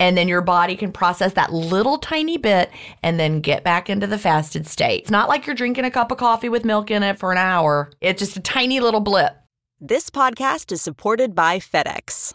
And 0.00 0.16
then 0.16 0.28
your 0.28 0.40
body 0.40 0.76
can 0.76 0.92
process 0.92 1.34
that 1.34 1.52
little 1.52 1.98
tiny 1.98 2.36
bit 2.36 2.70
and 3.02 3.20
then 3.20 3.40
get 3.40 3.64
back 3.64 3.90
into 3.90 4.06
the 4.06 4.18
fasted 4.18 4.66
state. 4.66 5.02
It's 5.02 5.10
not 5.10 5.28
like 5.28 5.46
you're 5.46 5.54
drinking 5.54 5.84
a 5.84 5.90
cup 5.90 6.10
of 6.10 6.18
coffee 6.18 6.48
with 6.48 6.64
milk 6.64 6.90
in 6.90 7.02
it 7.02 7.18
for 7.18 7.32
an 7.32 7.38
hour, 7.38 7.90
it's 8.00 8.20
just 8.20 8.36
a 8.36 8.40
tiny 8.40 8.80
little 8.80 9.00
blip. 9.00 9.36
This 9.80 10.08
podcast 10.10 10.72
is 10.72 10.80
supported 10.80 11.34
by 11.34 11.58
FedEx. 11.58 12.34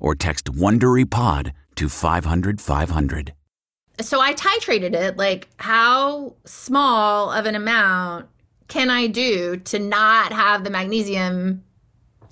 or 0.00 0.14
text 0.14 0.46
WonderyPod 0.46 1.52
to 1.76 1.88
500, 1.88 2.60
500. 2.60 3.34
So 4.00 4.20
I 4.20 4.34
titrated 4.34 4.94
it 4.94 5.16
like 5.16 5.48
how 5.56 6.34
small 6.44 7.32
of 7.32 7.46
an 7.46 7.54
amount 7.54 8.26
can 8.68 8.90
I 8.90 9.06
do 9.06 9.56
to 9.56 9.78
not 9.78 10.32
have 10.32 10.62
the 10.62 10.70
magnesium 10.70 11.64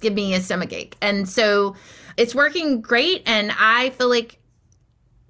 give 0.00 0.12
me 0.12 0.34
a 0.34 0.40
stomach 0.40 0.72
ache? 0.72 0.96
And 1.00 1.28
so 1.28 1.74
it's 2.16 2.34
working 2.34 2.80
great 2.80 3.22
and 3.26 3.52
I 3.58 3.90
feel 3.90 4.08
like 4.08 4.38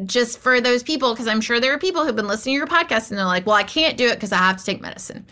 just 0.04 0.38
for 0.38 0.60
those 0.60 0.82
people, 0.82 1.14
because 1.14 1.26
I'm 1.26 1.40
sure 1.40 1.58
there 1.58 1.72
are 1.72 1.78
people 1.78 2.04
who've 2.04 2.14
been 2.14 2.26
listening 2.26 2.54
to 2.54 2.58
your 2.58 2.66
podcast 2.66 3.10
and 3.10 3.18
they're 3.18 3.24
like, 3.24 3.46
well, 3.46 3.56
I 3.56 3.62
can't 3.62 3.96
do 3.96 4.06
it 4.06 4.14
because 4.14 4.32
I 4.32 4.38
have 4.38 4.58
to 4.58 4.64
take 4.64 4.82
medicine. 4.82 5.24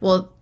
Well, 0.00 0.32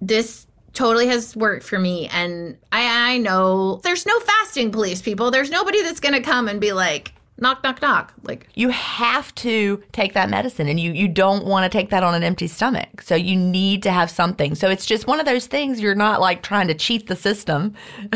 this 0.00 0.45
totally 0.76 1.08
has 1.08 1.34
worked 1.34 1.64
for 1.64 1.78
me. 1.78 2.08
And 2.08 2.56
I, 2.70 3.14
I 3.14 3.18
know 3.18 3.80
there's 3.82 4.06
no 4.06 4.18
fasting 4.20 4.70
police, 4.70 5.02
people. 5.02 5.30
There's 5.30 5.50
nobody 5.50 5.82
that's 5.82 6.00
going 6.00 6.14
to 6.14 6.20
come 6.20 6.46
and 6.46 6.60
be 6.60 6.72
like, 6.72 7.12
knock, 7.38 7.62
knock, 7.64 7.82
knock. 7.82 8.14
Like, 8.22 8.48
You 8.54 8.68
have 8.68 9.34
to 9.36 9.82
take 9.92 10.14
that 10.14 10.30
medicine 10.30 10.68
and 10.68 10.78
you, 10.78 10.92
you 10.92 11.08
don't 11.08 11.46
want 11.46 11.70
to 11.70 11.76
take 11.76 11.90
that 11.90 12.02
on 12.02 12.14
an 12.14 12.22
empty 12.22 12.46
stomach. 12.46 13.02
So 13.02 13.14
you 13.14 13.36
need 13.36 13.82
to 13.84 13.90
have 13.90 14.10
something. 14.10 14.54
So 14.54 14.70
it's 14.70 14.86
just 14.86 15.06
one 15.06 15.18
of 15.18 15.26
those 15.26 15.46
things 15.46 15.80
you're 15.80 15.94
not 15.94 16.20
like 16.20 16.42
trying 16.42 16.68
to 16.68 16.74
cheat 16.74 17.08
the 17.08 17.16
system. 17.16 17.74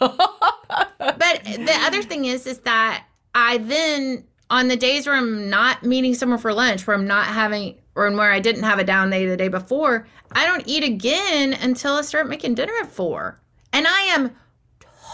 but 0.00 0.20
the 0.68 1.78
other 1.84 2.02
thing 2.02 2.24
is, 2.24 2.46
is 2.46 2.58
that 2.60 3.04
I 3.34 3.58
then, 3.58 4.24
on 4.48 4.68
the 4.68 4.76
days 4.76 5.06
where 5.06 5.16
I'm 5.16 5.50
not 5.50 5.82
meeting 5.82 6.14
someone 6.14 6.38
for 6.38 6.52
lunch, 6.52 6.86
where 6.86 6.96
I'm 6.96 7.06
not 7.06 7.26
having, 7.26 7.76
or 7.96 8.10
where 8.12 8.30
I 8.30 8.40
didn't 8.40 8.62
have 8.62 8.78
a 8.78 8.84
down 8.84 9.10
day 9.10 9.26
the 9.26 9.36
day 9.36 9.48
before, 9.48 10.06
I 10.30 10.46
don't 10.46 10.62
eat 10.66 10.84
again 10.84 11.54
until 11.54 11.94
I 11.94 12.02
start 12.02 12.28
making 12.28 12.54
dinner 12.54 12.74
at 12.80 12.92
four. 12.92 13.40
And 13.72 13.86
I 13.86 14.00
am 14.02 14.36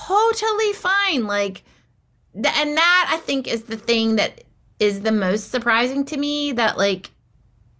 totally 0.06 0.72
fine. 0.74 1.26
Like, 1.26 1.64
th- 2.34 2.54
and 2.56 2.76
that 2.76 3.08
I 3.10 3.16
think 3.18 3.48
is 3.48 3.64
the 3.64 3.76
thing 3.76 4.16
that 4.16 4.44
is 4.78 5.00
the 5.00 5.12
most 5.12 5.50
surprising 5.50 6.04
to 6.06 6.16
me 6.16 6.52
that, 6.52 6.76
like, 6.76 7.10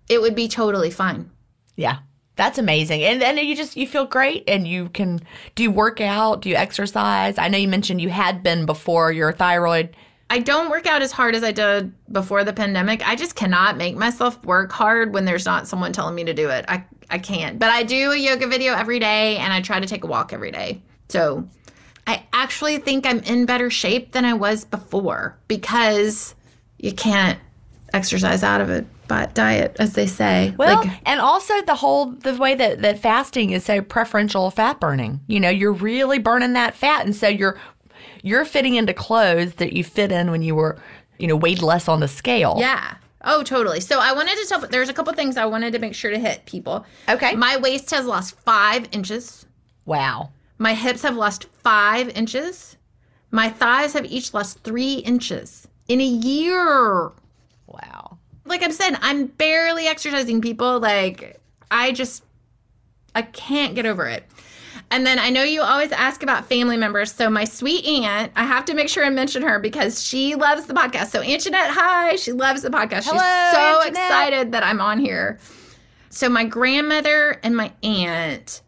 it 0.08 0.22
would 0.22 0.36
be 0.36 0.48
totally 0.48 0.90
fine. 0.90 1.30
Yeah. 1.76 1.98
That's 2.36 2.58
amazing. 2.58 3.02
And 3.02 3.20
then 3.20 3.36
you 3.36 3.54
just 3.54 3.76
you 3.76 3.86
feel 3.86 4.06
great 4.06 4.44
and 4.48 4.66
you 4.66 4.88
can 4.88 5.20
do 5.54 5.62
you 5.62 5.70
work 5.70 6.00
out, 6.00 6.40
do 6.40 6.48
you 6.48 6.56
exercise? 6.56 7.36
I 7.36 7.48
know 7.48 7.58
you 7.58 7.68
mentioned 7.68 8.00
you 8.00 8.08
had 8.08 8.42
been 8.42 8.64
before 8.64 9.12
your 9.12 9.32
thyroid. 9.32 9.94
I 10.32 10.38
don't 10.38 10.70
work 10.70 10.86
out 10.86 11.02
as 11.02 11.12
hard 11.12 11.34
as 11.34 11.44
I 11.44 11.52
did 11.52 11.92
before 12.10 12.42
the 12.42 12.54
pandemic. 12.54 13.06
I 13.06 13.16
just 13.16 13.36
cannot 13.36 13.76
make 13.76 13.96
myself 13.96 14.42
work 14.46 14.72
hard 14.72 15.12
when 15.12 15.26
there's 15.26 15.44
not 15.44 15.68
someone 15.68 15.92
telling 15.92 16.14
me 16.14 16.24
to 16.24 16.32
do 16.32 16.48
it. 16.48 16.64
I, 16.68 16.86
I 17.10 17.18
can't. 17.18 17.58
But 17.58 17.68
I 17.68 17.82
do 17.82 18.12
a 18.12 18.16
yoga 18.16 18.46
video 18.46 18.72
every 18.72 18.98
day 18.98 19.36
and 19.36 19.52
I 19.52 19.60
try 19.60 19.78
to 19.78 19.86
take 19.86 20.04
a 20.04 20.06
walk 20.06 20.32
every 20.32 20.50
day. 20.50 20.80
So 21.10 21.46
I 22.06 22.24
actually 22.32 22.78
think 22.78 23.04
I'm 23.04 23.18
in 23.18 23.44
better 23.44 23.68
shape 23.68 24.12
than 24.12 24.24
I 24.24 24.32
was 24.32 24.64
before 24.64 25.38
because 25.48 26.34
you 26.78 26.92
can't 26.92 27.38
exercise 27.92 28.42
out 28.42 28.62
of 28.62 28.70
it 28.70 28.86
but 29.12 29.34
diet, 29.34 29.76
as 29.78 29.92
they 29.92 30.06
say. 30.06 30.54
Well, 30.56 30.84
like, 30.84 30.90
and 31.04 31.20
also 31.20 31.60
the 31.66 31.74
whole 31.74 32.06
the 32.06 32.34
way 32.34 32.54
that 32.54 32.80
that 32.80 32.98
fasting 32.98 33.50
is 33.50 33.62
so 33.62 33.82
preferential 33.82 34.50
fat 34.50 34.80
burning. 34.80 35.20
You 35.26 35.38
know, 35.38 35.50
you're 35.50 35.74
really 35.74 36.18
burning 36.18 36.54
that 36.54 36.74
fat 36.74 37.04
and 37.04 37.14
so 37.14 37.28
you're 37.28 37.58
you're 38.22 38.44
fitting 38.44 38.76
into 38.76 38.94
clothes 38.94 39.54
that 39.54 39.72
you 39.72 39.84
fit 39.84 40.10
in 40.10 40.30
when 40.30 40.42
you 40.42 40.54
were, 40.54 40.78
you 41.18 41.26
know, 41.26 41.36
weighed 41.36 41.60
less 41.60 41.88
on 41.88 42.00
the 42.00 42.08
scale. 42.08 42.56
Yeah. 42.58 42.94
Oh, 43.24 43.42
totally. 43.42 43.80
So 43.80 44.00
I 44.00 44.12
wanted 44.12 44.36
to 44.38 44.46
tell, 44.48 44.60
there's 44.60 44.88
a 44.88 44.92
couple 44.92 45.12
things 45.12 45.36
I 45.36 45.44
wanted 45.44 45.72
to 45.74 45.78
make 45.78 45.94
sure 45.94 46.10
to 46.10 46.18
hit 46.18 46.44
people. 46.46 46.84
Okay. 47.08 47.36
My 47.36 47.56
waist 47.56 47.90
has 47.90 48.06
lost 48.06 48.36
five 48.40 48.88
inches. 48.92 49.46
Wow. 49.84 50.30
My 50.58 50.74
hips 50.74 51.02
have 51.02 51.16
lost 51.16 51.44
five 51.62 52.08
inches. 52.10 52.76
My 53.30 53.48
thighs 53.48 53.92
have 53.92 54.04
each 54.06 54.34
lost 54.34 54.64
three 54.64 54.94
inches 54.94 55.68
in 55.88 56.00
a 56.00 56.04
year. 56.04 57.12
Wow. 57.66 58.18
Like 58.44 58.62
I'm 58.62 58.72
saying, 58.72 58.96
I'm 59.00 59.26
barely 59.26 59.86
exercising 59.86 60.40
people. 60.40 60.80
Like, 60.80 61.40
I 61.70 61.92
just, 61.92 62.24
I 63.14 63.22
can't 63.22 63.74
get 63.74 63.86
over 63.86 64.06
it. 64.06 64.24
And 64.92 65.06
then 65.06 65.18
I 65.18 65.30
know 65.30 65.42
you 65.42 65.62
always 65.62 65.90
ask 65.90 66.22
about 66.22 66.46
family 66.46 66.76
members. 66.76 67.10
So 67.10 67.30
my 67.30 67.44
sweet 67.44 67.86
aunt, 67.86 68.30
I 68.36 68.44
have 68.44 68.66
to 68.66 68.74
make 68.74 68.90
sure 68.90 69.02
I 69.02 69.08
mention 69.08 69.40
her 69.40 69.58
because 69.58 70.04
she 70.04 70.34
loves 70.34 70.66
the 70.66 70.74
podcast. 70.74 71.06
So 71.06 71.22
Aunt 71.22 71.42
Jeanette, 71.42 71.70
hi, 71.70 72.16
she 72.16 72.32
loves 72.32 72.60
the 72.60 72.68
podcast. 72.68 73.04
Hello, 73.06 73.18
She's 73.18 73.54
so 73.56 73.58
Aunt 73.58 73.84
Jeanette. 73.86 74.04
excited 74.04 74.52
that 74.52 74.62
I'm 74.62 74.82
on 74.82 75.00
here. 75.00 75.38
So 76.10 76.28
my 76.28 76.44
grandmother 76.44 77.40
and 77.42 77.56
my 77.56 77.72
aunt 77.82 78.60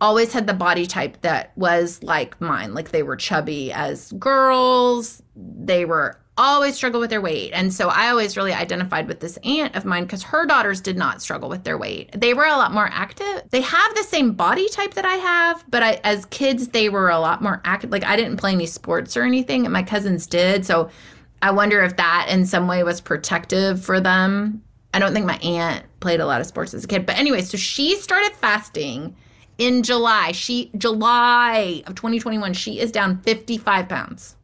always 0.00 0.32
had 0.32 0.48
the 0.48 0.54
body 0.54 0.84
type 0.84 1.20
that 1.20 1.56
was 1.56 2.02
like 2.02 2.40
mine. 2.40 2.74
Like 2.74 2.90
they 2.90 3.04
were 3.04 3.14
chubby 3.16 3.72
as 3.72 4.10
girls. 4.18 5.22
They 5.36 5.84
were 5.84 6.18
always 6.38 6.76
struggle 6.76 7.00
with 7.00 7.10
their 7.10 7.20
weight. 7.20 7.50
And 7.52 7.74
so 7.74 7.88
I 7.88 8.08
always 8.08 8.36
really 8.36 8.52
identified 8.52 9.08
with 9.08 9.20
this 9.20 9.36
aunt 9.38 9.76
of 9.76 9.84
mine 9.84 10.04
because 10.04 10.22
her 10.22 10.46
daughters 10.46 10.80
did 10.80 10.96
not 10.96 11.20
struggle 11.20 11.48
with 11.48 11.64
their 11.64 11.76
weight. 11.76 12.10
They 12.18 12.32
were 12.32 12.46
a 12.46 12.56
lot 12.56 12.72
more 12.72 12.88
active. 12.90 13.42
They 13.50 13.60
have 13.60 13.94
the 13.94 14.04
same 14.04 14.32
body 14.32 14.68
type 14.68 14.94
that 14.94 15.04
I 15.04 15.14
have, 15.14 15.64
but 15.68 15.82
I, 15.82 16.00
as 16.04 16.24
kids, 16.26 16.68
they 16.68 16.88
were 16.88 17.10
a 17.10 17.18
lot 17.18 17.42
more 17.42 17.60
active. 17.64 17.90
Like 17.90 18.04
I 18.04 18.16
didn't 18.16 18.38
play 18.38 18.52
any 18.52 18.66
sports 18.66 19.16
or 19.16 19.24
anything, 19.24 19.66
and 19.66 19.72
my 19.72 19.82
cousins 19.82 20.26
did. 20.26 20.64
So 20.64 20.88
I 21.42 21.50
wonder 21.50 21.82
if 21.82 21.96
that 21.96 22.28
in 22.30 22.46
some 22.46 22.68
way 22.68 22.82
was 22.82 23.00
protective 23.00 23.84
for 23.84 24.00
them. 24.00 24.62
I 24.94 24.98
don't 25.00 25.12
think 25.12 25.26
my 25.26 25.38
aunt 25.38 25.84
played 26.00 26.20
a 26.20 26.26
lot 26.26 26.40
of 26.40 26.46
sports 26.46 26.72
as 26.72 26.84
a 26.84 26.86
kid. 26.86 27.04
But 27.04 27.18
anyway, 27.18 27.42
so 27.42 27.58
she 27.58 27.96
started 27.96 28.32
fasting 28.32 29.14
in 29.58 29.82
July. 29.82 30.32
She 30.32 30.70
July 30.78 31.82
of 31.86 31.94
2021, 31.94 32.52
she 32.54 32.80
is 32.80 32.92
down 32.92 33.20
55 33.22 33.88
pounds. 33.88 34.36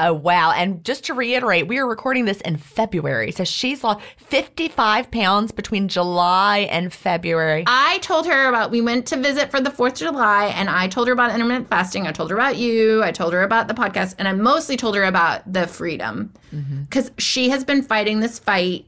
Oh 0.00 0.12
wow! 0.12 0.52
And 0.52 0.84
just 0.84 1.04
to 1.06 1.14
reiterate, 1.14 1.66
we 1.66 1.78
are 1.78 1.86
recording 1.86 2.24
this 2.24 2.40
in 2.42 2.56
February, 2.56 3.32
so 3.32 3.42
she's 3.42 3.82
lost 3.82 4.00
55 4.18 5.10
pounds 5.10 5.50
between 5.50 5.88
July 5.88 6.68
and 6.70 6.92
February. 6.92 7.64
I 7.66 7.98
told 7.98 8.26
her 8.26 8.48
about 8.48 8.70
we 8.70 8.80
went 8.80 9.06
to 9.06 9.16
visit 9.16 9.50
for 9.50 9.60
the 9.60 9.70
4th 9.70 9.94
of 9.94 9.98
July 9.98 10.46
and 10.54 10.70
I 10.70 10.86
told 10.86 11.08
her 11.08 11.12
about 11.12 11.34
intermittent 11.34 11.68
fasting. 11.68 12.06
I 12.06 12.12
told 12.12 12.30
her 12.30 12.36
about 12.36 12.56
you. 12.56 13.02
I 13.02 13.10
told 13.10 13.32
her 13.32 13.42
about 13.42 13.66
the 13.66 13.74
podcast 13.74 14.14
and 14.20 14.28
I 14.28 14.34
mostly 14.34 14.76
told 14.76 14.94
her 14.94 15.02
about 15.02 15.52
the 15.52 15.66
freedom. 15.66 16.32
Mm-hmm. 16.54 16.84
Cuz 16.90 17.10
she 17.18 17.50
has 17.50 17.64
been 17.64 17.82
fighting 17.82 18.20
this 18.20 18.38
fight. 18.38 18.86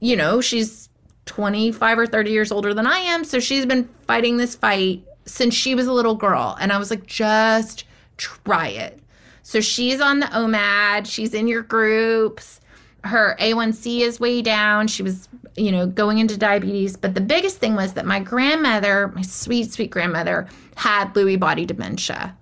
You 0.00 0.16
know, 0.16 0.42
she's 0.42 0.90
25 1.24 1.98
or 1.98 2.06
30 2.06 2.30
years 2.30 2.52
older 2.52 2.74
than 2.74 2.86
I 2.86 2.98
am, 2.98 3.24
so 3.24 3.40
she's 3.40 3.64
been 3.64 3.88
fighting 4.06 4.36
this 4.36 4.54
fight 4.54 5.02
since 5.24 5.54
she 5.54 5.74
was 5.74 5.86
a 5.86 5.92
little 5.92 6.14
girl 6.14 6.58
and 6.60 6.72
I 6.72 6.78
was 6.78 6.90
like 6.90 7.06
just 7.06 7.84
try 8.18 8.68
it. 8.68 9.00
So 9.48 9.62
she's 9.62 9.98
on 9.98 10.20
the 10.20 10.26
OMAD, 10.26 11.06
she's 11.06 11.32
in 11.32 11.48
your 11.48 11.62
groups. 11.62 12.60
Her 13.02 13.34
A1C 13.40 14.00
is 14.00 14.20
way 14.20 14.42
down. 14.42 14.88
She 14.88 15.02
was, 15.02 15.26
you 15.56 15.72
know, 15.72 15.86
going 15.86 16.18
into 16.18 16.36
diabetes. 16.36 16.98
But 16.98 17.14
the 17.14 17.22
biggest 17.22 17.56
thing 17.56 17.74
was 17.74 17.94
that 17.94 18.04
my 18.04 18.20
grandmother, 18.20 19.08
my 19.16 19.22
sweet, 19.22 19.72
sweet 19.72 19.90
grandmother, 19.90 20.48
had 20.74 21.14
Lewy 21.14 21.40
body 21.40 21.64
dementia, 21.64 22.36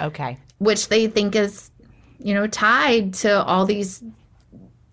Okay. 0.00 0.36
which 0.58 0.88
they 0.88 1.06
think 1.06 1.36
is, 1.36 1.70
you 2.18 2.34
know, 2.34 2.48
tied 2.48 3.14
to 3.14 3.40
all 3.44 3.64
these, 3.64 4.02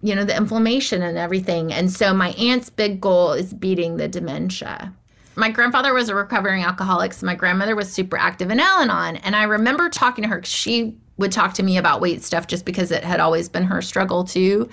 you 0.03 0.13
know, 0.13 0.23
the 0.23 0.37
inflammation 0.37 1.01
and 1.01 1.17
everything. 1.17 1.73
And 1.73 1.91
so 1.91 2.13
my 2.13 2.29
aunt's 2.33 2.69
big 2.69 3.01
goal 3.01 3.31
is 3.31 3.55
beating 3.55 3.97
the 3.97 4.07
dementia. 4.07 4.93
My 5.35 5.49
grandfather 5.49 5.95
was 5.95 6.09
a 6.09 6.15
recovering 6.15 6.61
alcoholic, 6.61 7.13
so 7.13 7.25
my 7.25 7.33
grandmother 7.33 7.75
was 7.75 7.91
super 7.91 8.17
active 8.19 8.51
in 8.51 8.59
Al 8.59 8.83
Anon. 8.83 9.15
And 9.15 9.35
I 9.35 9.45
remember 9.45 9.89
talking 9.89 10.21
to 10.21 10.29
her 10.29 10.43
she 10.43 10.97
would 11.17 11.31
talk 11.31 11.53
to 11.55 11.63
me 11.63 11.77
about 11.77 12.01
weight 12.01 12.23
stuff 12.23 12.47
just 12.47 12.65
because 12.65 12.91
it 12.91 13.03
had 13.03 13.19
always 13.19 13.49
been 13.49 13.63
her 13.63 13.81
struggle 13.81 14.23
too. 14.23 14.69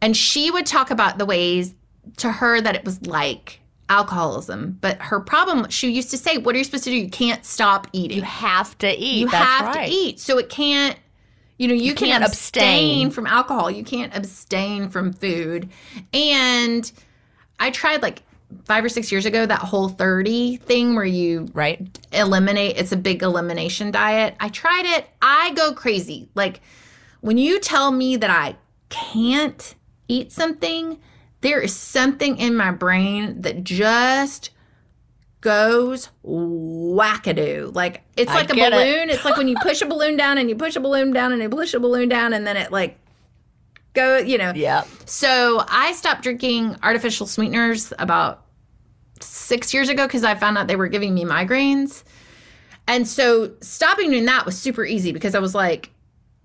And 0.00 0.16
she 0.16 0.50
would 0.50 0.66
talk 0.66 0.90
about 0.90 1.18
the 1.18 1.26
ways 1.26 1.74
to 2.18 2.32
her 2.32 2.60
that 2.60 2.74
it 2.74 2.84
was 2.84 3.04
like 3.06 3.60
alcoholism. 3.88 4.78
But 4.80 5.00
her 5.00 5.20
problem, 5.20 5.68
she 5.70 5.90
used 5.90 6.10
to 6.10 6.18
say, 6.18 6.38
What 6.38 6.54
are 6.54 6.58
you 6.58 6.64
supposed 6.64 6.84
to 6.84 6.90
do? 6.90 6.96
You 6.96 7.10
can't 7.10 7.44
stop 7.44 7.86
eating. 7.92 8.16
You 8.18 8.22
have 8.24 8.76
to 8.78 8.90
eat. 8.90 9.20
You 9.20 9.28
That's 9.28 9.44
have 9.44 9.76
right. 9.76 9.86
to 9.86 9.92
eat. 9.94 10.18
So 10.20 10.38
it 10.38 10.48
can't, 10.48 10.98
you 11.58 11.68
know, 11.68 11.74
you, 11.74 11.94
can't 11.94 12.10
can't, 12.10 12.24
abstain. 12.24 12.62
abstain 12.62 13.10
from 13.10 13.26
alcohol. 13.26 13.70
You 13.70 13.84
can't 13.84 14.14
abstain 14.16 14.88
from 14.88 15.12
food. 15.12 15.68
And 16.12 16.90
I 17.60 17.70
tried 17.70 18.02
like 18.02 18.22
five 18.64 18.84
or 18.84 18.88
six 18.88 19.10
years 19.12 19.26
ago 19.26 19.44
that 19.46 19.60
Whole30 19.60 20.60
thing 20.60 20.94
where 20.94 21.04
you 21.04 21.48
Right. 21.52 21.80
eliminate 22.12 22.76
it's 22.76 22.92
a 22.92 22.96
big 22.96 23.22
elimination 23.22 23.90
diet 23.90 24.34
i 24.40 24.48
tried 24.48 24.84
it 24.86 25.06
i 25.20 25.52
go 25.54 25.72
crazy 25.72 26.28
like 26.34 26.60
when 27.20 27.38
you 27.38 27.60
tell 27.60 27.92
me 27.92 28.16
that 28.16 28.30
I 28.30 28.56
can't 28.88 29.76
eat 30.08 30.32
something, 30.32 30.98
there 31.40 31.60
is 31.60 31.72
something 31.72 32.36
in 32.36 32.56
my 32.56 32.72
brain 32.72 33.40
that 33.42 33.62
just 33.62 34.50
goes 35.40 36.08
wackadoo. 36.24 37.74
Like 37.74 38.02
it's 38.16 38.30
I 38.30 38.34
like 38.34 38.50
a 38.50 38.54
get 38.54 38.72
it. 38.72 38.76
balloon. 38.76 39.10
It's 39.10 39.24
like 39.24 39.36
when 39.36 39.48
you 39.48 39.56
push 39.62 39.82
a 39.82 39.86
balloon 39.86 40.16
down 40.16 40.36
and 40.38 40.48
you 40.48 40.56
push 40.56 40.76
a 40.76 40.80
balloon 40.80 41.12
down 41.12 41.32
and 41.32 41.40
you 41.40 41.48
push 41.48 41.74
a 41.74 41.80
balloon 41.80 42.08
down 42.08 42.32
and 42.32 42.46
then 42.46 42.56
it 42.56 42.72
like 42.72 42.98
go, 43.94 44.18
you 44.18 44.38
know. 44.38 44.52
Yeah. 44.54 44.84
So 45.06 45.64
I 45.68 45.92
stopped 45.92 46.22
drinking 46.22 46.76
artificial 46.82 47.26
sweeteners 47.26 47.92
about 47.98 48.44
six 49.20 49.72
years 49.72 49.88
ago 49.88 50.06
because 50.06 50.24
I 50.24 50.34
found 50.34 50.58
out 50.58 50.66
they 50.66 50.76
were 50.76 50.88
giving 50.88 51.14
me 51.14 51.24
migraines. 51.24 52.02
And 52.88 53.06
so 53.06 53.52
stopping 53.60 54.10
doing 54.10 54.24
that 54.24 54.44
was 54.44 54.58
super 54.58 54.84
easy 54.84 55.12
because 55.12 55.34
I 55.34 55.38
was 55.38 55.54
like, 55.54 55.90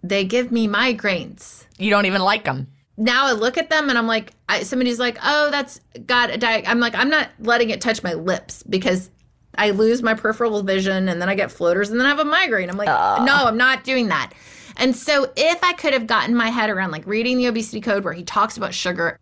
they 0.03 0.23
give 0.23 0.51
me 0.51 0.67
migraines. 0.67 1.65
You 1.77 1.89
don't 1.89 2.05
even 2.05 2.21
like 2.21 2.45
them. 2.45 2.67
Now 2.95 3.27
I 3.27 3.33
look 3.33 3.57
at 3.57 3.69
them 3.69 3.89
and 3.89 3.97
I'm 3.97 4.07
like, 4.07 4.33
I, 4.49 4.63
somebody's 4.63 4.99
like, 4.99 5.17
oh, 5.23 5.51
that's 5.51 5.79
got 6.05 6.31
a 6.31 6.37
diet. 6.37 6.65
I'm 6.67 6.79
like, 6.79 6.95
I'm 6.95 7.09
not 7.09 7.29
letting 7.39 7.69
it 7.69 7.81
touch 7.81 8.01
my 8.03 8.13
lips 8.13 8.63
because 8.63 9.09
I 9.55 9.71
lose 9.71 10.01
my 10.01 10.13
peripheral 10.13 10.63
vision 10.63 11.09
and 11.09 11.21
then 11.21 11.29
I 11.29 11.35
get 11.35 11.51
floaters 11.51 11.89
and 11.89 11.99
then 11.99 12.05
I 12.05 12.09
have 12.09 12.19
a 12.19 12.25
migraine. 12.25 12.69
I'm 12.69 12.77
like, 12.77 12.87
no, 12.87 13.33
I'm 13.33 13.57
not 13.57 13.83
doing 13.83 14.07
that. 14.07 14.33
And 14.77 14.95
so 14.95 15.31
if 15.35 15.63
I 15.63 15.73
could 15.73 15.93
have 15.93 16.07
gotten 16.07 16.35
my 16.35 16.49
head 16.49 16.69
around 16.69 16.91
like 16.91 17.05
reading 17.05 17.37
the 17.37 17.47
obesity 17.47 17.81
code 17.81 18.03
where 18.03 18.13
he 18.13 18.23
talks 18.23 18.57
about 18.57 18.73
sugar, 18.73 19.19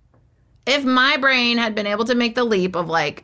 if 0.68 0.84
my 0.84 1.18
brain 1.18 1.58
had 1.58 1.74
been 1.76 1.88
able 1.88 2.06
to 2.06 2.16
make 2.16 2.36
the 2.36 2.44
leap 2.44 2.76
of 2.76 2.88
like, 2.90 3.24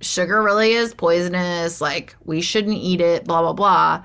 sugar 0.00 0.42
really 0.42 0.72
is 0.72 0.94
poisonous, 0.94 1.80
like 1.80 2.14
we 2.24 2.40
shouldn't 2.40 2.76
eat 2.76 3.00
it, 3.00 3.24
blah, 3.24 3.40
blah, 3.42 3.52
blah, 3.52 4.04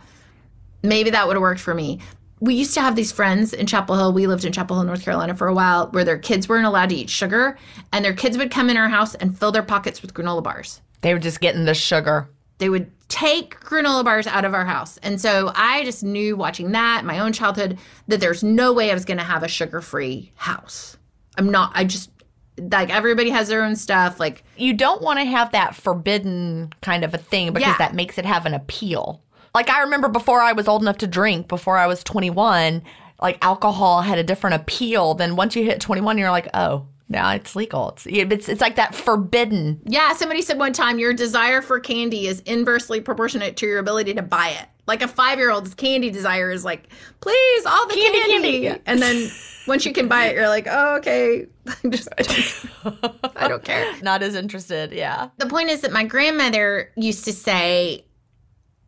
maybe 0.84 1.10
that 1.12 1.28
would 1.28 1.36
have 1.36 1.42
worked 1.42 1.60
for 1.62 1.74
me. 1.74 2.00
We 2.40 2.56
used 2.56 2.74
to 2.74 2.82
have 2.82 2.96
these 2.96 3.12
friends 3.12 3.54
in 3.54 3.68
Chapel 3.68 3.96
Hill. 3.96 4.14
We 4.14 4.26
lived 4.26 4.46
in 4.46 4.52
Chapel 4.52 4.78
Hill, 4.78 4.86
North 4.86 5.04
Carolina 5.04 5.36
for 5.36 5.48
a 5.48 5.54
while 5.54 5.90
where 5.92 6.04
their 6.04 6.18
kids 6.18 6.50
weren't 6.50 6.66
allowed 6.66 6.90
to 6.90 6.96
eat 6.96 7.10
sugar 7.10 7.58
and 7.94 8.04
their 8.04 8.14
kids 8.16 8.38
would 8.38 8.50
come 8.50 8.70
in 8.70 8.78
our 8.78 8.90
house 8.90 9.14
and 9.16 9.38
fill 9.38 9.52
their 9.52 9.62
pockets 9.62 10.02
with 10.02 10.14
granola 10.16 10.42
bars 10.42 10.82
They 11.02 11.14
were 11.14 11.20
just 11.20 11.40
getting 11.40 11.66
the 11.66 11.76
sugar. 11.76 12.30
they 12.58 12.70
would 12.70 12.90
take 13.12 13.60
granola 13.60 14.06
bars 14.06 14.26
out 14.26 14.46
of 14.46 14.54
our 14.54 14.64
house. 14.66 14.98
And 15.04 15.20
so 15.20 15.52
I 15.54 15.84
just 15.84 16.02
knew 16.02 16.38
watching 16.38 16.72
that, 16.72 17.04
my 17.04 17.20
own 17.20 17.34
childhood, 17.34 17.78
that 18.08 18.22
there's 18.22 18.42
no 18.42 18.72
way 18.72 18.90
I 18.90 18.94
was 18.94 19.04
going 19.04 19.18
to 19.18 19.24
have 19.24 19.44
a 19.44 19.50
sugar 19.50 19.82
free 19.82 20.32
house. 20.36 20.98
I'm 21.38 21.52
not, 21.52 21.74
I 21.76 21.84
just, 21.84 22.10
like, 22.58 22.90
everybody 22.90 23.30
has 23.30 23.50
their 23.50 23.64
own 23.64 23.76
stuff. 23.76 24.18
Like, 24.18 24.44
You 24.56 24.74
don't 24.74 25.02
want 25.02 25.20
to 25.20 25.26
have 25.26 25.52
that 25.52 25.76
forbidden 25.76 26.72
kind 26.82 27.04
of 27.04 27.14
a 27.14 27.18
thing 27.18 27.52
because 27.52 27.68
Yeah. 27.68 27.78
that 27.80 27.94
makes 27.96 28.18
it 28.18 28.26
have 28.26 28.46
an 28.46 28.54
appeal. 28.54 29.22
Like 29.54 29.70
I 29.70 29.82
remember 29.82 30.08
before 30.08 30.40
I 30.42 30.54
was 30.54 30.70
old 30.70 30.82
enough 30.82 31.00
to 31.00 31.08
drink, 31.08 31.50
before 31.50 31.78
I 31.78 31.86
was 31.88 32.06
21, 32.06 32.82
like 33.22 33.38
alcohol 33.44 34.02
had 34.04 34.18
a 34.18 34.24
different 34.24 34.56
appeal 34.56 35.14
than 35.16 35.36
once 35.36 35.56
you 35.58 35.66
hit 35.66 35.82
21 35.82 36.18
you're 36.18 36.32
like, 36.32 36.48
"Oh, 36.54 36.86
now 37.12 37.32
it's 37.32 37.56
legal." 37.56 37.90
It's 37.90 38.08
it's, 38.08 38.50
it's 38.50 38.62
like 38.62 38.76
that 38.78 38.96
forbidden. 38.96 39.82
yeah, 39.86 40.14
somebody 40.14 40.42
said 40.42 40.58
one 40.58 40.74
time, 40.74 40.98
your 41.00 41.14
desire 41.14 41.62
for 41.62 41.80
candy 41.80 42.28
is 42.28 42.40
inversely 42.42 43.02
proportionate 43.02 43.58
to 43.58 43.66
your 43.68 43.80
ability 43.80 44.14
to 44.16 44.22
buy 44.22 44.50
it. 44.50 44.68
Like 44.88 45.02
a 45.02 45.08
five 45.08 45.38
year 45.38 45.52
old's 45.52 45.74
candy 45.74 46.10
desire 46.10 46.52
is 46.52 46.66
like, 46.66 46.88
please, 47.20 47.66
all 47.66 47.88
the 47.88 47.94
Candy, 47.94 48.20
candy. 48.20 48.62
candy. 48.64 48.82
And 48.86 49.02
then 49.02 49.30
once 49.68 49.86
you 49.86 49.94
can 49.94 50.08
buy 50.08 50.26
it, 50.26 50.36
you're 50.36 50.50
like, 50.50 50.68
oh, 50.70 50.96
okay. 50.96 51.46
just, 51.90 52.10
I 53.36 53.48
don't 53.48 53.64
care. 53.64 53.94
Not 54.02 54.24
as 54.24 54.36
interested, 54.36 54.92
yeah. 54.92 55.30
the 55.38 55.46
point 55.46 55.70
is 55.70 55.82
that 55.82 55.92
my 55.92 56.04
grandmother 56.04 56.92
used 56.96 57.26
to 57.26 57.34
say 57.34 58.06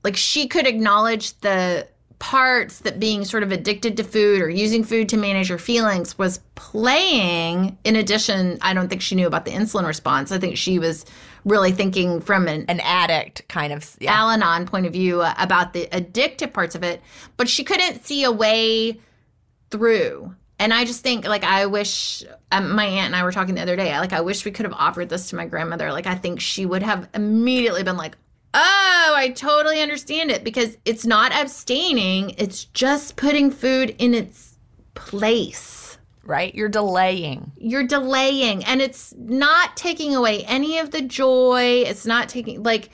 like 0.03 0.17
she 0.17 0.47
could 0.47 0.67
acknowledge 0.67 1.39
the 1.39 1.87
parts 2.19 2.79
that 2.79 2.99
being 2.99 3.25
sort 3.25 3.43
of 3.43 3.51
addicted 3.51 3.97
to 3.97 4.03
food 4.03 4.41
or 4.41 4.49
using 4.49 4.83
food 4.83 5.09
to 5.09 5.17
manage 5.17 5.49
your 5.49 5.57
feelings 5.57 6.17
was 6.17 6.39
playing 6.55 7.77
in 7.83 7.95
addition 7.95 8.57
i 8.61 8.73
don't 8.73 8.87
think 8.87 9.01
she 9.01 9.15
knew 9.15 9.27
about 9.27 9.45
the 9.45 9.51
insulin 9.51 9.85
response 9.85 10.31
i 10.31 10.37
think 10.37 10.57
she 10.57 10.79
was 10.79 11.05
really 11.45 11.71
thinking 11.71 12.21
from 12.21 12.47
an 12.47 12.65
An 12.67 12.79
addict 12.81 13.47
kind 13.47 13.73
of 13.73 13.95
yeah. 13.99 14.13
Al-Anon 14.13 14.65
point 14.65 14.85
of 14.85 14.93
view 14.93 15.21
uh, 15.21 15.33
about 15.37 15.73
the 15.73 15.87
addictive 15.91 16.53
parts 16.53 16.75
of 16.75 16.83
it, 16.83 17.01
but 17.37 17.49
she 17.49 17.63
couldn't 17.63 18.05
see 18.05 18.23
a 18.23 18.31
way 18.31 18.99
through. 19.69 20.35
And 20.59 20.73
I 20.73 20.85
just 20.85 21.01
think, 21.01 21.27
like, 21.27 21.43
I 21.43 21.65
wish 21.65 22.23
um, 22.51 22.75
my 22.75 22.85
aunt 22.85 23.07
and 23.07 23.15
I 23.15 23.23
were 23.23 23.31
talking 23.31 23.55
the 23.55 23.61
other 23.61 23.75
day. 23.75 23.97
Like, 23.99 24.13
I 24.13 24.21
wish 24.21 24.45
we 24.45 24.51
could 24.51 24.65
have 24.65 24.73
offered 24.73 25.09
this 25.09 25.29
to 25.29 25.35
my 25.35 25.45
grandmother. 25.45 25.91
Like, 25.91 26.07
I 26.07 26.15
think 26.15 26.39
she 26.39 26.65
would 26.65 26.83
have 26.83 27.09
immediately 27.13 27.83
been 27.83 27.97
like, 27.97 28.15
"Oh, 28.53 29.13
I 29.15 29.29
totally 29.35 29.81
understand 29.81 30.31
it," 30.31 30.43
because 30.43 30.77
it's 30.85 31.05
not 31.05 31.31
abstaining; 31.33 32.35
it's 32.37 32.65
just 32.65 33.15
putting 33.15 33.51
food 33.51 33.95
in 33.97 34.13
its 34.13 34.57
place 34.93 35.83
right? 36.25 36.53
You're 36.55 36.69
delaying. 36.69 37.51
you're 37.57 37.85
delaying 37.85 38.63
and 38.65 38.81
it's 38.81 39.13
not 39.17 39.75
taking 39.75 40.15
away 40.15 40.43
any 40.45 40.79
of 40.79 40.91
the 40.91 41.01
joy 41.01 41.83
it's 41.85 42.05
not 42.05 42.29
taking 42.29 42.63
like 42.63 42.89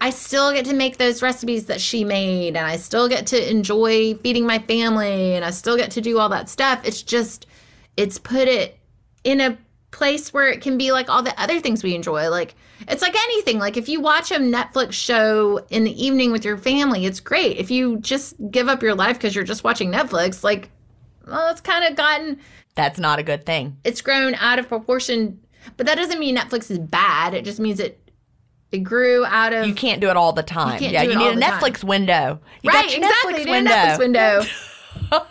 i 0.00 0.10
still 0.10 0.52
get 0.52 0.64
to 0.66 0.74
make 0.74 0.96
those 0.96 1.22
recipes 1.22 1.66
that 1.66 1.80
she 1.80 2.04
made 2.04 2.56
and 2.56 2.66
i 2.66 2.76
still 2.76 3.08
get 3.08 3.26
to 3.28 3.50
enjoy 3.50 4.14
feeding 4.14 4.46
my 4.46 4.58
family 4.58 5.34
and 5.34 5.44
i 5.44 5.50
still 5.50 5.76
get 5.76 5.90
to 5.92 6.00
do 6.00 6.18
all 6.18 6.28
that 6.28 6.48
stuff 6.48 6.80
it's 6.84 7.02
just 7.02 7.46
it's 7.96 8.18
put 8.18 8.48
it 8.48 8.78
in 9.24 9.40
a 9.40 9.58
place 9.90 10.32
where 10.32 10.48
it 10.48 10.60
can 10.60 10.78
be 10.78 10.92
like 10.92 11.08
all 11.08 11.22
the 11.22 11.40
other 11.40 11.60
things 11.60 11.82
we 11.82 11.94
enjoy 11.94 12.28
like 12.30 12.54
it's 12.88 13.02
like 13.02 13.14
anything 13.14 13.58
like 13.58 13.76
if 13.76 13.88
you 13.88 14.00
watch 14.00 14.30
a 14.30 14.36
netflix 14.36 14.92
show 14.92 15.58
in 15.70 15.84
the 15.84 16.04
evening 16.04 16.32
with 16.32 16.44
your 16.44 16.56
family 16.56 17.04
it's 17.06 17.20
great 17.20 17.56
if 17.58 17.70
you 17.70 17.98
just 17.98 18.34
give 18.50 18.68
up 18.68 18.82
your 18.82 18.94
life 18.94 19.16
because 19.16 19.34
you're 19.34 19.44
just 19.44 19.64
watching 19.64 19.90
netflix 19.92 20.42
like 20.42 20.70
well 21.26 21.50
it's 21.50 21.60
kind 21.60 21.84
of 21.84 21.96
gotten 21.96 22.38
That's 22.74 22.98
not 22.98 23.18
a 23.18 23.22
good 23.22 23.44
thing. 23.44 23.76
it's 23.84 24.00
grown 24.00 24.34
out 24.36 24.58
of 24.58 24.68
proportion 24.68 25.40
but 25.76 25.86
that 25.86 25.96
doesn't 25.96 26.18
mean 26.18 26.36
netflix 26.36 26.70
is 26.70 26.78
bad 26.78 27.34
it 27.34 27.44
just 27.44 27.60
means 27.60 27.80
it 27.80 27.96
it 28.72 28.78
grew 28.84 29.24
out 29.26 29.52
of 29.52 29.66
You 29.66 29.74
can't 29.74 30.00
do 30.00 30.10
it 30.10 30.16
all 30.16 30.32
the 30.32 30.44
time. 30.44 30.78
can't 30.78 30.92
yeah, 30.92 31.02
you 31.02 31.18
need 31.18 31.32
a 31.32 31.34
the 31.34 31.40
time. 31.40 31.60
Netflix 31.60 31.82
window. 31.82 32.38
You 32.62 32.70
right 32.70 32.96
exactly 32.96 33.44
Netflix 33.44 33.50
window. 33.50 33.70
netflix 33.72 33.98
window 33.98 34.42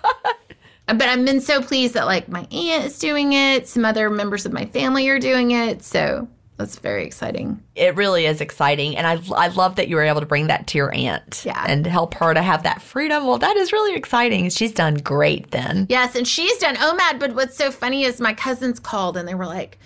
but 0.88 1.02
i've 1.04 1.24
been 1.26 1.40
so 1.42 1.62
pleased 1.62 1.94
that 1.94 2.06
like 2.06 2.28
my 2.28 2.42
aunt 2.52 2.86
is 2.86 3.00
doing 3.00 3.34
it 3.34 3.68
some 3.68 3.86
other 3.86 4.10
members 4.10 4.46
of 4.46 4.52
my 4.54 4.66
family 4.66 5.08
are 5.10 5.20
doing 5.20 5.52
it 5.52 5.84
so 5.84 6.28
that's 6.60 6.78
very 6.78 7.04
exciting 7.06 7.64
It 7.76 7.96
really 7.96 8.26
is 8.28 8.42
exciting, 8.42 8.96
and 8.98 9.08
I 9.08 9.20
I 9.36 9.48
love 9.48 9.78
that 9.78 9.88
you 9.88 9.96
were 9.96 10.04
able 10.04 10.20
to 10.20 10.26
bring 10.28 10.48
that 10.48 10.68
to 10.68 10.78
your 10.78 10.94
aunt. 10.94 11.42
Yeah. 11.46 11.66
and 11.68 11.88
help 11.88 12.14
her 12.16 12.34
to 12.36 12.42
have 12.42 12.62
that 12.64 12.82
freedom. 12.82 13.26
Well, 13.26 13.40
that 13.40 13.56
is 13.58 13.72
really 13.74 13.96
exciting. 13.96 14.50
She's 14.52 14.74
done 14.74 14.96
great 14.96 15.50
then. 15.52 15.88
yes 15.90 16.16
and 16.16 16.28
she's 16.28 16.58
done 16.60 16.76
oh, 16.80 16.96
omad 16.96 17.20
but 17.20 17.34
what's 17.34 17.56
so 17.58 17.72
funny 17.72 18.04
is 18.04 18.20
my 18.22 18.34
cousins 18.34 18.80
called 18.80 19.18
and 19.18 19.28
they 19.28 19.34
were 19.36 19.46
like 19.46 19.80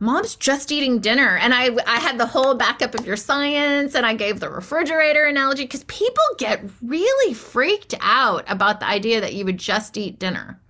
mom's 0.00 0.36
just 0.36 0.70
eating 0.70 1.00
dinner 1.00 1.36
and 1.38 1.52
i 1.54 1.70
i 1.86 1.98
had 1.98 2.18
the 2.18 2.26
whole 2.26 2.54
backup 2.54 2.94
of 2.94 3.04
your 3.06 3.16
science 3.16 3.94
and 3.96 4.06
i 4.06 4.14
gave 4.14 4.38
the 4.38 4.48
refrigerator 4.48 5.24
analogy 5.24 5.64
because 5.64 5.82
people 5.84 6.22
get 6.38 6.62
really 6.82 7.34
freaked 7.34 7.94
out 8.00 8.44
about 8.48 8.78
the 8.80 8.86
idea 8.86 9.20
that 9.20 9.34
you 9.34 9.44
would 9.44 9.58
just 9.58 9.96
eat 9.96 10.18
dinner 10.18 10.60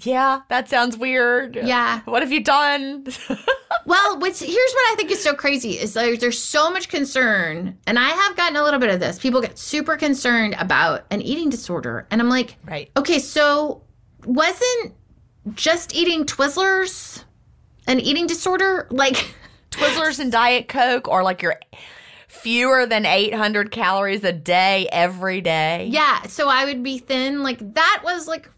Yeah, 0.00 0.40
that 0.48 0.68
sounds 0.68 0.96
weird. 0.96 1.54
Yeah. 1.56 2.00
What 2.06 2.22
have 2.22 2.32
you 2.32 2.42
done? 2.42 3.06
Well, 3.84 4.20
what's 4.20 4.38
here's 4.38 4.54
what 4.54 4.92
I 4.92 4.94
think 4.96 5.10
is 5.10 5.20
so 5.20 5.34
crazy 5.34 5.72
is 5.72 5.96
like 5.96 6.20
there's 6.20 6.38
so 6.38 6.70
much 6.70 6.88
concern, 6.88 7.76
and 7.84 7.98
I 7.98 8.10
have 8.10 8.36
gotten 8.36 8.54
a 8.56 8.62
little 8.62 8.78
bit 8.78 8.90
of 8.90 9.00
this. 9.00 9.18
People 9.18 9.40
get 9.40 9.58
super 9.58 9.96
concerned 9.96 10.54
about 10.56 11.04
an 11.10 11.20
eating 11.20 11.50
disorder, 11.50 12.06
and 12.12 12.20
I'm 12.20 12.28
like, 12.28 12.54
Right. 12.64 12.90
okay, 12.96 13.18
so 13.18 13.82
wasn't 14.24 14.94
just 15.54 15.96
eating 15.96 16.26
Twizzlers 16.26 17.24
an 17.88 17.98
eating 17.98 18.28
disorder? 18.28 18.86
Like, 18.90 19.34
Twizzlers 19.72 20.20
and 20.20 20.30
Diet 20.30 20.68
Coke, 20.68 21.08
or 21.08 21.24
like 21.24 21.42
your 21.42 21.56
fewer 22.28 22.86
than 22.86 23.04
800 23.04 23.72
calories 23.72 24.22
a 24.22 24.32
day 24.32 24.88
every 24.92 25.40
day. 25.40 25.88
yeah, 25.90 26.22
so 26.28 26.48
I 26.48 26.66
would 26.66 26.84
be 26.84 26.98
thin. 26.98 27.42
Like 27.42 27.74
that 27.74 28.02
was 28.04 28.28
like 28.28 28.48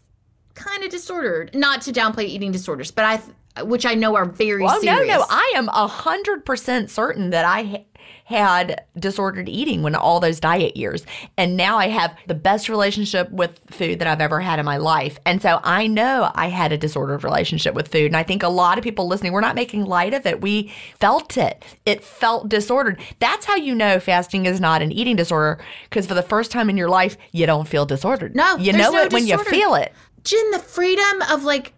kind 0.55 0.83
of 0.83 0.89
disordered. 0.89 1.53
Not 1.53 1.81
to 1.83 1.91
downplay 1.91 2.23
eating 2.25 2.51
disorders, 2.51 2.89
but 2.91 3.05
I, 3.05 3.61
which 3.63 3.85
I 3.85 3.93
know 3.93 4.15
are 4.15 4.25
very 4.25 4.63
Well, 4.63 4.81
no, 4.83 4.95
serious. 4.97 5.17
no. 5.17 5.25
I 5.29 5.53
am 5.55 5.69
a 5.69 5.87
hundred 5.87 6.45
percent 6.45 6.89
certain 6.89 7.29
that 7.29 7.45
I 7.45 7.63
ha- 7.63 7.83
had 8.25 8.83
disordered 8.97 9.47
eating 9.47 9.83
when 9.83 9.93
all 9.95 10.19
those 10.19 10.39
diet 10.39 10.75
years, 10.75 11.05
and 11.37 11.55
now 11.55 11.77
I 11.77 11.89
have 11.89 12.15
the 12.27 12.33
best 12.33 12.69
relationship 12.69 13.29
with 13.31 13.59
food 13.69 13.99
that 13.99 14.07
I've 14.07 14.19
ever 14.21 14.41
had 14.41 14.57
in 14.59 14.65
my 14.65 14.77
life. 14.77 15.19
And 15.27 15.41
so 15.41 15.59
I 15.63 15.85
know 15.87 16.31
I 16.33 16.49
had 16.49 16.71
a 16.71 16.77
disordered 16.77 17.23
relationship 17.23 17.75
with 17.75 17.87
food, 17.87 18.07
and 18.07 18.17
I 18.17 18.23
think 18.23 18.41
a 18.43 18.49
lot 18.49 18.77
of 18.79 18.83
people 18.83 19.07
listening, 19.07 19.31
we're 19.31 19.41
not 19.41 19.55
making 19.55 19.85
light 19.85 20.13
of 20.15 20.25
it. 20.25 20.41
We 20.41 20.71
felt 20.99 21.37
it. 21.37 21.63
It 21.85 22.03
felt 22.03 22.49
disordered. 22.49 22.99
That's 23.19 23.45
how 23.45 23.55
you 23.55 23.75
know 23.75 23.99
fasting 23.99 24.47
is 24.47 24.59
not 24.59 24.81
an 24.81 24.91
eating 24.91 25.15
disorder, 25.15 25.63
because 25.89 26.07
for 26.07 26.15
the 26.15 26.23
first 26.23 26.51
time 26.51 26.69
in 26.69 26.77
your 26.77 26.89
life, 26.89 27.17
you 27.31 27.45
don't 27.45 27.67
feel 27.67 27.85
disordered. 27.85 28.35
No, 28.35 28.57
you 28.57 28.73
know 28.73 28.91
no 28.91 29.03
it 29.03 29.13
when 29.13 29.27
you 29.27 29.37
feel 29.45 29.75
it. 29.75 29.93
Gin, 30.25 30.51
the 30.51 30.59
freedom 30.59 31.21
of 31.31 31.43
like 31.43 31.73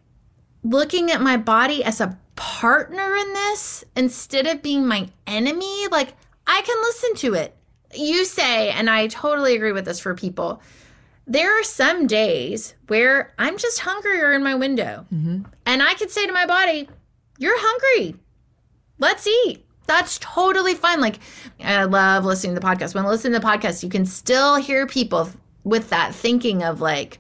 looking 0.64 1.12
at 1.12 1.22
my 1.22 1.38
body 1.38 1.84
as 1.84 2.02
a 2.02 2.18
partner 2.36 3.16
in 3.16 3.34
this 3.34 3.84
instead 3.96 4.48
of 4.48 4.62
being 4.62 4.88
my 4.88 5.10
enemy, 5.28 5.88
like 5.92 6.14
I 6.48 6.62
can 6.62 6.78
listen 6.82 7.16
to 7.16 7.34
it. 7.36 7.56
You 7.94 8.26
say, 8.26 8.72
and 8.72 8.90
I 8.90 9.08
totally 9.08 9.56
agree 9.56 9.72
with 9.72 9.86
this 9.86 10.00
for 10.00 10.16
people, 10.16 10.62
there 11.26 11.60
are 11.60 11.64
some 11.64 12.08
days 12.08 12.74
where 12.88 13.34
I'm 13.38 13.58
just 13.58 13.80
hungrier 13.80 14.34
in 14.34 14.44
my 14.44 14.56
window. 14.56 15.06
Mm-hmm. 15.14 15.44
And 15.66 15.84
I 15.84 15.94
could 15.94 16.10
say 16.10 16.26
to 16.26 16.34
my 16.34 16.46
body, 16.46 16.90
You're 17.38 17.60
hungry. 17.60 18.16
Let's 18.98 19.28
eat. 19.28 19.66
That's 19.88 20.18
totally 20.20 20.74
fine. 20.74 21.00
Like, 21.00 21.20
I 21.64 21.84
love 21.84 22.26
listening 22.26 22.56
to 22.56 22.60
the 22.60 22.66
podcast. 22.66 22.96
When 22.96 23.06
I 23.06 23.10
listen 23.10 23.32
to 23.32 23.40
the 23.40 23.46
podcast, 23.46 23.84
you 23.84 23.90
can 23.90 24.06
still 24.06 24.56
hear 24.56 24.86
people 24.86 25.30
with 25.64 25.90
that 25.90 26.14
thinking 26.16 26.64
of 26.64 26.82
like, 26.82 27.20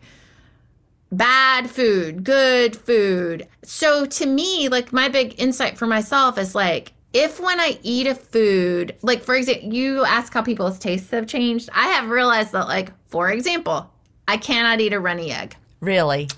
bad 1.11 1.69
food, 1.69 2.23
good 2.23 2.75
food. 2.75 3.47
So 3.63 4.05
to 4.05 4.25
me, 4.25 4.69
like 4.69 4.93
my 4.93 5.09
big 5.09 5.39
insight 5.39 5.77
for 5.77 5.87
myself 5.87 6.37
is 6.37 6.55
like 6.55 6.93
if 7.13 7.39
when 7.39 7.59
I 7.59 7.79
eat 7.83 8.07
a 8.07 8.15
food, 8.15 8.95
like 9.01 9.23
for 9.23 9.35
example, 9.35 9.73
you 9.73 10.05
ask 10.05 10.33
how 10.33 10.41
people's 10.41 10.79
tastes 10.79 11.11
have 11.11 11.27
changed, 11.27 11.69
I 11.73 11.87
have 11.87 12.09
realized 12.09 12.51
that 12.51 12.67
like 12.67 12.91
for 13.07 13.31
example, 13.31 13.91
I 14.27 14.37
cannot 14.37 14.81
eat 14.81 14.93
a 14.93 14.99
runny 14.99 15.31
egg. 15.31 15.55
Really? 15.79 16.29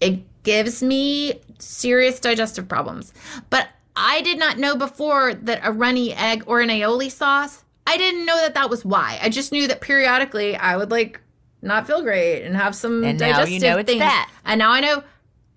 It 0.00 0.20
gives 0.42 0.82
me 0.82 1.40
serious 1.58 2.20
digestive 2.20 2.68
problems. 2.68 3.12
But 3.50 3.68
I 3.96 4.22
did 4.22 4.38
not 4.38 4.58
know 4.58 4.76
before 4.76 5.34
that 5.34 5.60
a 5.62 5.72
runny 5.72 6.14
egg 6.14 6.44
or 6.46 6.60
an 6.60 6.68
aioli 6.68 7.10
sauce, 7.10 7.64
I 7.86 7.96
didn't 7.96 8.26
know 8.26 8.36
that 8.36 8.54
that 8.54 8.70
was 8.70 8.84
why. 8.84 9.18
I 9.22 9.28
just 9.28 9.52
knew 9.52 9.68
that 9.68 9.80
periodically 9.80 10.56
I 10.56 10.76
would 10.76 10.90
like 10.90 11.20
not 11.64 11.86
feel 11.86 12.02
great 12.02 12.42
and 12.42 12.56
have 12.56 12.74
some 12.76 13.02
And 13.04 13.18
now 13.18 13.26
you 13.28 13.32
digestive 13.34 13.62
know 13.62 13.78
it's 13.78 13.86
things. 13.90 14.00
that. 14.00 14.30
And 14.44 14.58
now 14.58 14.70
I 14.70 14.80
know 14.80 15.02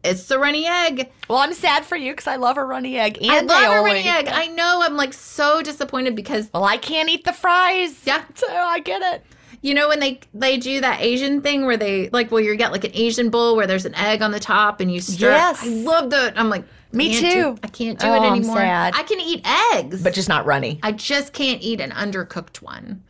it's 0.03 0.28
the 0.28 0.39
runny 0.39 0.66
egg. 0.66 1.12
Well, 1.30 1.39
I'm 1.39 1.53
sad 1.53 1.86
for 1.86 1.95
you 1.97 2.14
because 2.14 2.28
I 2.28 2.38
love 2.38 2.58
a 2.58 2.64
runny 2.64 2.97
egg 2.97 3.18
I 3.22 3.38
and 3.39 3.47
love 3.47 3.64
a 3.78 3.82
runny 3.84 4.08
egg. 4.08 4.28
I 4.30 4.47
know 4.47 4.82
I'm 4.84 4.95
like 4.95 5.14
so 5.14 5.62
disappointed 5.62 6.16
because 6.16 6.49
Well, 6.53 6.64
I 6.64 6.78
can't 6.78 7.10
eat 7.10 7.24
the 7.26 7.34
fries. 7.34 8.01
Yeah. 8.05 8.24
So 8.36 8.47
I 8.49 8.80
get 8.80 9.01
it. 9.01 9.24
you 9.62 9.74
know 9.74 9.88
when 9.89 9.99
they 9.99 10.20
they 10.34 10.58
do 10.58 10.80
that 10.82 11.01
Asian 11.01 11.41
thing 11.41 11.66
where 11.66 11.78
they 11.78 12.10
like 12.10 12.32
well 12.32 12.39
you 12.41 12.55
get 12.55 12.72
like 12.72 12.84
an 12.86 12.91
Asian 12.93 13.30
bowl 13.30 13.55
where 13.55 13.68
there's 13.68 13.86
an 13.86 13.95
egg 13.95 14.22
on 14.22 14.32
the 14.32 14.39
top 14.39 14.80
and 14.80 14.91
you 14.93 15.01
stir. 15.01 15.32
Yes. 15.32 15.64
I 15.64 15.68
love 15.68 16.10
that. 16.12 16.39
I'm 16.39 16.49
like 16.49 16.64
Me 16.93 17.10
can't 17.20 17.26
do- 17.26 17.41
too. 17.55 17.60
I 17.64 17.68
can't 17.68 17.99
do 17.99 18.08
Oh, 18.08 18.14
it 18.14 18.20
I'm 18.20 18.34
anymore. 18.38 18.55
sad. 18.58 18.93
I 18.95 19.03
can 19.03 19.20
eat 19.20 19.41
eggs. 19.74 20.01
But 20.03 20.14
just 20.14 20.30
not 20.30 20.45
runny. 20.45 20.80
I 20.84 20.91
just 20.93 21.34
can't 21.34 21.62
eat 21.62 21.82
an 21.82 21.91
undercooked 21.91 22.62
one. 22.62 23.03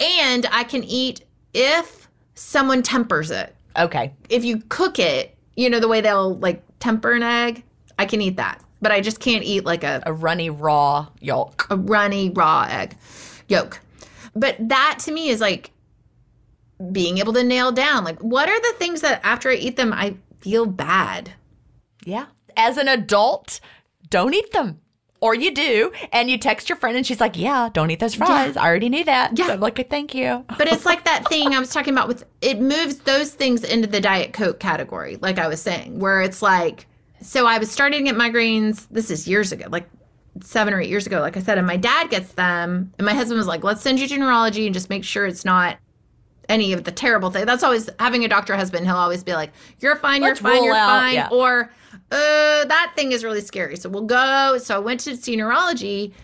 And 0.00 0.46
I 0.52 0.62
can 0.64 0.84
eat 0.84 1.22
if 1.52 2.03
someone 2.34 2.82
tempers 2.82 3.30
it. 3.30 3.54
Okay. 3.78 4.12
If 4.28 4.44
you 4.44 4.62
cook 4.68 4.98
it, 4.98 5.36
you 5.56 5.68
know, 5.70 5.80
the 5.80 5.88
way 5.88 6.00
they'll 6.00 6.36
like 6.36 6.62
temper 6.78 7.12
an 7.12 7.22
egg, 7.22 7.62
I 7.98 8.06
can 8.06 8.20
eat 8.20 8.36
that. 8.36 8.60
But 8.82 8.92
I 8.92 9.00
just 9.00 9.20
can't 9.20 9.44
eat 9.44 9.64
like 9.64 9.82
a, 9.84 10.02
A 10.06 10.12
runny 10.12 10.50
raw 10.50 11.06
yolk. 11.20 11.66
a 11.70 11.76
runny 11.76 12.30
raw 12.30 12.66
egg 12.68 12.96
yolk. 13.48 13.80
But 14.34 14.56
that 14.68 14.98
to 15.00 15.12
me 15.12 15.28
is 15.28 15.40
like 15.40 15.70
being 16.92 17.18
able 17.18 17.32
to 17.32 17.44
nail 17.44 17.70
down 17.70 18.02
like 18.04 18.18
what 18.18 18.48
are 18.48 18.60
the 18.60 18.74
things 18.78 19.00
that 19.00 19.20
after 19.24 19.48
I 19.48 19.54
eat 19.54 19.76
them 19.76 19.92
I 19.92 20.16
feel 20.40 20.66
bad. 20.66 21.32
Yeah. 22.04 22.26
As 22.56 22.76
an 22.76 22.88
adult, 22.88 23.60
don't 24.10 24.34
eat 24.34 24.52
them. 24.52 24.80
Or 25.24 25.34
you 25.34 25.54
do, 25.54 25.90
and 26.12 26.28
you 26.28 26.36
text 26.36 26.68
your 26.68 26.76
friend, 26.76 26.98
and 26.98 27.06
she's 27.06 27.18
like, 27.18 27.38
"Yeah, 27.38 27.70
don't 27.72 27.90
eat 27.90 27.98
those 27.98 28.14
fries. 28.14 28.58
I 28.58 28.66
already 28.68 28.90
knew 28.90 29.04
that." 29.04 29.38
Yeah. 29.38 29.46
So 29.46 29.52
I'm 29.54 29.60
like, 29.60 29.88
"Thank 29.88 30.14
you." 30.14 30.44
But 30.58 30.68
it's 30.70 30.84
like 30.84 31.04
that 31.06 31.26
thing 31.30 31.54
I 31.54 31.58
was 31.58 31.70
talking 31.70 31.94
about 31.94 32.08
with 32.08 32.24
it 32.42 32.60
moves 32.60 32.96
those 32.98 33.30
things 33.30 33.64
into 33.64 33.86
the 33.88 34.02
Diet 34.02 34.34
Coke 34.34 34.60
category, 34.60 35.16
like 35.22 35.38
I 35.38 35.48
was 35.48 35.62
saying, 35.62 35.98
where 35.98 36.20
it's 36.20 36.42
like, 36.42 36.86
so 37.22 37.46
I 37.46 37.56
was 37.56 37.70
starting 37.70 38.04
to 38.04 38.12
get 38.12 38.20
migraines. 38.20 38.86
This 38.90 39.10
is 39.10 39.26
years 39.26 39.50
ago, 39.50 39.64
like 39.70 39.88
seven 40.42 40.74
or 40.74 40.80
eight 40.82 40.90
years 40.90 41.06
ago, 41.06 41.20
like 41.20 41.38
I 41.38 41.40
said, 41.40 41.56
and 41.56 41.66
my 41.66 41.78
dad 41.78 42.10
gets 42.10 42.32
them. 42.34 42.92
And 42.98 43.06
my 43.06 43.14
husband 43.14 43.38
was 43.38 43.46
like, 43.46 43.64
let's 43.64 43.80
send 43.80 44.00
you 44.00 44.06
to 44.08 44.18
neurology 44.18 44.66
and 44.66 44.74
just 44.74 44.90
make 44.90 45.04
sure 45.04 45.24
it's 45.24 45.44
not 45.46 45.78
any 46.50 46.74
of 46.74 46.84
the 46.84 46.92
terrible 46.92 47.30
thing. 47.30 47.46
That's 47.46 47.62
always 47.62 47.88
having 47.98 48.26
a 48.26 48.28
doctor 48.28 48.54
husband. 48.56 48.84
He'll 48.84 48.96
always 48.96 49.24
be 49.24 49.32
like, 49.32 49.52
you're 49.80 49.96
fine, 49.96 50.20
Let's 50.20 50.42
you're 50.42 50.50
fine, 50.52 50.64
you're 50.64 50.74
out- 50.74 50.88
fine. 51.00 51.14
yeah. 51.14 51.28
Or, 51.32 51.70
uh, 52.14 52.64
that 52.66 52.92
thing 52.94 53.10
is 53.12 53.24
really 53.24 53.40
scary. 53.40 53.76
So 53.76 53.88
we'll 53.88 54.02
go. 54.02 54.56
So 54.58 54.76
I 54.76 54.78
went 54.78 55.00
to 55.00 55.16
see 55.16 55.34
neurology 55.34 56.14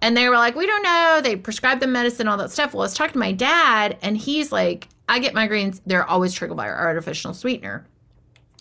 and 0.00 0.16
they 0.16 0.28
were 0.28 0.36
like, 0.36 0.54
we 0.54 0.64
don't 0.64 0.82
know. 0.82 1.20
They 1.22 1.34
prescribed 1.34 1.82
the 1.82 1.88
medicine, 1.88 2.28
all 2.28 2.36
that 2.36 2.52
stuff. 2.52 2.72
Well, 2.72 2.82
I 2.82 2.84
was 2.84 2.94
talking 2.94 3.14
to 3.14 3.18
my 3.18 3.32
dad 3.32 3.98
and 4.00 4.16
he's 4.16 4.52
like, 4.52 4.88
I 5.08 5.18
get 5.18 5.34
migraines. 5.34 5.80
They're 5.84 6.06
always 6.06 6.32
triggered 6.32 6.56
by 6.56 6.68
artificial 6.68 7.34
sweetener. 7.34 7.84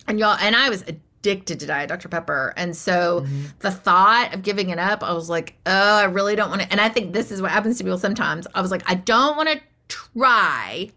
And 0.07 0.19
y'all, 0.19 0.35
and 0.41 0.55
I 0.55 0.69
was 0.69 0.81
addicted 0.81 1.59
to 1.59 1.67
Diet 1.67 1.89
Dr. 1.89 2.09
Pepper. 2.09 2.53
And 2.57 2.75
so 2.75 3.25
the 3.59 3.69
thought 3.69 4.33
of 4.33 4.41
giving 4.41 4.71
it 4.71 4.79
up, 4.79 5.03
I 5.03 5.13
was 5.13 5.29
like, 5.29 5.55
oh, 5.67 5.97
I 5.97 6.05
really 6.05 6.35
don't 6.35 6.49
want 6.49 6.63
to. 6.63 6.71
And 6.71 6.81
I 6.81 6.89
think 6.89 7.13
this 7.13 7.31
is 7.31 7.39
what 7.39 7.51
happens 7.51 7.77
to 7.77 7.83
people 7.83 7.99
sometimes. 7.99 8.47
I 8.55 8.61
was 8.61 8.71
like, 8.71 8.89
I 8.89 8.95
don't 8.95 9.37
want 9.37 9.49
to 9.49 9.61
try 9.87 10.89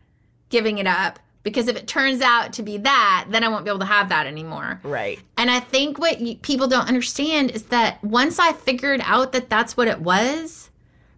giving 0.49 0.78
it 0.78 0.86
up 0.86 1.18
because 1.43 1.68
if 1.68 1.76
it 1.76 1.86
turns 1.86 2.20
out 2.20 2.53
to 2.55 2.62
be 2.62 2.78
that, 2.78 3.26
then 3.30 3.43
I 3.45 3.49
won't 3.49 3.64
be 3.64 3.70
able 3.70 3.80
to 3.80 3.84
have 3.86 4.09
that 4.11 4.26
anymore. 4.26 4.80
Right. 4.82 5.18
And 5.36 5.51
I 5.51 5.61
think 5.61 5.99
what 5.99 6.20
you, 6.20 6.36
people 6.36 6.68
don't 6.68 6.88
understand 6.88 7.51
is 7.51 7.64
that 7.64 8.03
once 8.05 8.38
I 8.38 8.53
figured 8.53 9.01
out 9.05 9.32
that 9.32 9.51
that's 9.51 9.76
what 9.76 9.88
it 9.88 10.01
was, 10.01 10.70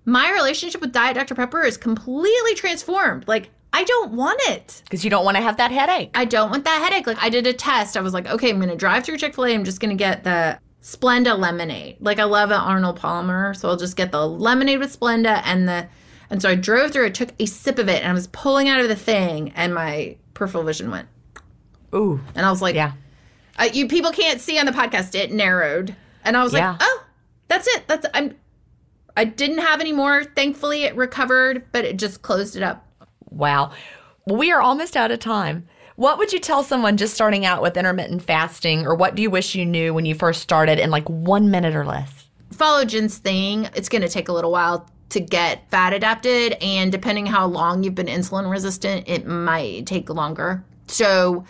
my 0.05 0.31
relationship 0.33 0.81
with 0.81 0.93
Diet 0.93 1.15
Dr. 1.15 1.35
Pepper 1.35 1.63
is 1.63 1.77
completely 1.77 2.55
transformed. 2.55 3.27
Like, 3.29 3.51
I 3.73 3.85
don't 3.85 4.13
want 4.13 4.41
it. 4.47 4.83
Because 4.85 5.03
you 5.03 5.11
don't 5.11 5.25
want 5.25 5.37
to 5.37 5.43
have 5.43 5.57
that 5.57 5.73
headache. 5.73 6.11
I 6.15 6.25
don't 6.25 6.51
want 6.51 6.65
that 6.65 6.81
headache. 6.83 7.07
Like, 7.07 7.23
I 7.23 7.29
did 7.29 7.47
a 7.47 7.53
test. 7.53 7.97
I 7.97 8.01
was 8.01 8.15
like, 8.15 8.27
okay, 8.27 8.51
I'm 8.51 8.59
going 8.59 8.69
to 8.69 8.77
drive 8.77 9.05
through 9.05 9.19
Chick 9.19 9.35
fil 9.35 9.47
A. 9.47 9.55
I'm 9.55 9.65
just 9.65 9.81
going 9.81 9.97
to 9.97 10.01
get 10.01 10.25
the 10.25 10.59
Splenda 10.83 11.39
lemonade. 11.39 11.97
Like, 12.01 12.19
I 12.19 12.25
love 12.25 12.51
an 12.51 12.61
Arnold 12.61 12.97
Palmer. 12.97 13.53
So 13.55 13.69
I'll 13.69 13.77
just 13.77 13.97
get 13.97 14.13
the 14.13 14.27
lemonade 14.27 14.79
with 14.79 14.99
Splenda 14.99 15.43
and 15.45 15.69
the. 15.69 15.89
And 16.31 16.41
so 16.43 16.49
I 16.49 16.55
drove 16.55 16.91
through, 16.93 17.07
I 17.07 17.11
took 17.11 17.31
a 17.39 17.47
sip 17.47 17.79
of 17.79 17.89
it, 17.89 18.03
and 18.03 18.11
I 18.11 18.15
was 18.15 18.27
pulling 18.29 18.69
out 18.69 18.81
of 18.81 18.89
the 18.89 18.97
thing, 18.97 19.53
and 19.55 19.75
my 19.75 20.17
peripheral 20.35 20.65
vision 20.65 20.91
went. 20.91 21.09
Ooh. 21.95 22.21
And 22.35 22.45
I 22.45 22.51
was 22.51 22.61
like, 22.63 22.75
Yeah. 22.75 22.93
uh, 23.59 23.69
you 23.73 23.87
people 23.89 24.11
can't 24.11 24.41
see 24.41 24.59
on 24.59 24.67
the 24.67 24.73
podcast 24.73 25.15
it 25.15 25.31
narrowed 25.33 25.95
and 26.25 26.37
i 26.37 26.43
was 26.43 26.53
Yeah. 26.53 26.71
like 26.73 26.81
oh 26.83 27.05
that's 27.47 27.69
it 27.69 27.87
that's 27.87 28.05
i'm 28.15 28.35
i 29.17 29.25
didn't 29.25 29.59
have 29.59 29.81
any 29.81 29.93
more 29.93 30.25
thankfully 30.25 30.83
it 30.85 30.97
recovered 30.97 31.65
but 31.71 31.85
it 31.85 31.97
just 31.99 32.23
closed 32.23 32.57
it 32.57 32.63
up 32.65 32.85
Wow. 33.31 33.71
Well, 34.27 34.39
we 34.39 34.51
are 34.53 34.61
almost 34.63 34.97
out 34.97 35.11
of 35.11 35.19
time. 35.19 35.67
What 35.97 36.19
would 36.19 36.33
you 36.33 36.39
tell 36.41 36.63
someone 36.63 36.97
just 36.97 37.15
starting 37.15 37.45
out 37.45 37.63
with 37.63 37.77
intermittent 37.77 38.23
fasting, 38.23 38.87
or 38.87 38.95
what 38.95 39.15
do 39.17 39.23
you 39.23 39.31
wish 39.31 39.55
you 39.57 39.67
knew 39.67 39.93
when 39.93 40.07
you 40.07 40.15
first 40.15 40.41
started 40.41 40.79
in 40.79 40.91
like 40.91 41.09
one 41.09 41.51
minute 41.51 41.75
or 41.77 41.85
less? 41.85 42.29
follow 42.53 42.85
gin's 42.85 43.19
thing 43.19 43.69
it's 43.75 43.89
going 43.89 44.03
to 44.03 44.09
take 44.09 44.29
a 44.29 44.33
little 44.33 44.53
while 44.53 44.89
to 45.11 45.21
get 45.21 45.69
fat 45.71 45.93
adapted 45.93 46.53
and 46.61 46.91
depending 46.91 47.27
how 47.27 47.47
long 47.47 47.83
you've 47.83 47.95
been 47.95 48.07
insulin 48.07 48.51
resistant 48.51 49.09
it 49.09 49.27
might 49.27 49.87
take 49.87 50.09
longer 50.09 50.65
so 50.89 51.45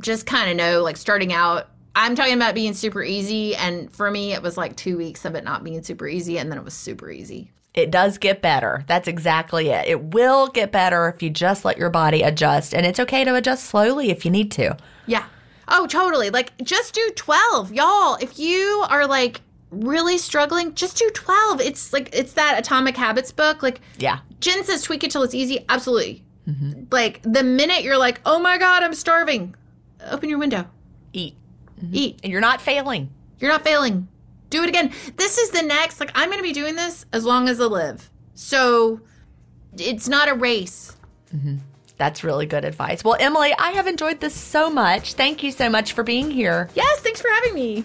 just 0.00 0.26
kind 0.26 0.50
of 0.50 0.56
know 0.56 0.82
like 0.82 0.96
starting 0.96 1.32
out 1.32 1.68
i'm 1.94 2.14
talking 2.14 2.34
about 2.34 2.54
being 2.54 2.74
super 2.74 3.02
easy 3.02 3.56
and 3.56 3.90
for 3.92 4.10
me 4.10 4.32
it 4.32 4.42
was 4.42 4.56
like 4.56 4.76
two 4.76 4.96
weeks 4.98 5.24
of 5.24 5.34
it 5.34 5.44
not 5.44 5.64
being 5.64 5.82
super 5.82 6.06
easy 6.06 6.38
and 6.38 6.50
then 6.50 6.58
it 6.58 6.64
was 6.64 6.74
super 6.74 7.10
easy 7.10 7.50
It 7.74 7.90
does 7.90 8.16
get 8.16 8.40
better. 8.40 8.84
That's 8.86 9.06
exactly 9.06 9.68
it. 9.68 9.86
It 9.86 10.00
will 10.14 10.48
get 10.48 10.72
better 10.72 11.08
if 11.08 11.22
you 11.22 11.28
just 11.28 11.62
let 11.62 11.76
your 11.76 11.90
body 11.90 12.22
adjust. 12.22 12.74
And 12.74 12.86
it's 12.86 12.98
okay 12.98 13.22
to 13.22 13.34
adjust 13.34 13.64
slowly 13.64 14.08
if 14.08 14.24
you 14.24 14.30
need 14.30 14.50
to. 14.52 14.78
Yeah. 15.06 15.26
Oh, 15.68 15.86
totally. 15.86 16.30
Like, 16.30 16.56
just 16.64 16.94
do 16.94 17.10
12. 17.16 17.74
Y'all, 17.74 18.16
if 18.18 18.38
you 18.38 18.82
are 18.88 19.06
like 19.06 19.42
really 19.70 20.18
struggling, 20.18 20.74
just 20.74 20.96
do 20.96 21.10
12. 21.12 21.60
It's 21.60 21.92
like, 21.92 22.08
it's 22.12 22.32
that 22.34 22.58
Atomic 22.58 22.96
Habits 22.96 23.32
book. 23.32 23.62
Like, 23.62 23.80
Yeah. 23.98 24.20
Gin 24.40 24.64
says 24.64 24.82
tweak 24.82 25.02
it 25.04 25.10
till 25.10 25.22
it's 25.22 25.34
easy. 25.34 25.64
Absolutely. 25.68 26.22
Like, 26.92 27.20
the 27.22 27.42
minute 27.42 27.82
you're 27.82 27.98
like, 27.98 28.20
oh 28.24 28.38
my 28.38 28.56
God, 28.56 28.84
I'm 28.84 28.94
starving, 28.94 29.56
open 30.10 30.28
your 30.28 30.38
window, 30.38 30.66
Eat. 31.12 31.34
Mm-hmm. 31.80 31.90
eat. 31.92 32.20
And 32.22 32.30
you're 32.30 32.40
not 32.40 32.60
failing. 32.60 33.10
You're 33.40 33.50
not 33.50 33.64
failing. 33.64 34.06
Do 34.48 34.62
it 34.62 34.68
again. 34.68 34.92
This 35.16 35.38
is 35.38 35.50
the 35.50 35.62
next, 35.62 35.98
like, 35.98 36.12
I'm 36.14 36.28
going 36.28 36.38
to 36.38 36.44
be 36.44 36.52
doing 36.52 36.76
this 36.76 37.04
as 37.12 37.24
long 37.24 37.48
as 37.48 37.60
I 37.60 37.64
live. 37.64 38.08
So, 38.34 39.00
it's 39.76 40.08
not 40.08 40.28
a 40.28 40.34
race. 40.34 40.96
Mm-hmm. 41.34 41.56
That's 41.98 42.22
really 42.22 42.46
good 42.46 42.64
advice. 42.64 43.02
Well, 43.02 43.16
Emily, 43.18 43.52
I 43.58 43.72
have 43.72 43.86
enjoyed 43.88 44.20
this 44.20 44.34
so 44.34 44.70
much. 44.70 45.14
Thank 45.14 45.42
you 45.42 45.50
so 45.50 45.68
much 45.68 45.94
for 45.94 46.04
being 46.04 46.30
here. 46.30 46.68
Yes, 46.74 47.00
thanks 47.00 47.20
for 47.20 47.28
having 47.28 47.54
me. 47.54 47.84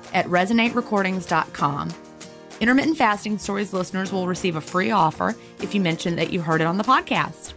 at 0.13 0.25
resonaterecordings.com. 0.27 1.89
Intermittent 2.59 2.97
Fasting 2.97 3.37
Stories 3.39 3.73
listeners 3.73 4.11
will 4.11 4.27
receive 4.27 4.55
a 4.55 4.61
free 4.61 4.91
offer 4.91 5.35
if 5.61 5.73
you 5.73 5.81
mention 5.81 6.15
that 6.17 6.31
you 6.31 6.41
heard 6.41 6.61
it 6.61 6.65
on 6.65 6.77
the 6.77 6.83
podcast. 6.83 7.53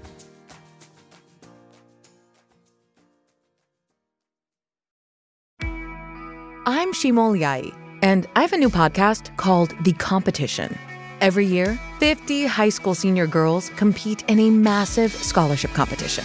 I'm 6.67 6.95
Shimol 6.95 7.39
Yai, 7.39 7.71
and 8.01 8.27
I 8.35 8.41
have 8.41 8.55
a 8.55 8.57
new 8.57 8.71
podcast 8.71 9.37
called 9.37 9.75
The 9.85 9.93
Competition. 9.93 10.79
Every 11.21 11.45
year, 11.45 11.79
50 12.01 12.47
high 12.47 12.71
school 12.71 12.95
senior 12.95 13.27
girls 13.27 13.69
compete 13.77 14.25
in 14.29 14.41
a 14.41 14.49
massive 14.49 15.13
scholarship 15.13 15.73
competition. 15.73 16.25